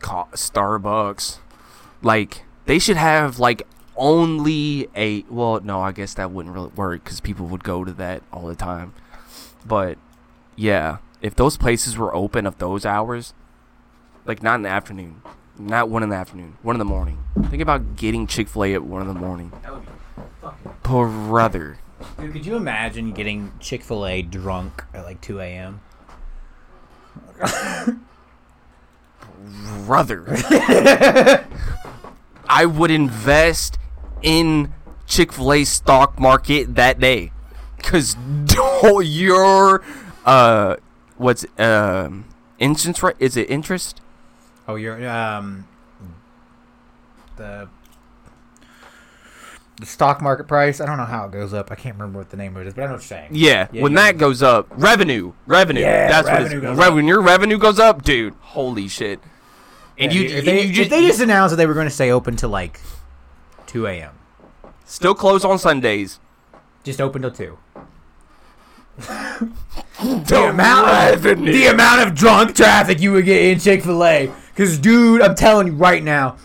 [0.00, 1.38] Starbucks,
[2.02, 3.66] like they should have like
[3.98, 5.22] only a.
[5.28, 8.46] Well, no, I guess that wouldn't really work because people would go to that all
[8.46, 8.94] the time.
[9.66, 9.98] But
[10.56, 13.34] yeah, if those places were open of those hours,
[14.24, 15.22] like not in the afternoon,
[15.58, 17.18] not one in the afternoon, one in the morning.
[17.50, 19.90] Think about getting Chick Fil A at one in the morning, That would be
[20.40, 20.72] fucking.
[20.82, 21.78] brother.
[22.20, 25.80] Dude, could you imagine getting Chick Fil A drunk at like 2 a.m.?
[29.86, 30.24] brother.
[32.48, 33.78] I would invest
[34.22, 34.72] in
[35.06, 37.32] Chick Fil A stock market that day,
[37.78, 38.16] cause
[38.56, 39.82] oh, your
[40.24, 40.76] uh,
[41.16, 42.24] what's um
[42.58, 43.16] interest rate?
[43.18, 44.00] Is it interest?
[44.66, 45.66] Oh, you're um
[47.36, 47.68] the
[49.80, 50.80] the stock market price.
[50.80, 51.70] I don't know how it goes up.
[51.70, 53.28] I can't remember what the name of it is, but I know what you're saying.
[53.32, 55.82] Yeah, Yeah, when that goes up, revenue, revenue.
[55.82, 56.94] Yeah, that's revenue what it's, goes re- up.
[56.94, 58.34] when your revenue goes up, dude.
[58.40, 59.20] Holy shit!
[59.96, 61.74] And Yeah, you, if and they, you if just, they just announced that they were
[61.74, 62.80] going to stay open till like
[63.68, 64.12] 2 a.m.
[64.84, 66.18] still close on Sundays.
[66.84, 67.58] Just open till 2.
[68.98, 74.32] the amount of the amount of drunk traffic you would get in Chick Fil A
[74.48, 76.36] Because, dude, I'm telling you right now,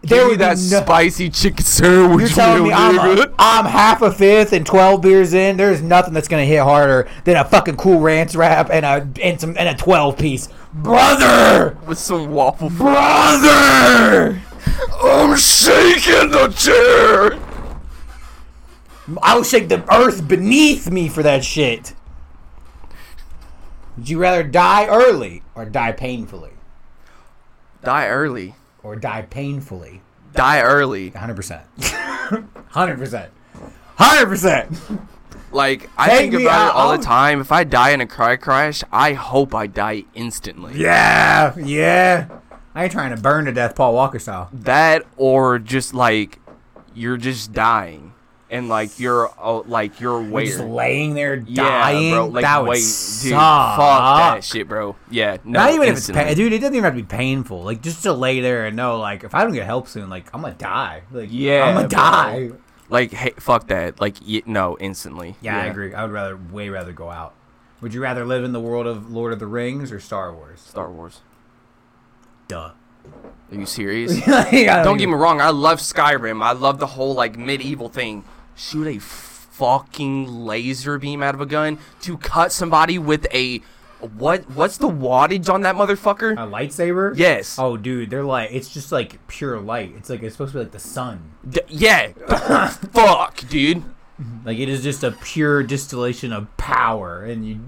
[0.00, 2.28] there Give me that no- spicy chicken sandwich.
[2.28, 3.34] You're telling me I'm, a, nigga.
[3.38, 5.56] I'm half a fifth and 12 beers in.
[5.56, 9.40] There's nothing that's gonna hit harder than a fucking cool ranch wrap and a and
[9.40, 12.68] some and a 12 piece, brother, with some waffle.
[12.70, 14.40] brother.
[15.02, 17.38] I'm shaking the chair.
[19.22, 21.94] I'll shake the earth beneath me for that shit.
[23.96, 26.50] Would you rather die early or die painfully?
[27.82, 28.54] Die early.
[28.82, 30.00] Or die painfully?
[30.34, 31.10] Die early.
[31.12, 31.62] 100%.
[31.78, 33.28] 100%.
[33.98, 35.08] 100%.
[35.52, 36.68] Like I Take think about out.
[36.70, 37.40] it all the time.
[37.40, 40.74] If I die in a car crash, I hope I die instantly.
[40.76, 42.26] Yeah, yeah.
[42.74, 44.48] I ain't trying to burn to death Paul Walker style.
[44.52, 46.40] That or just like
[46.94, 48.12] you're just dying
[48.50, 50.52] and like you're uh, like you're waiting.
[50.58, 52.04] just laying there dying.
[52.10, 52.26] yeah, bro.
[52.26, 53.22] Like that would wait, suck.
[53.22, 53.30] dude.
[53.32, 53.78] Fuck
[54.34, 54.96] that shit, bro.
[55.10, 56.22] Yeah, no, Not even instantly.
[56.22, 56.52] if it's pain, dude.
[56.52, 57.62] It doesn't even have to be painful.
[57.62, 60.32] Like just to lay there and know, like, if I don't get help soon, like
[60.34, 61.02] I'm gonna die.
[61.12, 61.98] Like, Yeah, I'm gonna bro.
[61.98, 62.50] die.
[62.90, 64.00] Like, hey, fuck that.
[64.00, 65.36] Like, y- no, instantly.
[65.40, 65.94] Yeah, I agree.
[65.94, 67.34] I would rather, way rather go out.
[67.80, 70.60] Would you rather live in the world of Lord of the Rings or Star Wars?
[70.60, 71.20] Star Wars.
[72.48, 72.70] Duh.
[73.50, 74.26] Are you serious?
[74.52, 75.40] Yeah, Don't get me wrong.
[75.40, 76.42] I love Skyrim.
[76.42, 78.24] I love the whole like medieval thing.
[78.56, 83.60] Shoot a fucking laser beam out of a gun to cut somebody with a
[84.18, 84.50] what?
[84.50, 86.32] What's the wattage on that motherfucker?
[86.32, 87.16] A lightsaber?
[87.16, 87.58] Yes.
[87.58, 89.94] Oh, dude, they're like, it's just like pure light.
[89.96, 91.32] It's like it's supposed to be like the sun.
[91.48, 92.12] D- yeah.
[92.92, 93.82] Fuck, dude.
[94.44, 97.60] Like it is just a pure distillation of power, and you,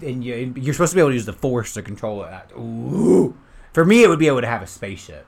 [0.00, 2.32] and you, you're supposed to be able to use the force to control it.
[2.56, 3.36] Ooh.
[3.72, 5.26] For me, it would be able to have a spaceship.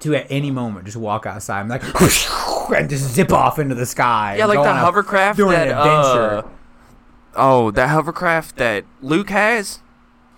[0.00, 1.82] To at any moment just walk outside, and like,
[2.74, 4.36] and just zip off into the sky.
[4.38, 6.42] Yeah, like the a- hovercraft doing that uh,
[7.36, 9.80] Oh, that hovercraft that Luke has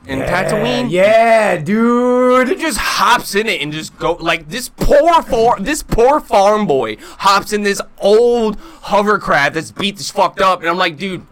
[0.04, 0.90] in Tatooine.
[0.90, 2.48] Yeah, dude.
[2.48, 6.66] He just hops in it and just go like this poor for this poor farm
[6.66, 11.24] boy hops in this old hovercraft that's beat this fucked up, and I'm like, dude,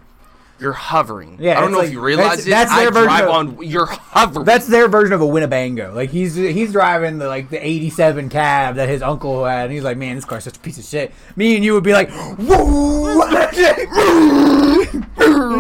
[0.61, 1.39] you're hovering.
[1.41, 2.55] Yeah, I don't know like- if you realize that's- this.
[2.55, 3.63] that's I their version drive of- on.
[3.63, 4.45] You're hovering.
[4.45, 5.93] That's their version of a Winnebago.
[5.95, 9.85] Like he's he's driving the like the '87 cab that his uncle had, and he's
[9.85, 12.11] like, "Man, this car's such a piece of shit." Me and you would be like,
[12.39, 13.21] "Woo!"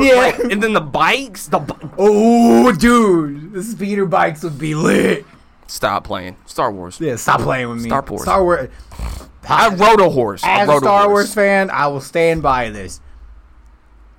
[0.02, 0.36] yeah.
[0.51, 1.47] and then the bikes.
[1.47, 5.24] The bi- Oh, dude, the speeder bikes would be lit.
[5.66, 6.98] stop playing Star Wars.
[7.01, 7.89] Yeah, stop playing with me.
[7.89, 8.22] Star Wars.
[8.22, 8.68] Star Wars.
[9.48, 10.44] I rode a horse.
[10.44, 11.09] I As a Star.
[11.09, 13.01] Wars fan, I will stand by this.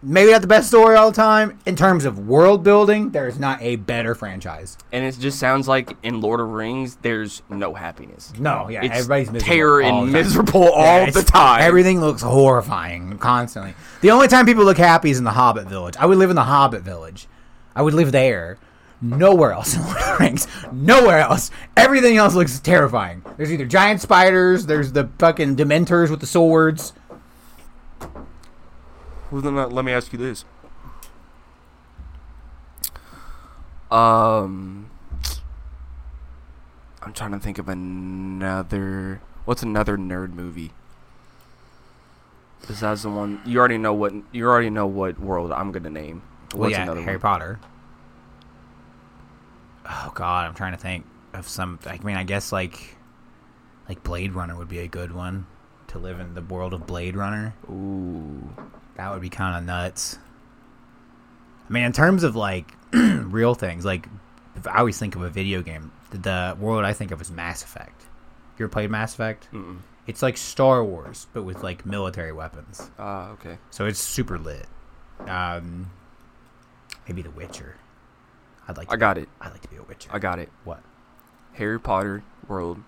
[0.04, 1.60] Maybe not the best story all the time.
[1.68, 4.76] In terms of world building, there is not a better franchise.
[4.92, 8.34] and it just sounds like in Lord of Rings, there's no happiness.
[8.40, 10.24] No, yeah, It's everybody's miserable terror all and the time.
[10.24, 10.70] miserable Yeah,
[11.06, 11.62] all the time.
[11.62, 13.76] Everything looks horrifying constantly.
[14.02, 15.96] The only time people look happy is in the Hobbit village.
[15.98, 17.28] I would live in the Hobbit village.
[17.76, 18.58] I would live there.
[19.04, 20.48] Nowhere else in Lord of the Rings.
[20.72, 21.52] Nowhere else.
[21.78, 23.24] Everything else looks terrifying.
[23.38, 26.94] There's either giant spiders, there's the fucking dementors with the swords.
[29.32, 30.44] Well, then, let me ask you this.
[33.90, 34.90] Um,
[37.02, 39.22] I'm trying to think of another.
[39.46, 40.72] What's another nerd movie?
[42.68, 46.22] Besides the one you already know what you already know what world I'm gonna name.
[46.54, 47.22] Well, What's yeah, another Harry one?
[47.22, 47.60] Potter.
[49.86, 51.80] Oh God, I'm trying to think of some.
[51.86, 52.96] I mean, I guess like,
[53.90, 55.48] like Blade Runner would be a good one
[55.88, 57.56] to live in the world of Blade Runner.
[57.70, 58.50] Ooh,
[58.96, 60.18] That would be kind of nuts.
[61.70, 64.08] I mean, in terms of like real things, like
[64.56, 65.92] if I always think of a video game.
[66.12, 68.04] The world I think of is Mass Effect.
[68.58, 69.48] You ever played Mass Effect?
[69.54, 69.78] Mm-mm.
[70.08, 72.92] It's like Star Wars, but with like military weapons.
[73.00, 73.58] ah, okay.
[73.70, 74.68] So it's super lit.
[75.26, 75.90] Um,
[77.08, 77.78] maybe The Witcher.
[78.68, 78.90] I'd like.
[78.90, 79.30] To I got it.
[79.40, 80.10] I'd like to be a Witcher.
[80.12, 80.50] I got it.
[80.66, 80.82] What?
[81.54, 82.80] Harry Potter world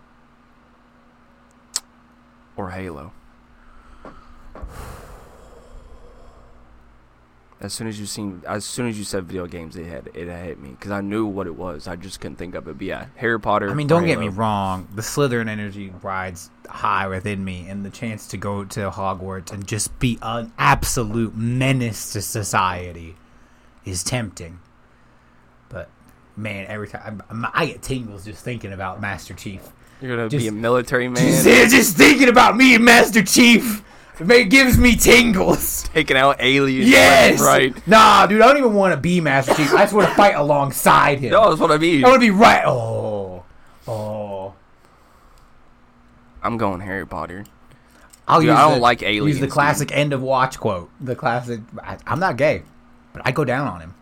[2.58, 3.14] or Halo.
[7.62, 10.28] As soon as you seen, as soon as you said video games, it had it
[10.28, 11.88] had hit me because I knew what it was.
[11.88, 12.78] I just couldn't think of it.
[12.78, 13.70] But yeah, Harry Potter.
[13.70, 14.88] I mean, don't get me wrong.
[14.94, 19.66] The Slytherin energy rides high within me, and the chance to go to Hogwarts and
[19.66, 23.16] just be an absolute menace to society
[23.86, 24.60] is tempting.
[25.70, 25.90] But
[26.36, 29.62] man, every time I'm, I get tingles just thinking about Master Chief.
[30.02, 33.84] You're gonna just- be a military Just, man just thinking about me and Master Chief,
[34.20, 35.84] it gives me tingles.
[35.94, 36.90] taking out aliens.
[36.90, 37.76] Yes, right.
[37.88, 39.74] Nah, dude, I don't even want to be Master Chief.
[39.74, 41.32] I just want to fight alongside him.
[41.32, 42.04] No, that's what I mean.
[42.06, 42.64] I want to be right.
[42.66, 43.44] Oh,
[43.88, 44.54] oh.
[46.42, 47.46] I'm going Harry Potter.
[48.28, 49.54] I'll Dude, use I don't the, like Use aliens, the dude.
[49.54, 50.90] classic end of watch quote.
[51.02, 51.60] The classic.
[51.82, 52.64] I, I'm not gay,
[53.12, 53.96] but I go down on him.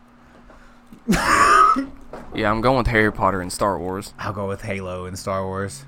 [2.34, 4.14] Yeah, I'm going with Harry Potter and Star Wars.
[4.18, 5.84] I'll go with Halo and Star Wars.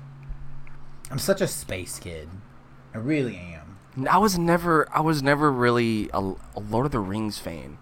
[1.10, 2.28] I'm such a space kid.
[2.92, 3.53] I really am.
[4.10, 7.78] I was never, I was never really a, a Lord of the Rings fan.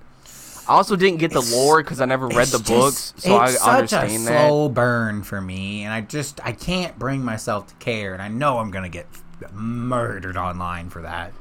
[0.69, 3.35] I also didn't get the It's- lore because I never read the It's books, so
[3.37, 3.47] I
[3.79, 4.49] understand a that.
[4.49, 8.29] slow burn for me, and I just I can't bring myself to care, and I
[8.29, 9.07] know I'm gonna get
[9.53, 11.33] murdered online for that.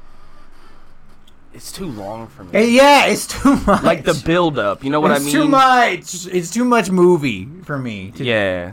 [1.54, 2.50] It's too long for me.
[2.54, 3.82] Eh, Yeah, it's too much.
[3.84, 5.26] like the build up, you know what it's I mean?
[5.28, 6.26] It's too much.
[6.34, 8.10] It's too much movie for me.
[8.12, 8.72] to- Yeah,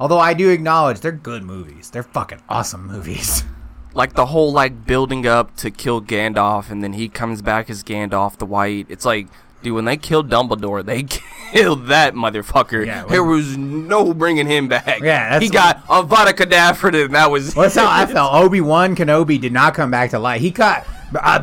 [0.00, 1.90] Although I do acknowledge they're good movies.
[1.90, 3.44] They're fucking awesome movies.
[3.94, 7.82] like the whole like building up to kill Gandalf, and then he comes back as
[7.82, 8.86] Gandalf the White.
[8.88, 9.28] It's like,
[9.62, 11.02] dude, when they killed Dumbledore, they
[11.52, 12.86] killed that motherfucker.
[12.86, 15.00] Yeah, there was no bringing him back.
[15.00, 17.54] Yeah, that's he got Avada Kedavra, and that was.
[17.56, 18.34] Well, that's how I felt.
[18.34, 20.40] Obi Wan Kenobi did not come back to life.
[20.40, 20.86] He cut.
[21.14, 21.38] Uh,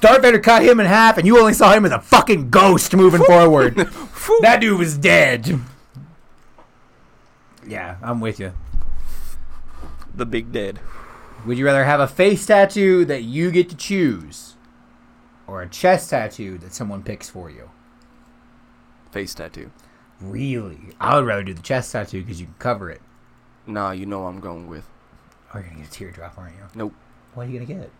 [0.00, 2.94] Darth Vader cut him in half, and you only saw him as a fucking ghost
[2.94, 3.74] moving forward.
[4.42, 5.58] that dude was dead.
[7.66, 8.52] Yeah, I'm with you.
[10.14, 10.78] the big dead.
[11.48, 14.56] Would you rather have a face tattoo that you get to choose,
[15.46, 17.70] or a chest tattoo that someone picks for you?
[19.12, 19.70] Face tattoo.
[20.20, 23.00] Really, I would rather do the chest tattoo because you can cover it.
[23.66, 24.86] Nah, you know what I'm going with.
[25.54, 26.64] Oh, you're gonna get a teardrop, aren't you?
[26.74, 26.92] Nope.
[27.32, 27.90] What are you gonna get?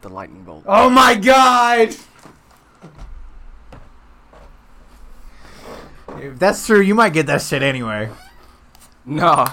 [0.00, 0.64] The lightning bolt.
[0.66, 1.94] Oh my god!
[6.16, 8.08] If that's true, you might get that shit anyway.
[9.04, 9.52] Nah,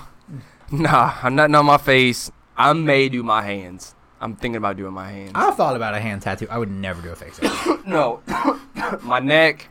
[0.71, 1.15] nah.
[1.21, 2.31] I'm nothing on my face.
[2.57, 3.93] I may do my hands.
[4.19, 5.34] I'm thinking about doing my hands.
[5.35, 6.47] I thought about a hand tattoo.
[6.49, 7.84] I would never do a face tattoo.
[7.85, 8.21] no,
[9.03, 9.69] my neck.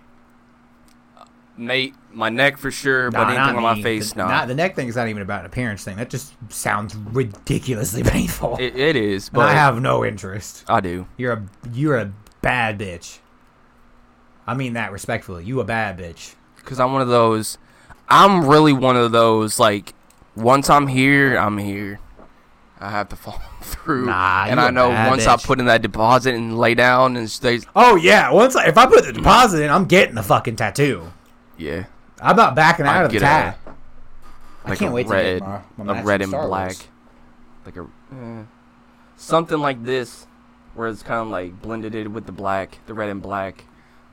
[1.58, 4.28] Mate, my neck for sure, but anything on my face, the, no.
[4.28, 5.96] not- the neck thing is not even about an appearance thing.
[5.96, 8.58] That just sounds ridiculously painful.
[8.60, 10.64] It, it is, and but I have no interest.
[10.68, 11.08] I do.
[11.16, 13.18] You're a you're a bad bitch.
[14.46, 15.44] I mean that respectfully.
[15.44, 16.34] You a bad bitch.
[16.64, 17.58] Cause I'm one of those.
[18.08, 19.58] I'm really one of those.
[19.58, 19.94] Like,
[20.36, 22.00] once I'm here, I'm here.
[22.80, 24.06] I have to follow through.
[24.06, 27.30] Nah, and I know bad once I put in that deposit and lay down and
[27.30, 27.60] stay.
[27.74, 28.30] Oh yeah.
[28.30, 31.10] Once I, if I put the deposit in, I'm getting the fucking tattoo.
[31.56, 31.84] Yeah.
[32.20, 33.58] I'm not backing out I'd of the get a- tat.
[34.64, 36.86] I can't wait red, to get my, my a red and Star black, Wars.
[37.66, 37.82] like a
[38.12, 38.42] eh,
[39.16, 40.26] something like this,
[40.74, 43.64] where it's kind of like blended in with the black, the red and black,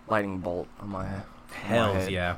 [0.07, 1.23] lightning bolt on my head.
[1.63, 2.11] Hells head.
[2.11, 2.35] yeah.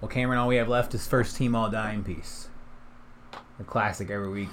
[0.00, 2.48] Well, Cameron, all we have left is first team all dying piece.
[3.60, 4.48] The classic every week.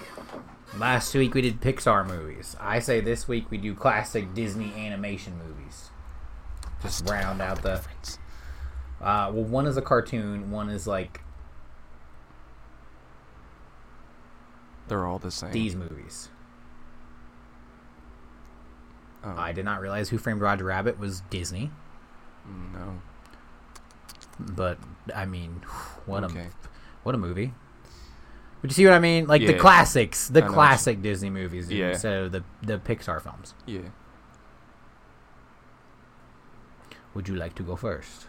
[0.78, 2.58] Last week we did Pixar movies.
[2.60, 5.92] I say this week we do classic Disney animation movies.
[6.84, 7.76] Just Round out the.
[7.76, 8.20] difference.
[9.00, 10.52] Uh, well, one is a cartoon.
[10.52, 11.22] One is like
[14.90, 15.52] They're all the same.
[15.54, 16.28] these movies.
[19.24, 21.72] Oh, I did not realize Who Framed Roger Rabbit was Disney,
[22.74, 23.00] no.
[24.38, 24.78] but
[25.16, 25.62] I mean,
[26.06, 26.40] what Okay.
[26.42, 26.50] a
[27.04, 27.54] what a movie.
[28.62, 29.28] But you see what I mean?
[29.28, 31.90] Like the classics, the I know classic Disney movies Yeah.
[31.92, 33.54] instead of the the Pixar films.
[33.66, 33.82] Yeah.
[37.14, 38.28] Would you like to go first?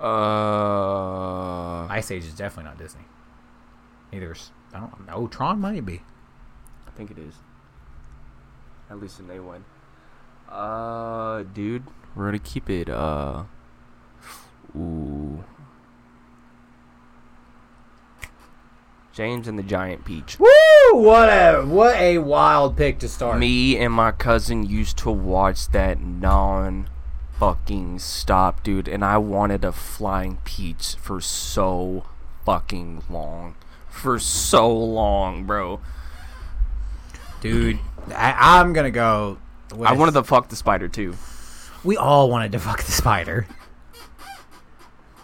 [0.00, 1.86] Uh.
[1.88, 3.04] Ice Age is definitely not Disney.
[4.12, 5.26] Neither is I don't know.
[5.26, 6.02] Tron might be.
[6.86, 7.34] I think it is.
[8.88, 9.64] At least in A one.
[10.48, 11.84] Uh, dude,
[12.14, 12.88] we're gonna keep it.
[12.88, 13.44] Uh,
[14.76, 15.44] ooh.
[19.12, 20.38] James and the Giant Peach.
[20.38, 20.46] Woo!
[20.92, 23.38] What a what a wild pick to start.
[23.38, 26.88] Me and my cousin used to watch that non
[27.38, 32.04] fucking stop, dude, and I wanted a flying peach for so
[32.44, 33.56] fucking long.
[33.88, 35.80] For so long, bro.
[37.40, 37.78] dude.
[38.14, 39.38] I, I'm gonna go.
[39.74, 41.16] With, I wanted to fuck the spider too.
[41.84, 43.46] We all wanted to fuck the spider.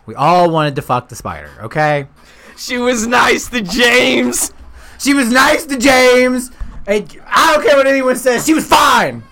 [0.06, 1.50] We all wanted to fuck the spider.
[1.62, 2.06] Okay.
[2.57, 4.53] She was nice to James.
[4.99, 6.51] She was nice to James.
[6.87, 8.47] And I don't care what anyone says.
[8.47, 9.23] She was fine.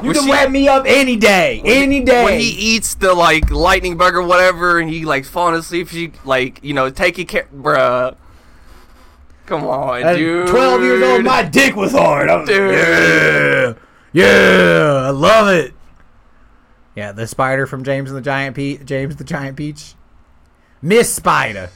[0.00, 1.60] You Was can she- wet me up any day.
[1.64, 2.24] Any day.
[2.24, 6.12] When he eats the like lightning bug or whatever, and he like falling asleep, she
[6.24, 8.14] like you know taking care, bruh.
[9.46, 10.46] Come on, At dude.
[10.48, 12.28] 12 years old, my dick was hard.
[12.28, 12.74] Was, Dude.
[12.74, 13.74] Yeah,
[14.12, 15.72] yeah, I love it.
[16.94, 18.84] Yeah, the spider from James and the Giant Peach.
[18.84, 19.94] James the Giant Peach.
[20.82, 21.70] Miss Spider.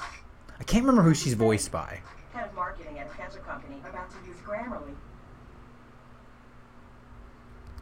[0.58, 2.00] I can't remember who she's voiced by.
[2.32, 4.94] Head of marketing at a cancer company about to use Grammarly.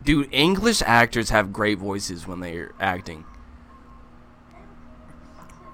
[0.03, 3.25] Dude, English actors have great voices when they're acting.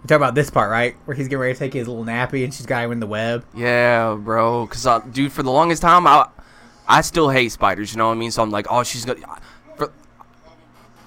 [0.03, 0.97] You talk about this part, right?
[1.05, 3.07] Where he's getting ready to take his little nappy and she's got him in the
[3.07, 3.45] web.
[3.55, 4.67] Yeah, bro.
[4.67, 6.27] Cause uh, dude, for the longest time, I
[6.89, 7.93] I still hate spiders.
[7.93, 8.31] You know what I mean?
[8.31, 9.21] So I'm like, oh, she's gonna.
[9.77, 9.93] For,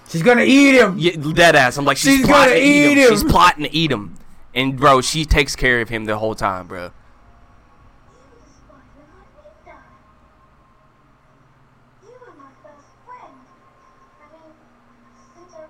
[0.10, 0.96] She's gonna eat him.
[0.98, 1.78] Yeah, dead ass.
[1.78, 2.98] I'm like, she's, She's gonna to eat him.
[2.98, 3.10] eat him.
[3.10, 4.16] She's plotting to eat him.
[4.54, 6.92] And bro, she takes care of him the whole time, bro.
[12.02, 13.36] You were my first friend.
[14.20, 14.56] I mean,
[15.36, 15.66] since I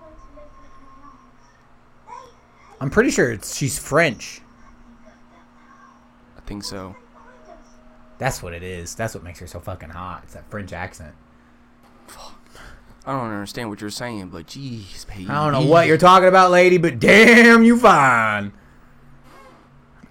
[0.00, 1.46] wanted to live with my arms.
[2.08, 4.40] They I'm pretty sure it's she's French.
[6.36, 6.96] I think so.
[8.18, 8.94] That's what it is.
[8.94, 10.22] That's what makes her so fucking hot.
[10.24, 11.14] It's that French accent.
[13.06, 15.28] I don't understand what you're saying, but jeez, baby.
[15.28, 18.52] I don't know what you're talking about, lady, but damn, you fine.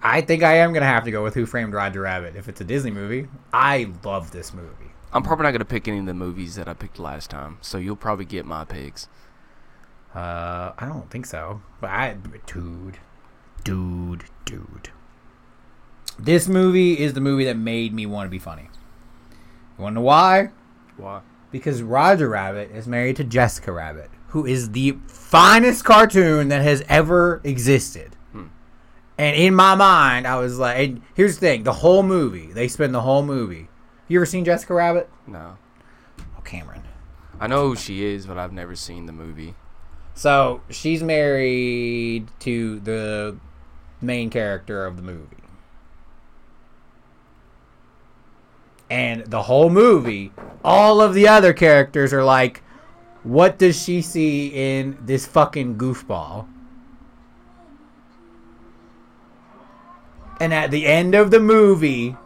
[0.00, 2.60] I think I am gonna have to go with Who Framed Roger Rabbit if it's
[2.60, 3.26] a Disney movie.
[3.52, 4.92] I love this movie.
[5.12, 7.78] I'm probably not gonna pick any of the movies that I picked last time, so
[7.78, 9.08] you'll probably get my picks.
[10.14, 11.62] Uh, I don't think so.
[11.80, 12.16] But I,
[12.46, 12.98] dude,
[13.64, 14.90] dude, dude.
[16.18, 18.68] This movie is the movie that made me want to be funny.
[19.76, 20.50] You want to know why?
[20.96, 21.22] Why?
[21.54, 26.82] Because Roger Rabbit is married to Jessica Rabbit, who is the finest cartoon that has
[26.88, 28.16] ever existed.
[28.32, 28.46] Hmm.
[29.16, 32.66] And in my mind, I was like, and here's the thing: the whole movie, they
[32.66, 33.68] spend the whole movie.
[34.08, 35.08] You ever seen Jessica Rabbit?
[35.28, 35.56] No.
[36.36, 36.82] Oh, Cameron.
[37.38, 39.54] I know who she is, but I've never seen the movie.
[40.14, 43.36] So she's married to the
[44.00, 45.43] main character of the movie.
[48.90, 50.32] And the whole movie,
[50.62, 52.62] all of the other characters are like,
[53.22, 56.46] what does she see in this fucking goofball?
[60.40, 62.16] And at the end of the movie,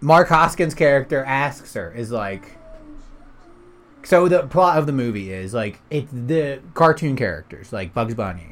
[0.00, 2.56] Mark Hoskins' character asks her, is like,
[4.04, 8.48] so the plot of the movie is like it's the cartoon characters like Bugs Bunny,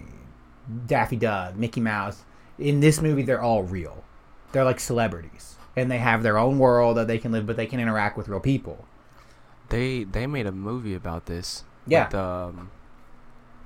[0.86, 2.24] Daffy Duck, Mickey Mouse.
[2.58, 4.02] In this movie, they're all real.
[4.52, 7.66] They're like celebrities, and they have their own world that they can live, but they
[7.66, 8.84] can interact with real people.
[9.68, 11.64] They they made a movie about this.
[11.86, 12.06] Yeah.
[12.06, 12.70] With, um,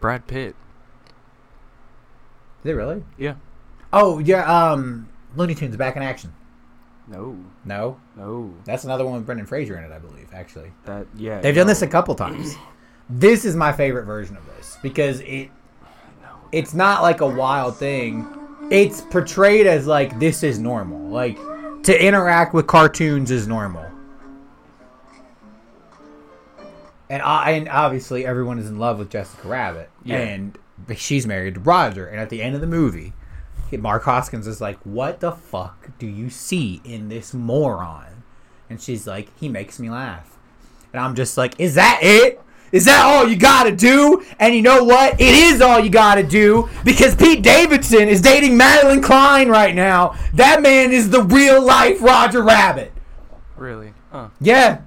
[0.01, 0.55] Brad Pitt.
[2.65, 3.03] Is it really?
[3.19, 3.35] Yeah.
[3.93, 6.33] Oh yeah, um, Looney Tunes back in action.
[7.09, 7.37] No.
[7.65, 8.53] No, No.
[8.65, 10.29] that's another one with Brendan Fraser in it, I believe.
[10.33, 11.41] Actually, That yeah.
[11.41, 12.57] they've done this a couple times.
[13.09, 15.51] This is my favorite version of this because it
[16.53, 18.27] it's not like a wild thing.
[18.71, 20.99] It's portrayed as like this is normal.
[21.09, 21.39] Like
[21.87, 23.87] to interact with cartoons is normal.
[27.09, 29.89] And I and obviously everyone is in love with Jessica Rabbit.
[30.05, 30.19] Yeah.
[30.19, 30.59] And
[30.97, 32.07] she's married to Roger.
[32.07, 33.13] And at the end of the movie,
[33.71, 38.25] Mark Hoskins is like, What the fuck do you see in this moron?
[38.69, 40.37] And she's like, He makes me laugh.
[40.93, 42.41] And I'm just like, Is that it?
[42.73, 44.25] Is that all you gotta do?
[44.39, 45.21] And you know what?
[45.21, 50.17] It is all you gotta do because Pete Davidson is dating Madelyn Cline right now.
[50.35, 52.93] That man is the real life Roger Rabbit.
[53.57, 53.95] Really?
[54.11, 54.29] Huh.
[54.41, 54.83] Yeah.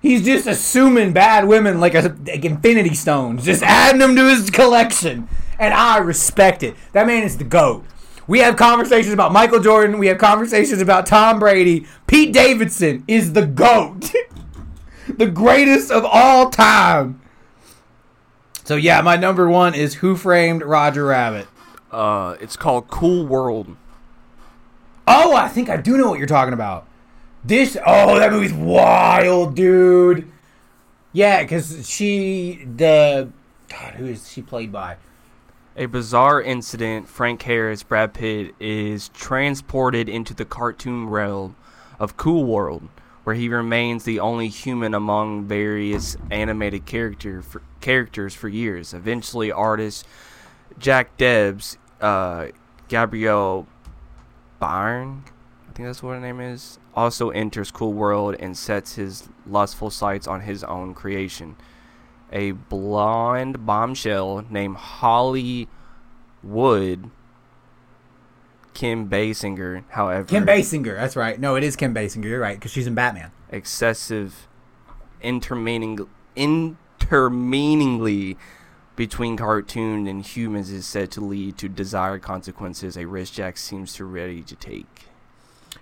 [0.00, 4.50] He's just assuming bad women like, a, like infinity stones, just adding them to his
[4.50, 5.28] collection.
[5.58, 6.74] And I respect it.
[6.92, 7.84] That man is the GOAT.
[8.26, 9.98] We have conversations about Michael Jordan.
[9.98, 11.86] We have conversations about Tom Brady.
[12.06, 14.12] Pete Davidson is the GOAT.
[15.18, 17.20] the greatest of all time.
[18.64, 21.48] So, yeah, my number one is Who Framed Roger Rabbit.
[21.90, 23.76] Uh, it's called Cool World.
[25.06, 26.86] Oh, I think I do know what you're talking about.
[27.44, 30.30] This, oh, that movie's wild, dude.
[31.12, 33.30] Yeah, because she, the,
[33.68, 34.96] God, who is she played by?
[35.76, 37.08] A bizarre incident.
[37.08, 41.56] Frank Harris, Brad Pitt, is transported into the cartoon realm
[41.98, 42.88] of Cool World,
[43.24, 48.92] where he remains the only human among various animated character for, characters for years.
[48.92, 50.06] Eventually, artist
[50.78, 52.48] Jack Deebs, uh,
[52.88, 53.66] Gabriel
[54.58, 55.24] Byrne,
[55.68, 59.90] I think that's what her name is, also enters Cool World and sets his lustful
[59.90, 61.56] sights on his own creation.
[62.32, 65.68] A blonde bombshell named Holli
[66.42, 67.10] Would,
[68.74, 70.96] Kim Basinger, however, Kim Basinger.
[70.96, 71.38] That's right.
[71.38, 72.24] No, it is Kim Basinger.
[72.24, 73.30] You're right, because she's in Batman.
[73.52, 74.48] excessive
[75.22, 78.36] intermeaning intermeaningly
[78.96, 83.92] between cartoon and humans is said to lead to desired consequences a risk Jack seems
[83.94, 84.86] to ready to take.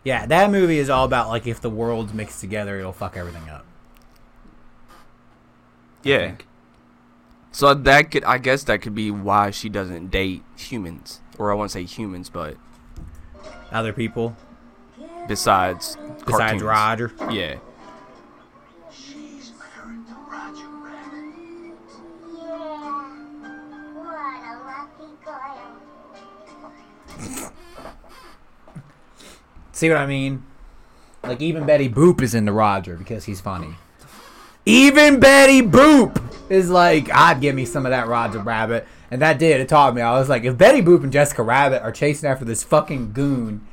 [0.05, 3.51] Yeah, that movie is all about, like, if the worlds mix together, it'll fuck everything
[3.51, 3.67] up.
[6.03, 6.37] Yeah.
[7.53, 11.21] So that could I guess that could be why she doesn't date humans.
[11.37, 12.57] Or I won't say humans, but
[13.73, 14.37] Other people,
[15.29, 16.63] besides besides cartoons.
[16.63, 17.13] Roger.
[17.31, 17.57] Yeah.
[18.93, 21.35] She's married to Roger Rabbit.
[22.35, 23.07] Yeah.
[23.95, 25.59] What a lucky girl.
[29.73, 30.43] See what I mean?
[31.23, 33.77] Like, even Betty Boop is into Roger because he's funny.
[34.67, 38.87] Even Betty Boop is like, I'd give me some of that Roger Rabbit.
[39.11, 39.61] And that did.
[39.61, 40.03] It taught me.
[40.03, 43.67] I was like, if Betty Boop and Jessica Rabbit are chasing after this fucking goon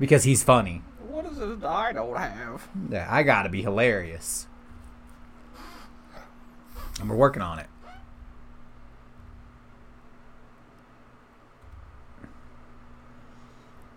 [0.00, 2.68] because he's funny, What is it I don't have?
[2.90, 4.46] yeah, I gotta be hilarious.
[7.00, 7.66] And we're working on it.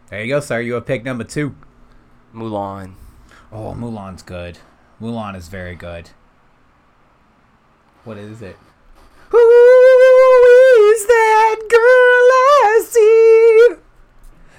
[0.10, 0.62] There you go, sir.
[0.62, 1.56] You have pick number two.
[2.34, 2.94] Mulan.
[3.52, 4.60] Oh, Mulan's good.
[5.02, 6.10] Mulan is very good.
[8.04, 8.58] What is it?
[9.30, 9.38] Who
[12.88, 13.76] I see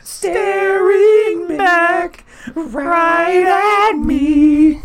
[0.03, 4.83] staring back right at me?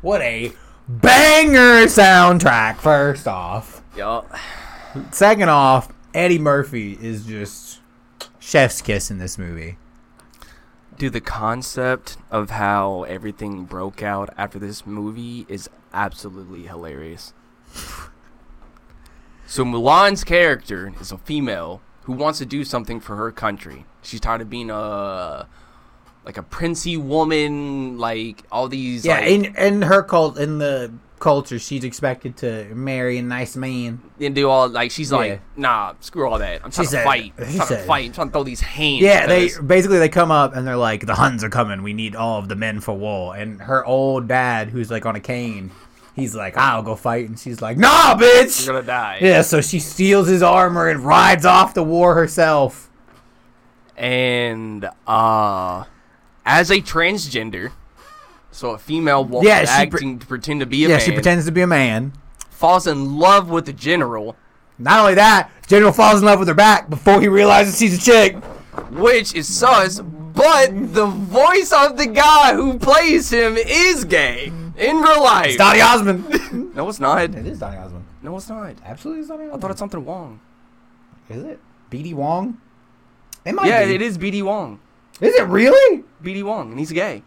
[0.00, 0.52] What a
[0.88, 3.82] banger soundtrack, first off.
[3.96, 4.34] Yup.
[5.10, 7.80] Second off, Eddie Murphy is just
[8.38, 9.76] chef's kiss in this movie.
[10.96, 17.34] Dude, the concept of how everything broke out after this movie is absolutely hilarious.
[19.46, 23.84] So Mulan's character is a female who wants to do something for her country.
[24.02, 25.46] She's tired of being a
[26.24, 30.92] like a princey woman, like all these Yeah, like, in in her cult in the
[31.18, 34.00] culture, she's expected to marry a nice man.
[34.20, 35.16] and do all like she's Yeah.
[35.18, 36.62] like, nah, screw all that.
[36.64, 37.32] I'm trying said- to fight.
[37.38, 38.06] I'm she trying to fight.
[38.06, 39.02] I'm trying to throw these hands.
[39.02, 41.82] Yeah, they basically they come up and they're like, the Huns are coming.
[41.82, 43.36] We need all of the men for war.
[43.36, 45.70] And her old dad, who's like on a cane,
[46.14, 47.28] he's like, I'll go fight.
[47.28, 48.66] And she's like, Nah, bitch.
[48.66, 49.18] you're gonna die.
[49.20, 52.90] Yeah, so she steals his armor and rides off to war herself.
[53.96, 55.84] and uh
[56.46, 57.70] as a transgender
[58.50, 61.04] so a female wa- Yeah, she pre- acting to pretend to be a yeah, man
[61.04, 62.12] she pretends to be a man.
[62.50, 64.36] falls in love with the general
[64.78, 68.00] Not only that, General falls in love with her back before he realizes she's a
[68.02, 68.36] chick.
[68.90, 74.50] which is sus but the voice of the guy who plays him is gay
[74.80, 76.74] in real life It's Donny Osmond.
[76.74, 78.04] no it's not it is Donny Osmond.
[78.22, 79.62] no it's not Absolutely, it's Donny i Osmond.
[79.62, 80.40] thought it's something wrong
[81.28, 81.58] Is it?
[81.90, 82.58] BD Wong?
[83.44, 83.94] It might yeah be.
[83.94, 84.80] it is bd wong
[85.20, 86.04] Is it really?
[86.22, 87.22] bd wong and he's gay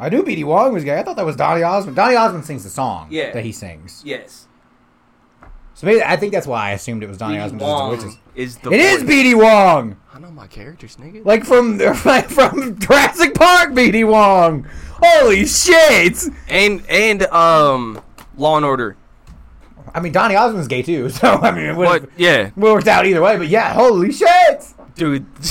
[0.00, 0.96] I knew BD Wong was gay.
[0.96, 1.96] I thought that was Donny Osmond.
[1.96, 3.32] Donny Osmond sings the song Yeah.
[3.32, 4.00] that he sings.
[4.06, 4.46] yes
[5.74, 7.62] So maybe I think that's why I assumed it was Donny Osmond.
[7.62, 7.94] wong
[8.36, 9.02] is, the it is.
[9.02, 13.70] BD Wong, i know my characters nigga like from like from Jurassic Park.
[13.72, 14.68] BD Wong.
[15.02, 16.22] Holy shit!
[16.48, 18.02] and and um
[18.36, 18.96] law and order
[19.94, 23.06] I mean, Donny Osmond's gay too, so I mean, it would but yeah worked out
[23.06, 23.36] either way.
[23.36, 24.64] But yeah, holy shit!
[24.94, 25.24] dude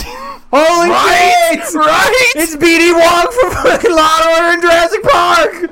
[0.52, 1.62] Holy Right?
[1.66, 1.74] shit!
[1.76, 2.32] Right?
[2.36, 5.72] It's BD Wong from fucking Law and Order in Jurassic Park.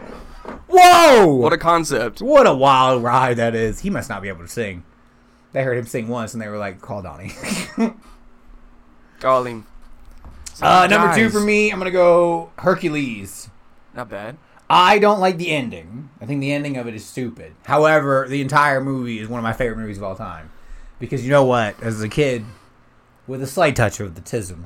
[0.68, 1.28] Whoa!
[1.36, 2.22] What a concept.
[2.22, 3.80] What a wild ride that is.
[3.82, 4.84] He must not be able to sing.
[5.54, 7.32] They heard him sing once and they were like, call Donnie.
[9.20, 9.66] Call him.
[10.62, 13.50] uh, number two for me, I'm to go Hercules.
[13.96, 14.38] Not bad.
[14.70, 16.10] I don't like the ending.
[16.20, 17.54] I think the ending of it is stupid.
[17.66, 20.52] However, the entire movie is one of my favorite movies of all time.
[21.00, 21.82] Because you know what?
[21.84, 22.46] As a kid,
[23.28, 24.66] with a slight touch of autism,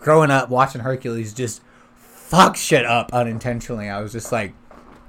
[0.00, 1.60] growing up watching Hercules just
[1.96, 4.54] fuck shit up unintentionally, I was just like,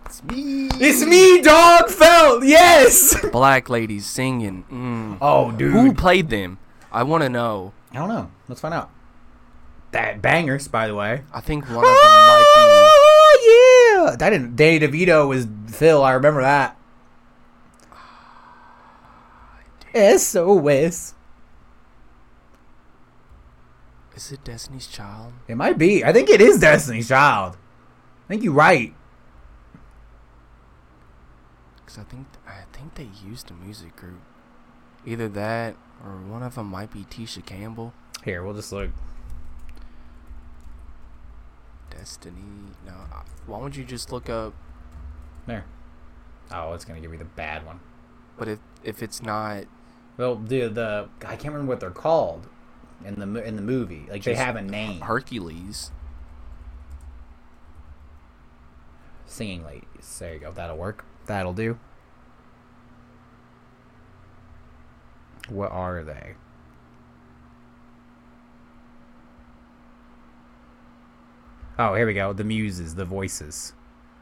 [0.06, 0.68] It's me.
[0.74, 3.16] it's me, dog felt, yes!
[3.32, 4.66] Black ladies singing.
[4.70, 5.18] Mm.
[5.22, 5.72] Oh, dude.
[5.72, 6.58] Who played them?
[6.92, 7.74] I want to know.
[7.92, 8.32] I don't know.
[8.48, 8.90] Let's find out.
[9.92, 11.24] That bangers, by the way.
[11.34, 12.96] I think one of them might Oh
[14.06, 14.56] yeah, that didn't.
[14.56, 16.04] Danny DeVito was Phil.
[16.04, 16.78] I remember that.
[19.94, 21.14] SOS.
[24.12, 24.18] be.
[24.18, 25.34] Is it Destiny's Child?
[25.48, 26.04] It might be.
[26.04, 27.58] I think it is Destiny's Child.
[28.26, 28.94] I think you're right.
[31.78, 34.22] Because I think I think they used a music group.
[35.06, 37.94] Either that or one of them might be Tisha Campbell.
[38.24, 38.92] Here, we'll just look.
[42.00, 42.42] Destiny.
[42.86, 42.94] No.
[42.94, 44.54] Uh, why don't you just look up?
[45.48, 45.66] There.
[46.52, 47.82] Oh, it's gonna give me the bad one.
[48.38, 49.66] But if if it's not,
[50.18, 52.48] Well, the the I can't remember what they're called
[53.04, 54.06] in the in the movie.
[54.10, 55.02] Like they have a name.
[55.02, 55.92] Hercules.
[59.26, 60.18] Singing ladies.
[60.20, 60.52] There you go.
[60.52, 61.04] That'll work.
[61.26, 61.78] That'll do.
[65.50, 66.36] What are they?
[71.80, 72.34] Oh, here we go.
[72.34, 73.74] The muses, the voices.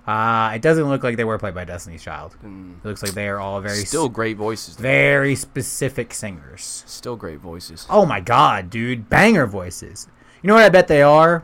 [0.06, 2.38] Uh, it doesn't look like they were played by Destiny's Child.
[2.42, 2.78] Mm.
[2.78, 4.78] It looks like they are all very Still great voices.
[4.78, 4.84] though.
[4.84, 6.84] very specific singers.
[6.88, 7.86] Still great voices.
[7.90, 10.08] Oh my god, dude, banger voices.
[10.42, 11.44] You know what I bet they are?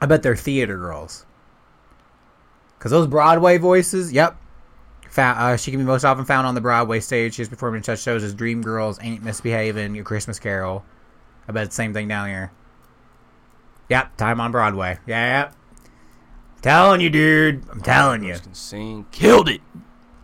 [0.00, 1.26] I bet they're theater girls.
[2.78, 4.36] Cause those Broadway voices, yep.
[5.10, 7.34] Found, uh, she can be most often found on the Broadway stage.
[7.34, 10.84] She's performed in such shows as Dreamgirls, Ain't Misbehaving, Your Christmas Carol.
[11.48, 12.52] I bet it's the same thing down here.
[13.88, 14.98] Yep, time on Broadway.
[15.06, 15.54] Yeah, yep.
[16.60, 17.62] Telling you, dude.
[17.70, 18.34] I'm telling you.
[18.34, 19.06] Can sing.
[19.12, 19.60] Killed it.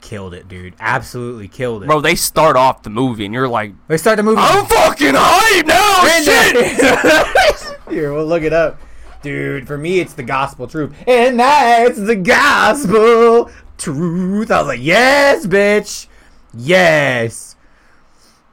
[0.00, 0.74] killed it, dude.
[0.80, 1.86] Absolutely killed it.
[1.86, 4.40] Bro, they start off the movie and you're like, they start the movie.
[4.40, 6.04] I'm fucking hype now.
[6.22, 7.80] Shit.
[7.88, 8.78] Here, we'll look it up.
[9.22, 10.94] Dude, for me, it's the gospel truth.
[11.06, 14.50] And that's the gospel truth.
[14.50, 16.08] I was like, yes, bitch.
[16.52, 17.56] Yes.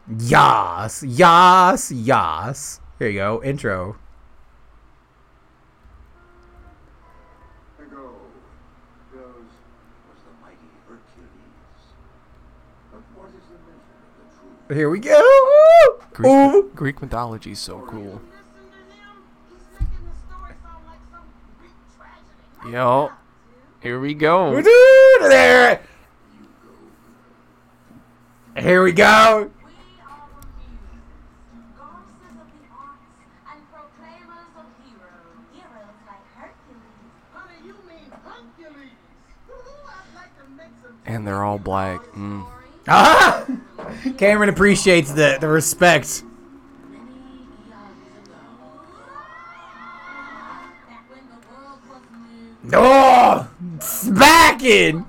[0.07, 1.03] Yas.
[1.03, 1.91] Yas.
[1.91, 2.79] Yas.
[2.99, 3.43] Here you go.
[3.43, 3.97] Intro.
[14.71, 15.19] Here we go.
[15.19, 16.27] Woo!
[16.27, 16.61] Ooh.
[16.63, 18.21] Greek, Greek mythology is so cool.
[22.69, 23.11] Yo,
[23.81, 24.61] here we go.
[24.61, 25.81] There.
[28.55, 29.51] Here we go.
[35.51, 36.79] Heroes like Hercules.
[41.05, 41.99] And they're all black.
[42.13, 42.45] Mm.
[42.93, 43.45] Ah!
[44.17, 46.23] Cameron appreciates the, the respect.
[52.73, 53.49] Oh!
[53.79, 55.05] Smacking!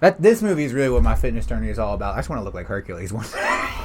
[0.00, 2.14] That this movie is really what my fitness journey is all about.
[2.14, 3.81] I just want to look like Hercules one day.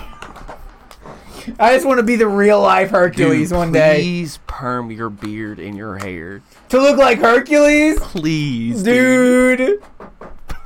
[1.60, 3.96] I just want to be the real life Hercules Dude, one day.
[4.02, 6.42] Please perm your beard and your hair.
[6.70, 8.00] To look like Hercules?
[8.00, 9.58] Please, dude.
[9.58, 9.84] Dude,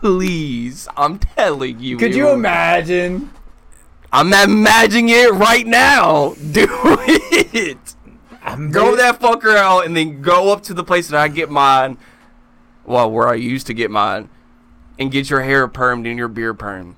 [0.01, 0.87] Please.
[0.97, 1.97] I'm telling you.
[1.97, 3.29] could you imagine?
[4.11, 6.33] I'm imagining it right now.
[6.51, 7.95] Do it.
[8.43, 11.49] I'm Grow that fucker out and then go up to the place that I get
[11.49, 11.97] mine.
[12.83, 14.29] Well, where I used to get mine.
[14.97, 16.95] And get your hair permed and your beard permed.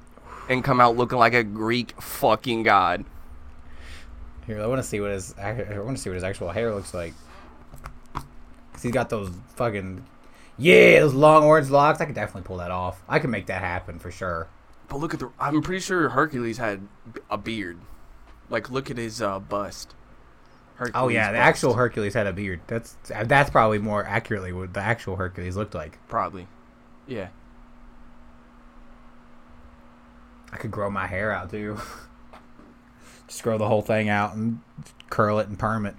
[0.49, 3.05] And come out looking like a Greek fucking god.
[4.47, 6.73] Here, I want to see what his I want to see what his actual hair
[6.73, 7.13] looks like.
[8.13, 10.05] Cause he's got those fucking
[10.57, 11.99] yeah, those long orange locks.
[12.01, 13.01] I could definitely pull that off.
[13.07, 14.47] I could make that happen for sure.
[14.87, 15.31] But look at the.
[15.39, 16.87] I'm pretty sure Hercules had
[17.29, 17.79] a beard.
[18.49, 19.95] Like, look at his uh, bust.
[20.75, 21.47] Hercules Oh yeah, the bust.
[21.47, 22.61] actual Hercules had a beard.
[22.67, 22.95] That's
[23.25, 25.97] that's probably more accurately what the actual Hercules looked like.
[26.07, 26.47] Probably.
[27.07, 27.29] Yeah.
[30.51, 31.79] I could grow my hair out too.
[33.33, 34.59] just the whole thing out and
[35.09, 35.95] curl it and perm it.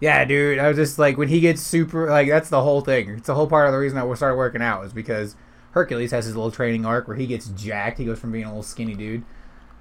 [0.00, 0.58] Yeah, dude.
[0.58, 3.10] I was just like when he gets super like that's the whole thing.
[3.10, 5.36] It's the whole part of the reason I started working out is because
[5.72, 7.98] Hercules has his little training arc where he gets jacked.
[7.98, 9.24] He goes from being a little skinny dude.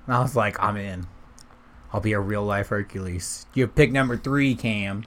[0.05, 1.07] And I was like, I'm in.
[1.91, 3.45] I'll be a real life Hercules.
[3.53, 5.05] You have pick number three, Cam.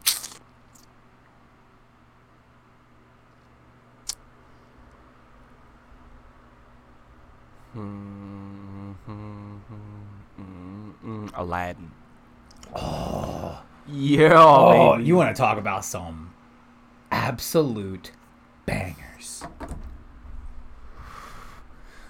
[7.77, 8.46] Mm,
[11.35, 11.91] Aladdin.
[12.75, 13.63] Oh.
[13.89, 15.05] Yeah, Oh, baby.
[15.05, 16.33] you want to talk about some
[17.13, 18.11] absolute
[18.67, 19.45] bangers.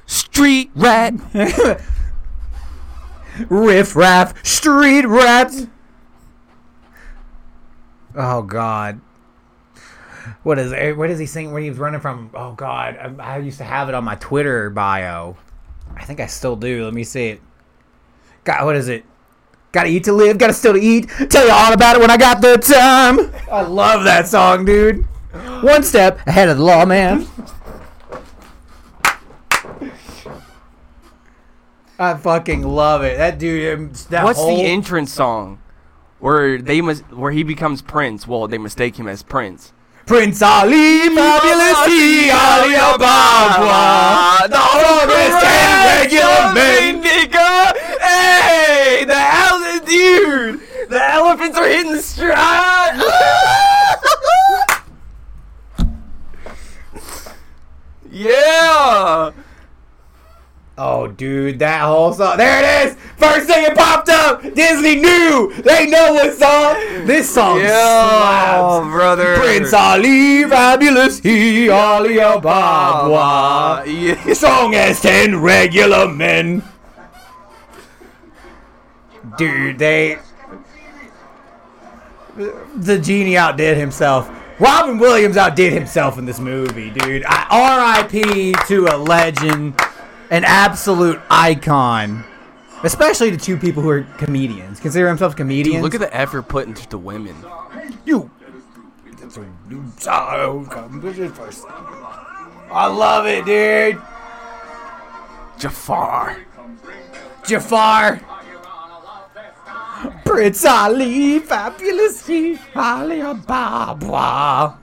[0.07, 1.15] Street rat.
[3.51, 5.67] Riff raff, street rats.
[8.15, 9.01] Oh God.
[10.43, 10.97] What is it?
[10.97, 12.31] What does he sing when he was running from?
[12.33, 15.37] Oh God, I, I used to have it on my Twitter bio.
[15.95, 16.85] I think I still do.
[16.85, 17.43] Let me see it.
[18.47, 19.05] God, what is it?
[19.73, 21.09] Gotta eat to live, gotta still to eat.
[21.29, 23.33] Tell you all about it when I got the time.
[23.53, 25.05] I love that song, dude.
[25.63, 27.27] One step ahead of the law, man.
[31.99, 33.17] I fucking love it.
[33.19, 33.79] That dude.
[33.79, 35.61] um, That What's whole, the entrance song?
[36.21, 38.27] Where they must, where he becomes Prince.
[38.29, 39.73] Well, they mistake him as Prince.
[40.07, 47.03] Prince Ali, fabulous he, Ali Ababwa, the strongest and regular man.
[47.03, 47.86] nigga.
[49.07, 50.61] The ele- dude,
[50.91, 53.01] the elephants are hitting the stride.
[58.11, 59.31] yeah.
[60.79, 62.37] Oh, dude, that whole song.
[62.37, 62.97] There it is.
[63.17, 64.43] First thing it popped up.
[64.43, 65.51] Disney knew.
[65.63, 66.75] They know what song.
[67.07, 68.87] This song Yeah, slaps.
[68.93, 69.37] brother.
[69.39, 73.87] Prince Ali, fabulous he, Ali Ababwa.
[73.87, 74.35] Yeah.
[74.35, 76.63] Strongest ten regular men.
[79.37, 80.19] Dude, they.
[82.77, 84.31] The genie outdid himself.
[84.59, 87.25] Robin Williams outdid himself in this movie, dude.
[87.27, 88.55] R.I.P.
[88.69, 89.79] to a legend,
[90.31, 92.25] an absolute icon.
[92.83, 94.81] Especially to two people who are comedians.
[94.81, 95.77] Consider themselves comedians.
[95.77, 97.35] Dude, look at the effort put into the women.
[98.05, 98.31] you.
[102.71, 104.01] I love it, dude.
[105.59, 106.39] Jafar.
[107.47, 108.21] Jafar.
[110.25, 114.79] Prince Ali, fabulous he, Ali Baba.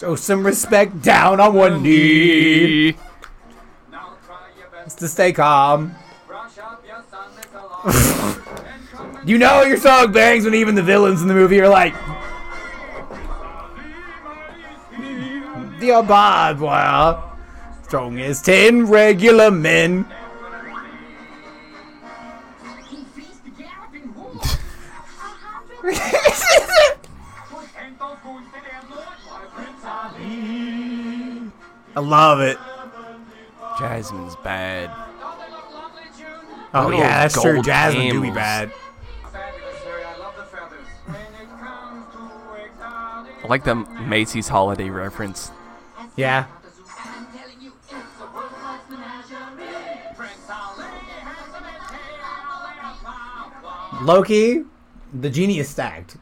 [0.00, 2.94] Show some respect down on one knee.
[4.86, 5.94] It's to stay calm.
[9.24, 11.94] you know your song bangs when even the villains in the movie are like,
[15.80, 17.22] the Ababwa.
[17.84, 20.06] Strong as ten regular men.
[25.84, 26.96] I
[31.96, 32.58] love it.
[33.78, 34.90] Jasmine's bad.
[36.74, 37.54] Oh Little yeah, that's true.
[37.54, 38.70] gold Jasmine do be bad.
[43.42, 45.50] I like the Macy's holiday reference.
[46.16, 46.46] Yeah.
[54.02, 54.64] Loki,
[55.12, 56.16] the genie is stacked.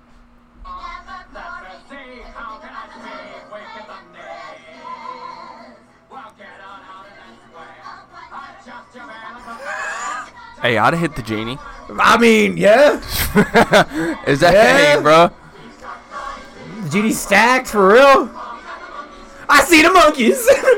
[10.62, 11.58] Hey, I'd have hit the genie.
[12.00, 12.94] I mean, yeah,
[14.26, 14.78] Is that Yeah.
[14.96, 15.30] hey, bro?
[16.82, 18.30] the genie stacked for real.
[19.48, 20.48] I see the monkeys.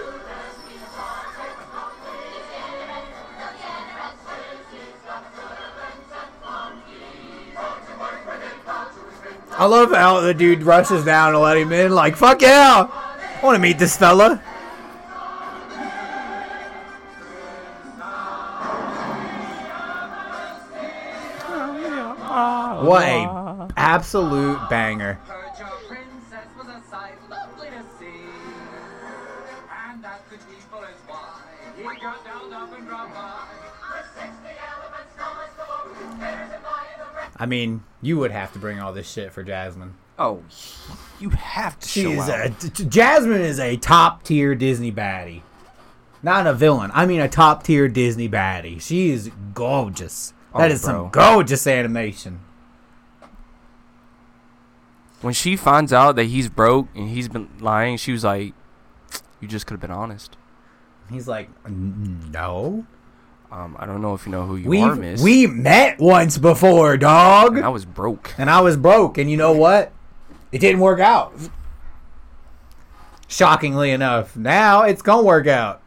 [9.58, 11.92] I love how the dude rushes down to let him in.
[11.92, 14.40] Like, fuck yeah, I want to meet this fella.
[22.80, 25.18] What a absolute banger.
[37.38, 39.94] I mean, you would have to bring all this shit for Jasmine.
[40.18, 40.42] Oh,
[41.20, 42.64] you have to show She's out.
[42.64, 45.42] a, Jasmine is a top tier Disney baddie.
[46.22, 46.90] Not a villain.
[46.94, 48.80] I mean a top tier Disney baddie.
[48.80, 50.32] She is gorgeous.
[50.56, 52.40] That Oh, is some gorgeous animation.
[55.20, 58.54] when she finds out that he's broke and he's been lying, she was like,
[59.40, 60.36] "You just could have been honest."
[61.10, 62.86] He's like, no.
[63.50, 65.22] Um, I don't know if you know who you We are, Miss.
[65.22, 67.56] we met once before, dog.
[67.56, 68.34] and I was broke.
[68.36, 69.90] and I was broke, and you know what?
[70.52, 71.32] It didn't work out.
[73.26, 75.82] Shockingly enough, now it's gonna work out.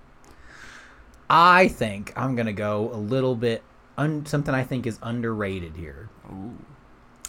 [1.30, 3.64] I think I'm gonna go a little bit
[3.98, 6.10] un- something I think is underrated here.
[6.32, 6.54] Ooh,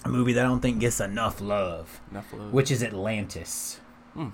[0.04, 2.52] A movie that I don't think gets enough love, enough love.
[2.52, 3.80] which is Atlantis.
[4.14, 4.28] Hmm.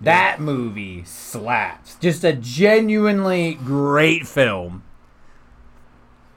[0.00, 1.96] That movie slaps.
[2.00, 4.82] Just a genuinely great film.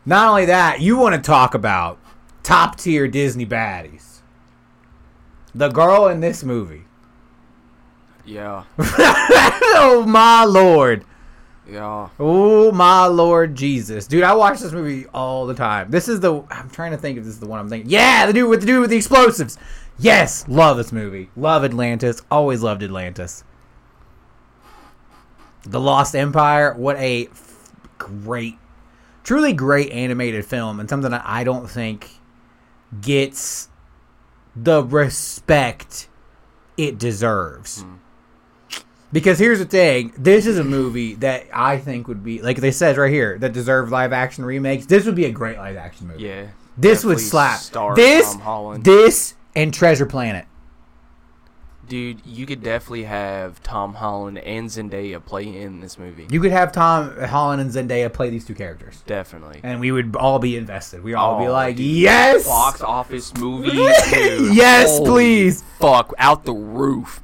[0.07, 1.99] Not only that, you want to talk about
[2.41, 4.21] top tier Disney baddies.
[5.53, 6.85] The girl in this movie.
[8.25, 11.03] yeah, oh my lord.
[11.69, 12.07] yeah.
[12.17, 14.07] Oh my lord Jesus.
[14.07, 15.91] Dude, I watch this movie all the time.
[15.91, 17.89] This is the I'm trying to think if this is the one I'm thinking.
[17.91, 19.57] Yeah, the dude with the dude with the explosives.
[19.99, 21.31] Yes, love this movie.
[21.35, 22.21] Love Atlantis.
[22.31, 23.43] Always loved Atlantis.
[25.63, 28.57] The Lost Empire, what a f- great
[29.27, 32.11] truly great animated film and something that I don't think
[33.01, 33.67] gets
[34.55, 36.07] the respect
[36.77, 37.81] it deserves.
[37.81, 37.95] Hmm.
[39.11, 42.71] Because here's the thing, this is a movie that I think would be like they
[42.71, 44.85] says right here that deserve live action remakes.
[44.85, 46.23] This would be a great live action movie.
[46.23, 46.47] Yeah.
[46.77, 47.59] this would slap.
[47.59, 48.83] star This, Tom Holland.
[48.85, 50.45] this, and Treasure Planet.
[51.87, 56.27] Dude, you could definitely have Tom Holland and Zendaya play in this movie.
[56.29, 59.61] You could have Tom Holland and Zendaya play these two characters, definitely.
[59.63, 61.01] and we would all be invested.
[61.03, 61.85] We'd all be Oh, like, dude.
[61.85, 63.69] yes, Box office movie.
[63.77, 65.63] yes, Holy please.
[65.79, 67.21] Fuck, out the roof.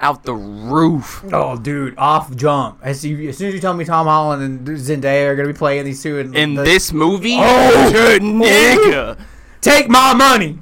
[0.00, 1.22] Out the roof.
[1.32, 2.80] Oh, dude, off jump.
[2.82, 5.54] As, you, as soon as you tell me Tom Holland and Zendaya are gonna be
[5.54, 7.36] playing these two in, In the- this movie?
[7.38, 8.18] Oh!
[8.20, 9.16] Nigga.
[9.60, 10.58] Take my money.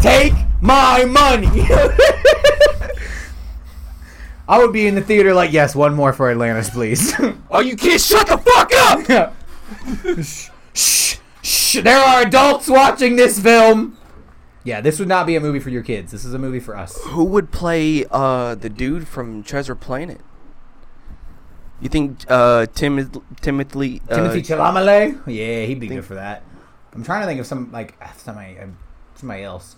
[0.00, 1.66] Take my money.
[4.48, 7.12] I would be in the theater like, yes, one more for Atlantis, please.
[7.50, 8.70] Oh, you kids, shut the fuck
[9.10, 9.34] up!
[10.22, 11.80] shh, shh, shh.
[11.82, 13.96] There are adults watching this film.
[14.64, 16.12] Yeah, this would not be a movie for your kids.
[16.12, 17.02] This is a movie for us.
[17.04, 20.20] Who would play uh the dude from Treasure Planet?
[21.80, 23.10] You think uh Tim
[23.40, 25.22] Timothy uh, Timothy Chalamet?
[25.26, 26.42] Yeah, he'd be think- good for that.
[26.92, 28.66] I'm trying to think of some like somebody, uh,
[29.14, 29.76] somebody else.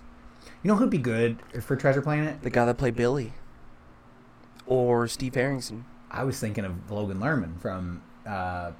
[0.63, 2.43] You know who'd be good for Treasure Planet?
[2.43, 3.33] the guy that played Billy?
[4.67, 5.87] Or Steve Harrington?
[6.11, 8.73] I was thinking of Logan Lerman from uh,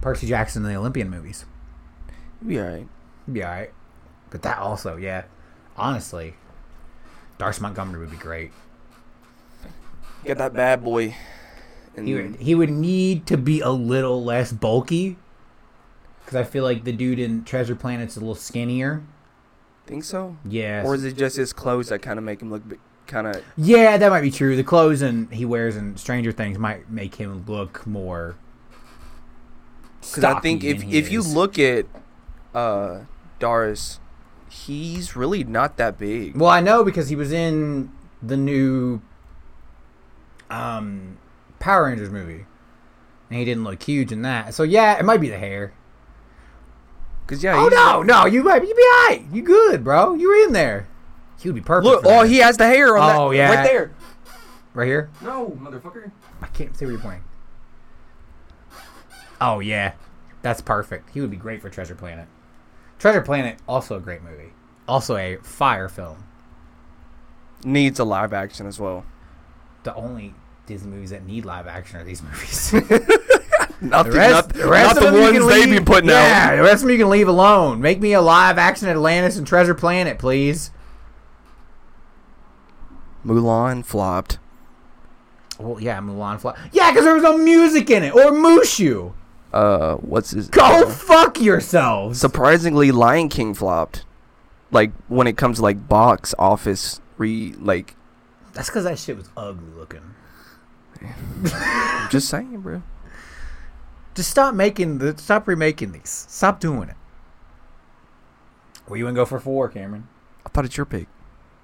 [0.00, 1.44] Percy Jackson and the Olympian movies.
[2.46, 2.88] Be alright.
[3.30, 3.72] Be alright.
[4.30, 5.24] But that also, yeah.
[5.76, 6.34] Honestly,
[7.38, 8.50] Dacre Montgomery would be great.
[10.24, 11.14] Get that bad boy.
[11.96, 15.16] And He would, he would need to be a little less bulky.
[16.24, 19.02] Because I feel like the dude in Treasure Planet's a little skinnier.
[19.86, 20.36] Think so?
[20.44, 20.82] Yeah.
[20.84, 22.62] Or is it just his clothes that kind of make him look
[23.06, 23.42] kind of?
[23.56, 24.56] Yeah, that might be true.
[24.56, 28.36] The clothes and he wears in Stranger Things might make him look more.
[30.00, 31.86] Because I think if if you look at
[32.54, 33.00] uh
[33.38, 34.00] Doris,
[34.50, 36.36] he's really not that big.
[36.36, 37.90] well, I know because he was in
[38.22, 39.00] the new
[40.50, 41.16] um
[41.58, 42.44] Power Rangers movie,
[43.30, 44.52] and he didn't look huge in that.
[44.54, 45.72] So yeah, it might be the hair.
[47.26, 49.24] Because yeah, Oh no, no, you might you be alright.
[49.32, 50.14] You good, bro?
[50.14, 50.86] You were in there.
[51.40, 51.86] He would be perfect.
[51.86, 53.16] Look, oh, he has the hair on that.
[53.18, 53.54] Oh, yeah.
[53.54, 53.92] right there.
[54.74, 55.10] right here.
[55.22, 56.10] No, motherfucker.
[56.40, 57.24] I can't see where you're pointing.
[59.40, 59.94] Oh yeah,
[60.42, 61.10] that's perfect.
[61.10, 62.28] He would be great for Treasure Planet.
[62.98, 64.52] Treasure Planet, also a great movie.
[64.86, 66.24] Also a fire film.
[67.64, 69.04] Needs a live action as well.
[69.82, 70.34] The only
[70.66, 72.72] Disney movies that need live action are these movies.
[73.84, 76.50] Not The rest, not, the rest not the ones they leave, be putting yeah, out.
[76.50, 77.80] Yeah, the rest of them you can leave alone.
[77.82, 80.70] Make me a live action Atlantis and Treasure Planet, please.
[83.26, 84.38] Mulan flopped.
[85.58, 86.60] Well, yeah, Mulan flopped.
[86.72, 89.12] Yeah, because there was no music in it or Mushu.
[89.52, 90.48] Uh, what's his?
[90.48, 92.18] Go fuck yourselves.
[92.18, 94.04] Surprisingly, Lion King flopped.
[94.70, 97.94] Like when it comes to like box office re like.
[98.54, 100.14] That's because that shit was ugly looking.
[101.02, 102.82] I'm just saying, bro.
[104.14, 106.26] Just stop making the stop remaking these.
[106.28, 106.96] Stop doing it.
[108.86, 110.08] Where you gonna go for four, Cameron?
[110.46, 111.08] I thought it's your pick.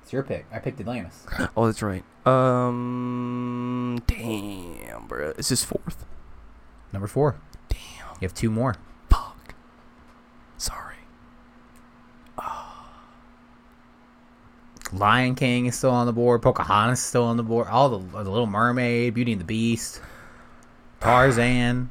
[0.02, 0.46] It's your pick.
[0.52, 1.26] I picked Atlantis.
[1.56, 2.02] Oh, that's right.
[2.26, 5.32] Um, damn, bro.
[5.34, 6.04] This is fourth.
[6.92, 7.36] Number four.
[7.68, 7.78] Damn.
[8.20, 8.74] You have two more.
[9.08, 9.54] Fuck.
[10.58, 10.96] Sorry.
[14.92, 16.42] Lion King is still on the board.
[16.42, 17.68] Pocahontas is still on the board.
[17.68, 20.00] All the, the Little Mermaid, Beauty and the Beast,
[21.00, 21.90] Tarzan,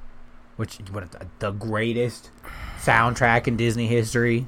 [0.59, 1.07] which what
[1.39, 2.31] the greatest
[2.79, 4.45] soundtrack in Disney history.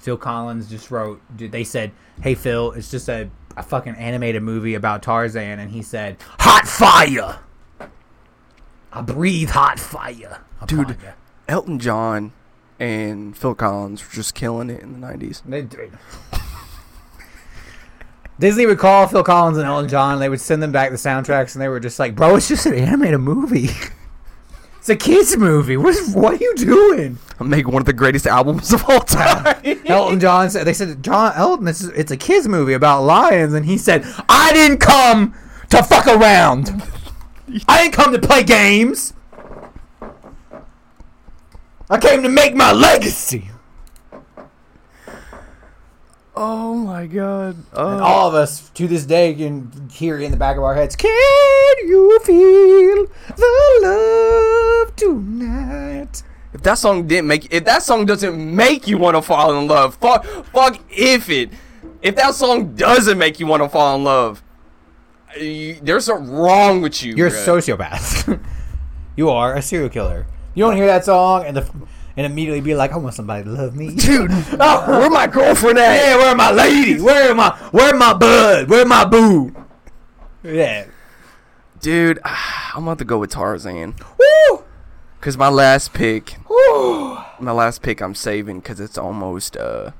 [0.00, 1.20] Phil Collins just wrote.
[1.36, 5.80] They said, "Hey Phil, it's just a, a fucking animated movie about Tarzan," and he
[5.80, 7.38] said, "Hot fire."
[8.92, 10.88] I breathe hot fire, Dude.
[11.04, 11.12] ya."
[11.46, 12.32] Elton John
[12.80, 15.42] and Phil Collins were just killing it in the 90s.
[15.46, 15.92] They did.
[18.40, 20.14] Disney would call Phil Collins and Elton John.
[20.14, 22.48] And they would send them back the soundtracks, and they were just like, "Bro, it's
[22.48, 23.68] just an animated movie.
[24.90, 25.76] it's a kids movie.
[25.76, 29.00] What, is, what are you doing?" I'm making one of the greatest albums of all
[29.00, 29.60] time.
[29.86, 33.52] Elton John said, "They said, John Elton, this is, it's a kids movie about lions,"
[33.54, 35.34] and he said, "I didn't come
[35.70, 36.82] to fuck around.
[37.68, 39.12] I didn't come to play games.
[41.90, 43.50] I came to make my legacy."
[46.40, 47.56] oh my god.
[47.56, 47.98] And Oh.
[47.98, 51.10] all of us to this day can hear in the back of our heads, Can
[51.84, 53.06] you feel
[53.36, 54.07] the love
[54.98, 56.22] tonight?
[56.52, 59.68] If that song didn't make if that song doesn't make you want to fall in
[59.68, 61.50] love, fuck fuck if it
[62.02, 64.42] if that song doesn't make you want to fall in love,
[65.38, 67.14] you, there's something wrong with you.
[67.14, 68.42] You're a sociopath.
[69.16, 70.26] you are a serial killer.
[70.54, 71.70] You don't hear that song and the
[72.16, 73.94] and immediately be like, I want somebody to love me.
[73.94, 74.30] dude.
[74.60, 75.94] oh, Where my girlfriend at?
[76.04, 77.00] yeah, where my lady?
[77.00, 78.68] Where my where my bud?
[78.68, 79.54] Where my boo?
[80.42, 80.86] Yeah.
[81.80, 82.18] Dude,
[82.74, 83.94] I'm about to go with Tarzan.
[84.18, 84.64] Woo!
[85.20, 89.90] Cause my last pick, my last pick, I'm saving because it's almost uh,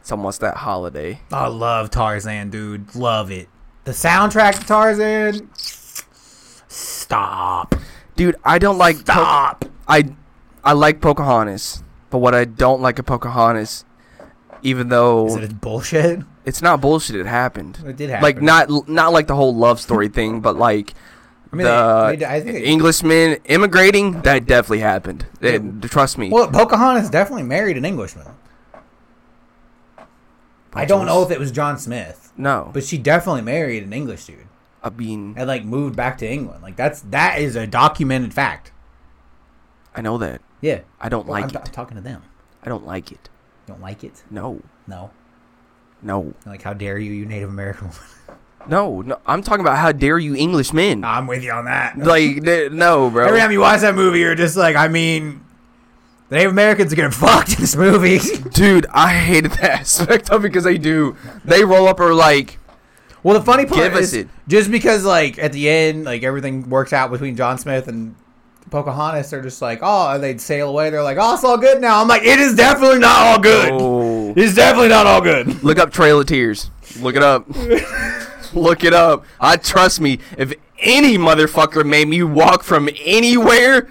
[0.00, 1.20] it's almost that holiday.
[1.32, 2.94] I love Tarzan, dude.
[2.94, 3.48] Love it.
[3.84, 5.48] The soundtrack to Tarzan.
[6.68, 7.74] Stop.
[8.14, 8.96] Dude, I don't like.
[8.98, 9.64] Po- Stop.
[9.88, 10.14] I
[10.62, 13.84] I like Pocahontas, but what I don't like of Pocahontas,
[14.62, 16.20] even though Is it bullshit?
[16.44, 17.78] it's not bullshit, it happened.
[17.86, 18.22] It did happen.
[18.22, 20.92] Like not not like the whole love story thing, but like
[21.52, 25.26] I mean, the they- they- I think they- Englishmen immigrating that definitely happened.
[25.40, 26.30] And trust me.
[26.30, 28.26] Well, Pocahontas definitely married an Englishman.
[30.74, 34.26] I don't know if it was John Smith, no, but she definitely married an English
[34.26, 34.46] dude
[34.82, 36.62] I mean and like moved back to England.
[36.62, 38.72] Like that's that is a documented fact.
[39.94, 40.42] I know that.
[40.60, 41.68] Yeah, I don't Well, like I'm, it.
[41.68, 42.22] I'm talking to them.
[42.62, 43.30] I don't like it.
[43.66, 44.22] You don't like it?
[44.30, 45.12] No, No.
[46.02, 48.02] no, Like how dare you, you Native American woman?
[48.68, 49.18] no, no.
[49.26, 51.04] I'm talking about how dare you Englishmen.
[51.04, 51.98] I'm with you on that.
[51.98, 53.26] like th- no, bro.
[53.26, 55.44] Every time you watch that movie, you're just like, I mean,
[56.28, 58.18] the Native Americans are getting fucked in this movie.
[58.52, 61.16] Dude, I hated that aspect of it because they do.
[61.44, 62.58] They roll up or like,
[63.22, 64.28] Well, the funny part Give us is it.
[64.48, 68.14] just because like at the end, like everything works out between John Smith and
[68.68, 70.90] Pocahontas They're just like, oh, and they'd sail away.
[70.90, 72.00] They're like, oh, it's all good now.
[72.02, 73.70] I'm like, it is definitely not all good.
[73.72, 74.34] Oh.
[74.36, 75.62] It's definitely not all good.
[75.62, 76.70] Look up Trail of Tears.
[77.00, 77.46] Look it up.
[78.56, 79.24] Look it up.
[79.38, 80.18] I trust me.
[80.38, 83.88] If any motherfucker made me walk from anywhere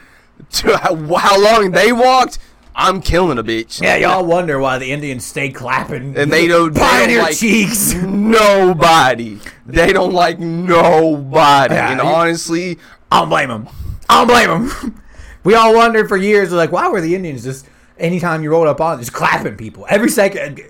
[0.54, 2.40] to how, how long they walked,
[2.76, 3.82] I'm killing a bitch.
[3.82, 7.94] Yeah, y'all wonder why the Indians stay clapping And they don't, pioneer like cheeks.
[7.94, 9.40] nobody.
[9.66, 11.76] They don't like nobody.
[11.76, 12.80] Yeah, and honestly,
[13.12, 13.70] I don't blame them.
[14.10, 15.02] I don't blame them.
[15.44, 17.68] we all wondered for years, like, why were the Indians just
[17.98, 20.62] anytime you rolled up on, just clapping people every second?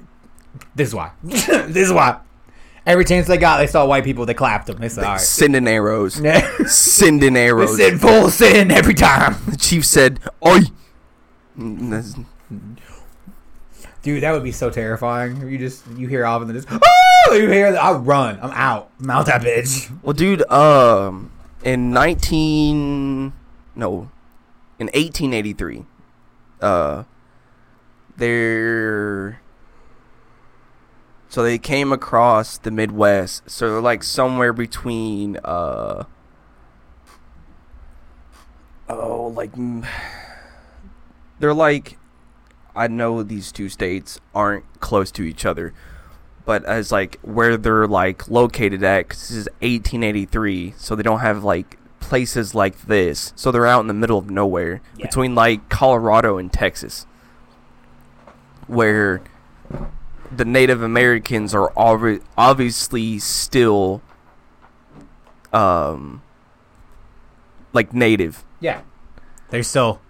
[0.76, 1.12] This is why.
[1.24, 2.20] this is why.
[2.86, 4.26] Every chance they got, they saw white people.
[4.28, 4.78] They clapped them.
[4.78, 6.22] They said, "All right." sending arrows.
[6.68, 7.78] Sending They arrows.
[7.78, 9.36] said full sin every time.
[9.48, 10.60] The chief said, Oi!
[14.04, 15.50] Dude, that would be so terrifying.
[15.50, 17.84] You just you hear off and then just oh, you hear that.
[17.84, 18.38] I run.
[18.42, 18.92] I'm out.
[19.00, 19.92] I'm out that bitch.
[20.04, 21.32] Well, dude, um,
[21.64, 23.34] in 19,
[23.76, 24.12] no,
[24.78, 25.86] in 1883,
[26.62, 27.04] uh,
[28.18, 29.42] they're,
[31.36, 33.44] so they came across the Midwest.
[33.52, 36.06] So they're like somewhere between, uh,
[38.88, 39.86] oh, like, mm,
[41.40, 41.98] they're like,
[42.74, 45.74] I know these two states aren't close to each other,
[46.46, 51.20] but as like where they're like located at, 'cause this is 1883, so they don't
[51.20, 55.08] have like places like this, so they're out in the middle of nowhere Yeah.
[55.08, 57.06] between like Colorado and Texas,
[58.68, 59.20] where
[60.32, 64.02] the Native Americans are already obviously still,
[65.54, 66.22] um,
[67.74, 68.44] like native.
[68.60, 68.82] Yeah.
[69.50, 70.02] They're still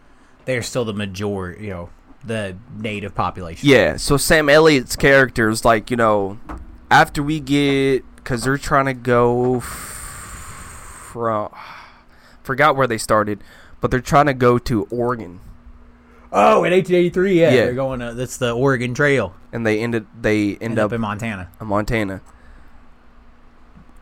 [0.45, 1.89] they're still the majority, you know,
[2.23, 3.67] the native population.
[3.67, 6.39] Yeah, so Sam Elliott's character is like, you know,
[6.89, 11.53] after we get, because they're trying to go from,
[12.43, 13.43] forgot where they started,
[13.81, 15.39] but they're trying to go to Oregon,
[16.31, 17.55] Oh, in 1883, yeah, Yeah.
[17.65, 17.99] they're going.
[18.01, 19.33] To, that's the Oregon Trail.
[19.53, 21.49] and they ended, they end End up up in Montana.
[21.61, 22.21] in Montana.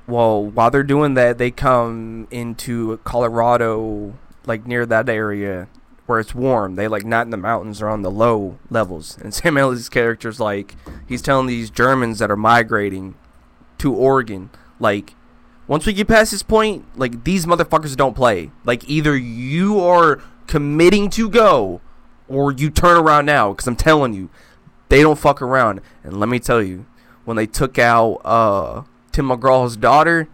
[0.07, 4.13] Well, while they're doing that, they come into Colorado,
[4.45, 5.67] like near that area
[6.05, 6.75] where it's warm.
[6.75, 9.17] They like not in the mountains or on the low levels.
[9.21, 10.75] And Sam Elliott's character's like
[11.07, 13.15] he's telling these Germans that are migrating
[13.77, 15.15] to Oregon, like
[15.67, 18.51] once we get past this point, like these motherfuckers don't play.
[18.65, 21.79] Like either you are committing to go
[22.33, 24.29] or you turn around now because I'm telling you,
[24.89, 25.81] they don't fuck around.
[26.03, 26.85] And let me tell you,
[27.25, 30.27] when they took out uh, Tim McGraw's daughter,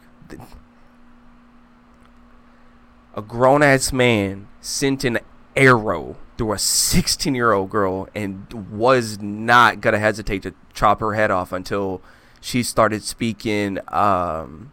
[3.16, 5.20] a grown ass man sent an
[5.56, 11.14] arrow through a 16 year old girl and was not gonna hesitate to chop her
[11.14, 12.02] head off until
[12.40, 14.72] she started speaking um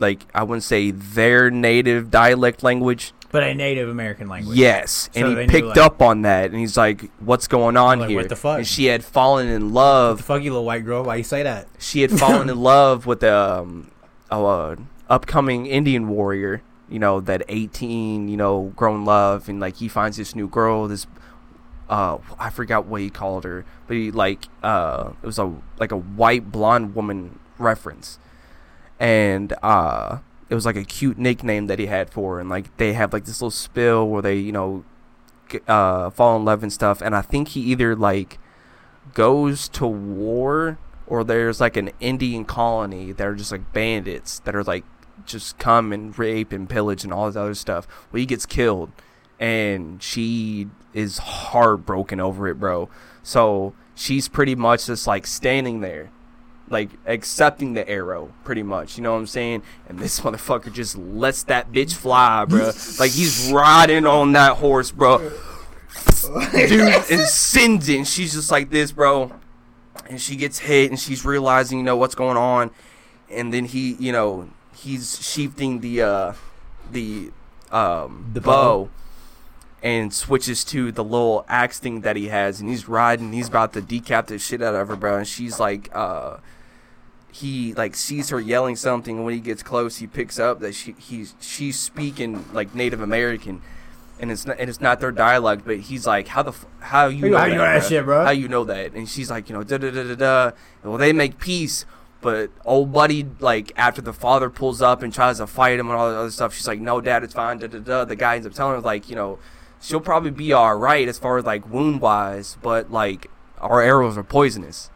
[0.00, 3.12] like I wouldn't say their native dialect language.
[3.34, 4.56] But a Native American language.
[4.56, 7.76] Yes, and he they knew, picked like- up on that, and he's like, "What's going
[7.76, 8.58] on Like, here?" what the fuck?
[8.58, 10.18] And she had fallen in love.
[10.18, 11.02] What the fuck, you little white girl?
[11.02, 11.66] Why you say that?
[11.80, 13.90] She had fallen in love with um,
[14.30, 14.76] a uh,
[15.10, 16.62] upcoming Indian warrior.
[16.88, 20.86] You know that eighteen, you know, grown love, and like he finds this new girl.
[20.86, 21.08] This,
[21.90, 25.90] uh, I forgot what he called her, but he like uh, it was a like
[25.90, 28.20] a white blonde woman reference,
[29.00, 30.18] and uh,
[30.48, 32.40] it was like a cute nickname that he had for her.
[32.40, 34.84] And like they have like this little spill where they, you know,
[35.66, 37.00] uh, fall in love and stuff.
[37.00, 38.38] And I think he either like
[39.12, 44.54] goes to war or there's like an Indian colony that are just like bandits that
[44.54, 44.84] are like
[45.26, 47.86] just come and rape and pillage and all this other stuff.
[48.10, 48.90] Well, he gets killed
[49.38, 52.88] and she is heartbroken over it, bro.
[53.22, 56.10] So she's pretty much just like standing there,
[56.70, 58.96] like accepting the arrow, pretty much.
[58.96, 59.62] You know what I'm saying?
[59.88, 62.72] And this motherfucker just lets that bitch fly, bro.
[62.98, 65.30] like he's riding on that horse, bro
[66.52, 66.80] dude
[67.10, 69.30] and sends it and she's just like this bro
[70.08, 72.70] and she gets hit and she's realizing you know what's going on
[73.30, 76.32] and then he you know he's shifting the uh
[76.90, 77.30] the
[77.70, 78.90] um The bow bow.
[79.82, 83.72] and switches to the little axe thing that he has and he's riding he's about
[83.74, 86.38] to decap the shit out of her bro and she's like uh
[87.34, 90.72] he like sees her yelling something and when he gets close he picks up that
[90.72, 93.60] she he's she's speaking like native american
[94.20, 97.06] and it's not and it's not their dialogue but he's like how the f- how
[97.08, 98.24] you know How you know that shit, bro?
[98.24, 98.92] how you know that?
[98.94, 100.50] And she's like you know da da da da da.
[100.84, 101.84] Well they make peace
[102.20, 105.98] but old buddy like after the father pulls up and tries to fight him and
[105.98, 108.04] all that other stuff she's like no dad it's fine da da da.
[108.04, 109.40] The guy ends up telling her like you know
[109.82, 113.28] she'll probably be all right as far as like wound wise but like
[113.58, 114.88] our arrows are poisonous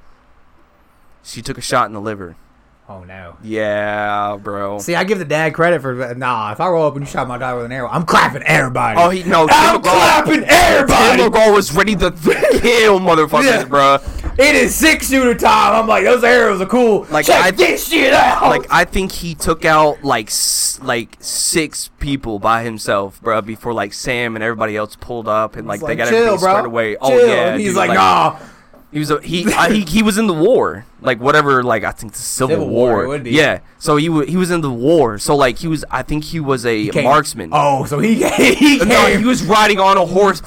[1.29, 2.37] she took a shot in the liver
[2.91, 3.37] Oh no.
[3.43, 4.79] Yeah, bro.
[4.79, 6.53] See, I give the dad credit for nah.
[6.53, 8.99] If I roll up and you shot my dog with an arrow, I'm clapping everybody.
[8.99, 9.47] Oh, he no.
[9.51, 11.19] I'm McGraw- clapping everybody.
[11.23, 12.11] Tim McGraw was ready to
[12.63, 13.65] kill motherfuckers, Yeah.
[13.67, 13.99] bro.
[14.39, 15.75] It is six shooter time.
[15.75, 17.07] I'm like, those arrows are cool.
[17.11, 18.45] Like, Check I- this shit out.
[18.45, 20.31] Like I think he took out like
[20.81, 23.43] like six people by himself, bro.
[23.43, 26.39] Before like Sam and everybody else pulled up and like He's they got chill, everything
[26.41, 26.49] bro.
[26.53, 26.97] squared away.
[27.03, 28.39] Oh yeah, And he's dude, like, nah.
[28.91, 31.91] He was a, he, I, he he was in the war, like whatever, like I
[31.93, 33.05] think the Civil, Civil War, War.
[33.05, 33.33] it would be.
[33.33, 35.19] Yeah, so he wa he was in the war.
[35.19, 37.51] So like he was, I think he was a Came- marksman.
[37.53, 38.15] Oh, so he
[38.55, 38.89] he came.
[38.89, 40.41] no, he was riding on a horse.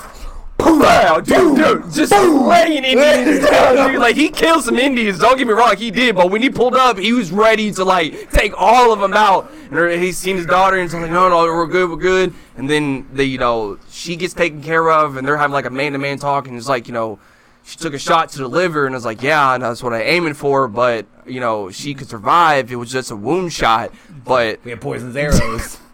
[0.59, 3.99] Wow, dude, dude, just laying Indians down, dude.
[3.99, 5.17] Like he killed some Indians.
[5.19, 6.15] Don't get me wrong, he did.
[6.15, 9.51] But when he pulled up, he was ready to like take all of them out.
[9.71, 12.69] And he's seen his daughter, and he's like, "No, no, we're good, we're good." And
[12.69, 16.19] then the, you know, she gets taken care of, and they're having like a man-to-man
[16.19, 17.17] talk, and it's like, you know,
[17.63, 19.93] she took a shot to the liver, and I was like, "Yeah, and that's what
[19.93, 22.71] I'm aiming for." But you know, she could survive.
[22.71, 23.91] It was just a wound shot,
[24.25, 25.77] but we had poisonous arrows.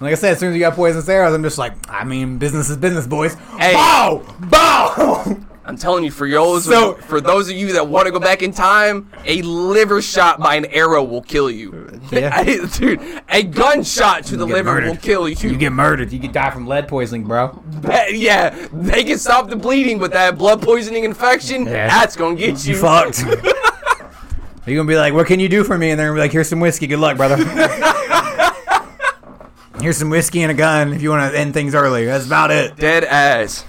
[0.00, 2.36] Like I said, as soon as you got poisonous arrows, I'm just like, I mean,
[2.36, 3.34] business is business, boys.
[3.56, 3.72] Hey.
[3.74, 5.36] Bow, bow.
[5.64, 8.42] I'm telling you, for those So- for those of you that want to go back
[8.42, 12.00] in time, a liver shot by an arrow will kill you.
[12.10, 12.42] Yeah.
[12.74, 14.88] dude, a gunshot to the liver murdered.
[14.90, 15.36] will kill you.
[15.50, 16.12] you get murdered.
[16.12, 17.62] You could die from lead poisoning, bro.
[18.10, 21.86] yeah, they can stop the bleeding, but that blood poisoning infection, Yeah.
[21.88, 22.74] that's gonna get you.
[22.74, 23.24] You fucked.
[24.66, 25.90] You're gonna be like, what can you do for me?
[25.90, 26.86] And they're gonna be like, here's some whiskey.
[26.88, 27.36] Good luck, brother.
[29.80, 32.04] here's some whiskey and a gun if you want to end things early.
[32.04, 32.76] That's about it.
[32.76, 33.64] Dead ass.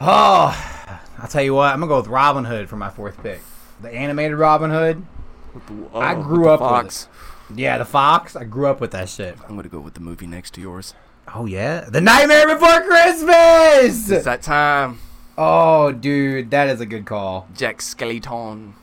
[0.00, 0.68] Oh, ah.
[1.22, 1.72] I'll tell you what.
[1.72, 3.40] I'm gonna go with Robin Hood for my fourth pick.
[3.80, 5.06] The animated Robin Hood.
[5.94, 7.08] I Oh, grew with the up with Fox.
[7.54, 8.34] Yeah, the Fox.
[8.36, 9.36] I grew up with that shit.
[9.48, 10.94] I'm gonna go with the movie next to yours.
[11.34, 14.10] Oh yeah, The Nightmare Before Christmas.
[14.10, 14.98] It's that time.
[15.38, 17.46] Oh, dude, that is a good call.
[17.56, 18.74] Jack Skeleton.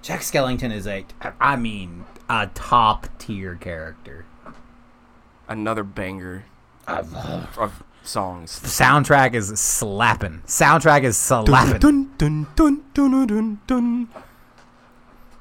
[0.00, 1.04] Jack Skellington is a,
[1.40, 4.24] I mean, a top tier character.
[5.48, 6.44] Another banger
[6.86, 8.60] of songs.
[8.60, 10.42] The soundtrack is slapping.
[10.46, 11.78] Soundtrack is slapping.
[11.78, 14.08] Dun, dun, dun, dun, dun, dun, dun.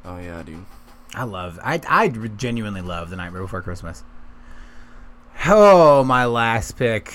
[0.05, 0.65] Oh yeah, dude.
[1.13, 1.59] I love.
[1.63, 4.03] I I genuinely love The Nightmare Before Christmas.
[5.45, 7.13] Oh, my last pick.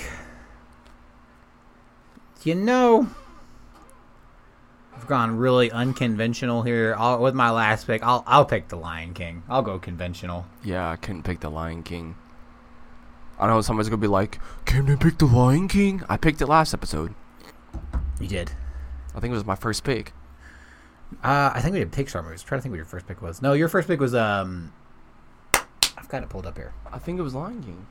[2.45, 3.09] You know,
[4.97, 6.95] I've gone really unconventional here.
[6.99, 9.43] I'll, with my last pick, I'll I'll pick The Lion King.
[9.49, 10.47] I'll go conventional.
[10.65, 12.17] Yeah, I couldn't pick the Lion King.
[13.39, 16.47] I know somebody's gonna be like, "Can they pick the Lion King?" I picked it
[16.47, 17.15] last episode.
[18.21, 18.53] You did.
[19.15, 20.13] I think it was my first pick.
[21.23, 22.43] Uh, I think we did Pixar movies.
[22.43, 23.43] trying to think what your first pick was.
[23.43, 24.73] No, your first pick was um.
[25.97, 26.73] I've got it pulled up here.
[26.91, 27.87] I think it was Lion King.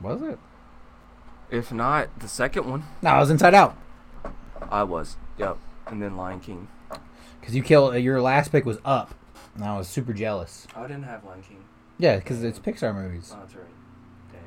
[0.00, 0.38] Was it?
[1.50, 2.84] If not, the second one.
[3.02, 3.76] No, I was Inside Out.
[4.70, 5.16] I was.
[5.38, 5.56] Yep.
[5.88, 6.68] And then Lion King.
[7.40, 9.14] Because you killed your last pick was Up,
[9.54, 10.66] and I was super jealous.
[10.76, 11.64] I didn't have Lion King.
[11.98, 13.32] Yeah, because it's Pixar movies.
[13.34, 13.64] Oh, that's right.
[14.32, 14.40] Damn.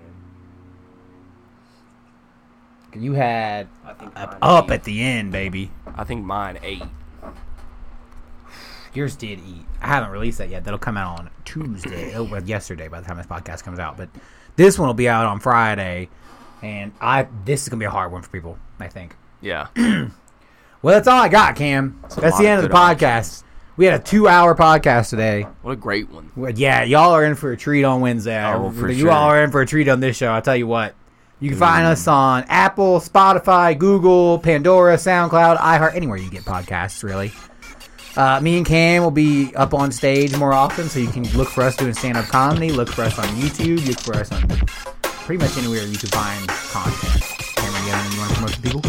[2.95, 4.11] You had I think
[4.41, 5.71] Up, at the end, baby.
[5.95, 6.83] I think mine eight.
[8.93, 9.65] Yours did eat.
[9.81, 10.63] I haven't released that yet.
[10.63, 12.13] That'll come out on Tuesday.
[12.15, 13.97] oh, well, yesterday by the time this podcast comes out.
[13.97, 14.09] But
[14.55, 16.09] this one will be out on Friday,
[16.61, 18.57] and I this is gonna be a hard one for people.
[18.79, 19.15] I think.
[19.41, 19.67] Yeah.
[20.83, 21.97] Well, that's all I got, Cam.
[22.03, 23.43] a That's the end of the podcast.
[23.77, 25.43] We had a two-hour podcast today.
[25.61, 26.29] what a great one.
[26.57, 28.43] Yeah, y'all are in for a treat on Wednesday.
[28.51, 29.11] Oh, for you sure.
[29.11, 30.27] all are in for a treat on this show.
[30.27, 30.93] I'll tell you what.
[31.43, 37.03] You can find us on Apple, Spotify, Google, Pandora, SoundCloud, iHeart, anywhere you get podcasts,
[37.03, 37.33] really.
[38.15, 41.49] Uh, me and Cam will be up on stage more often, so you can look
[41.49, 42.71] for us doing stand-up comedy.
[42.71, 43.85] Look for us on YouTube.
[43.85, 44.47] Look for us on
[45.03, 47.21] pretty much anywhere you can find content.
[47.57, 48.79] Cameron, you, people?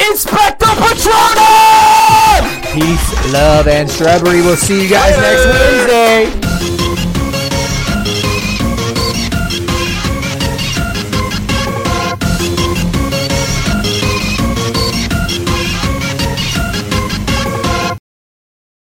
[0.00, 2.62] Expecto Patronum!
[2.72, 4.40] Peace, love, and shrubbery.
[4.40, 6.77] We'll see you guys next Wednesday.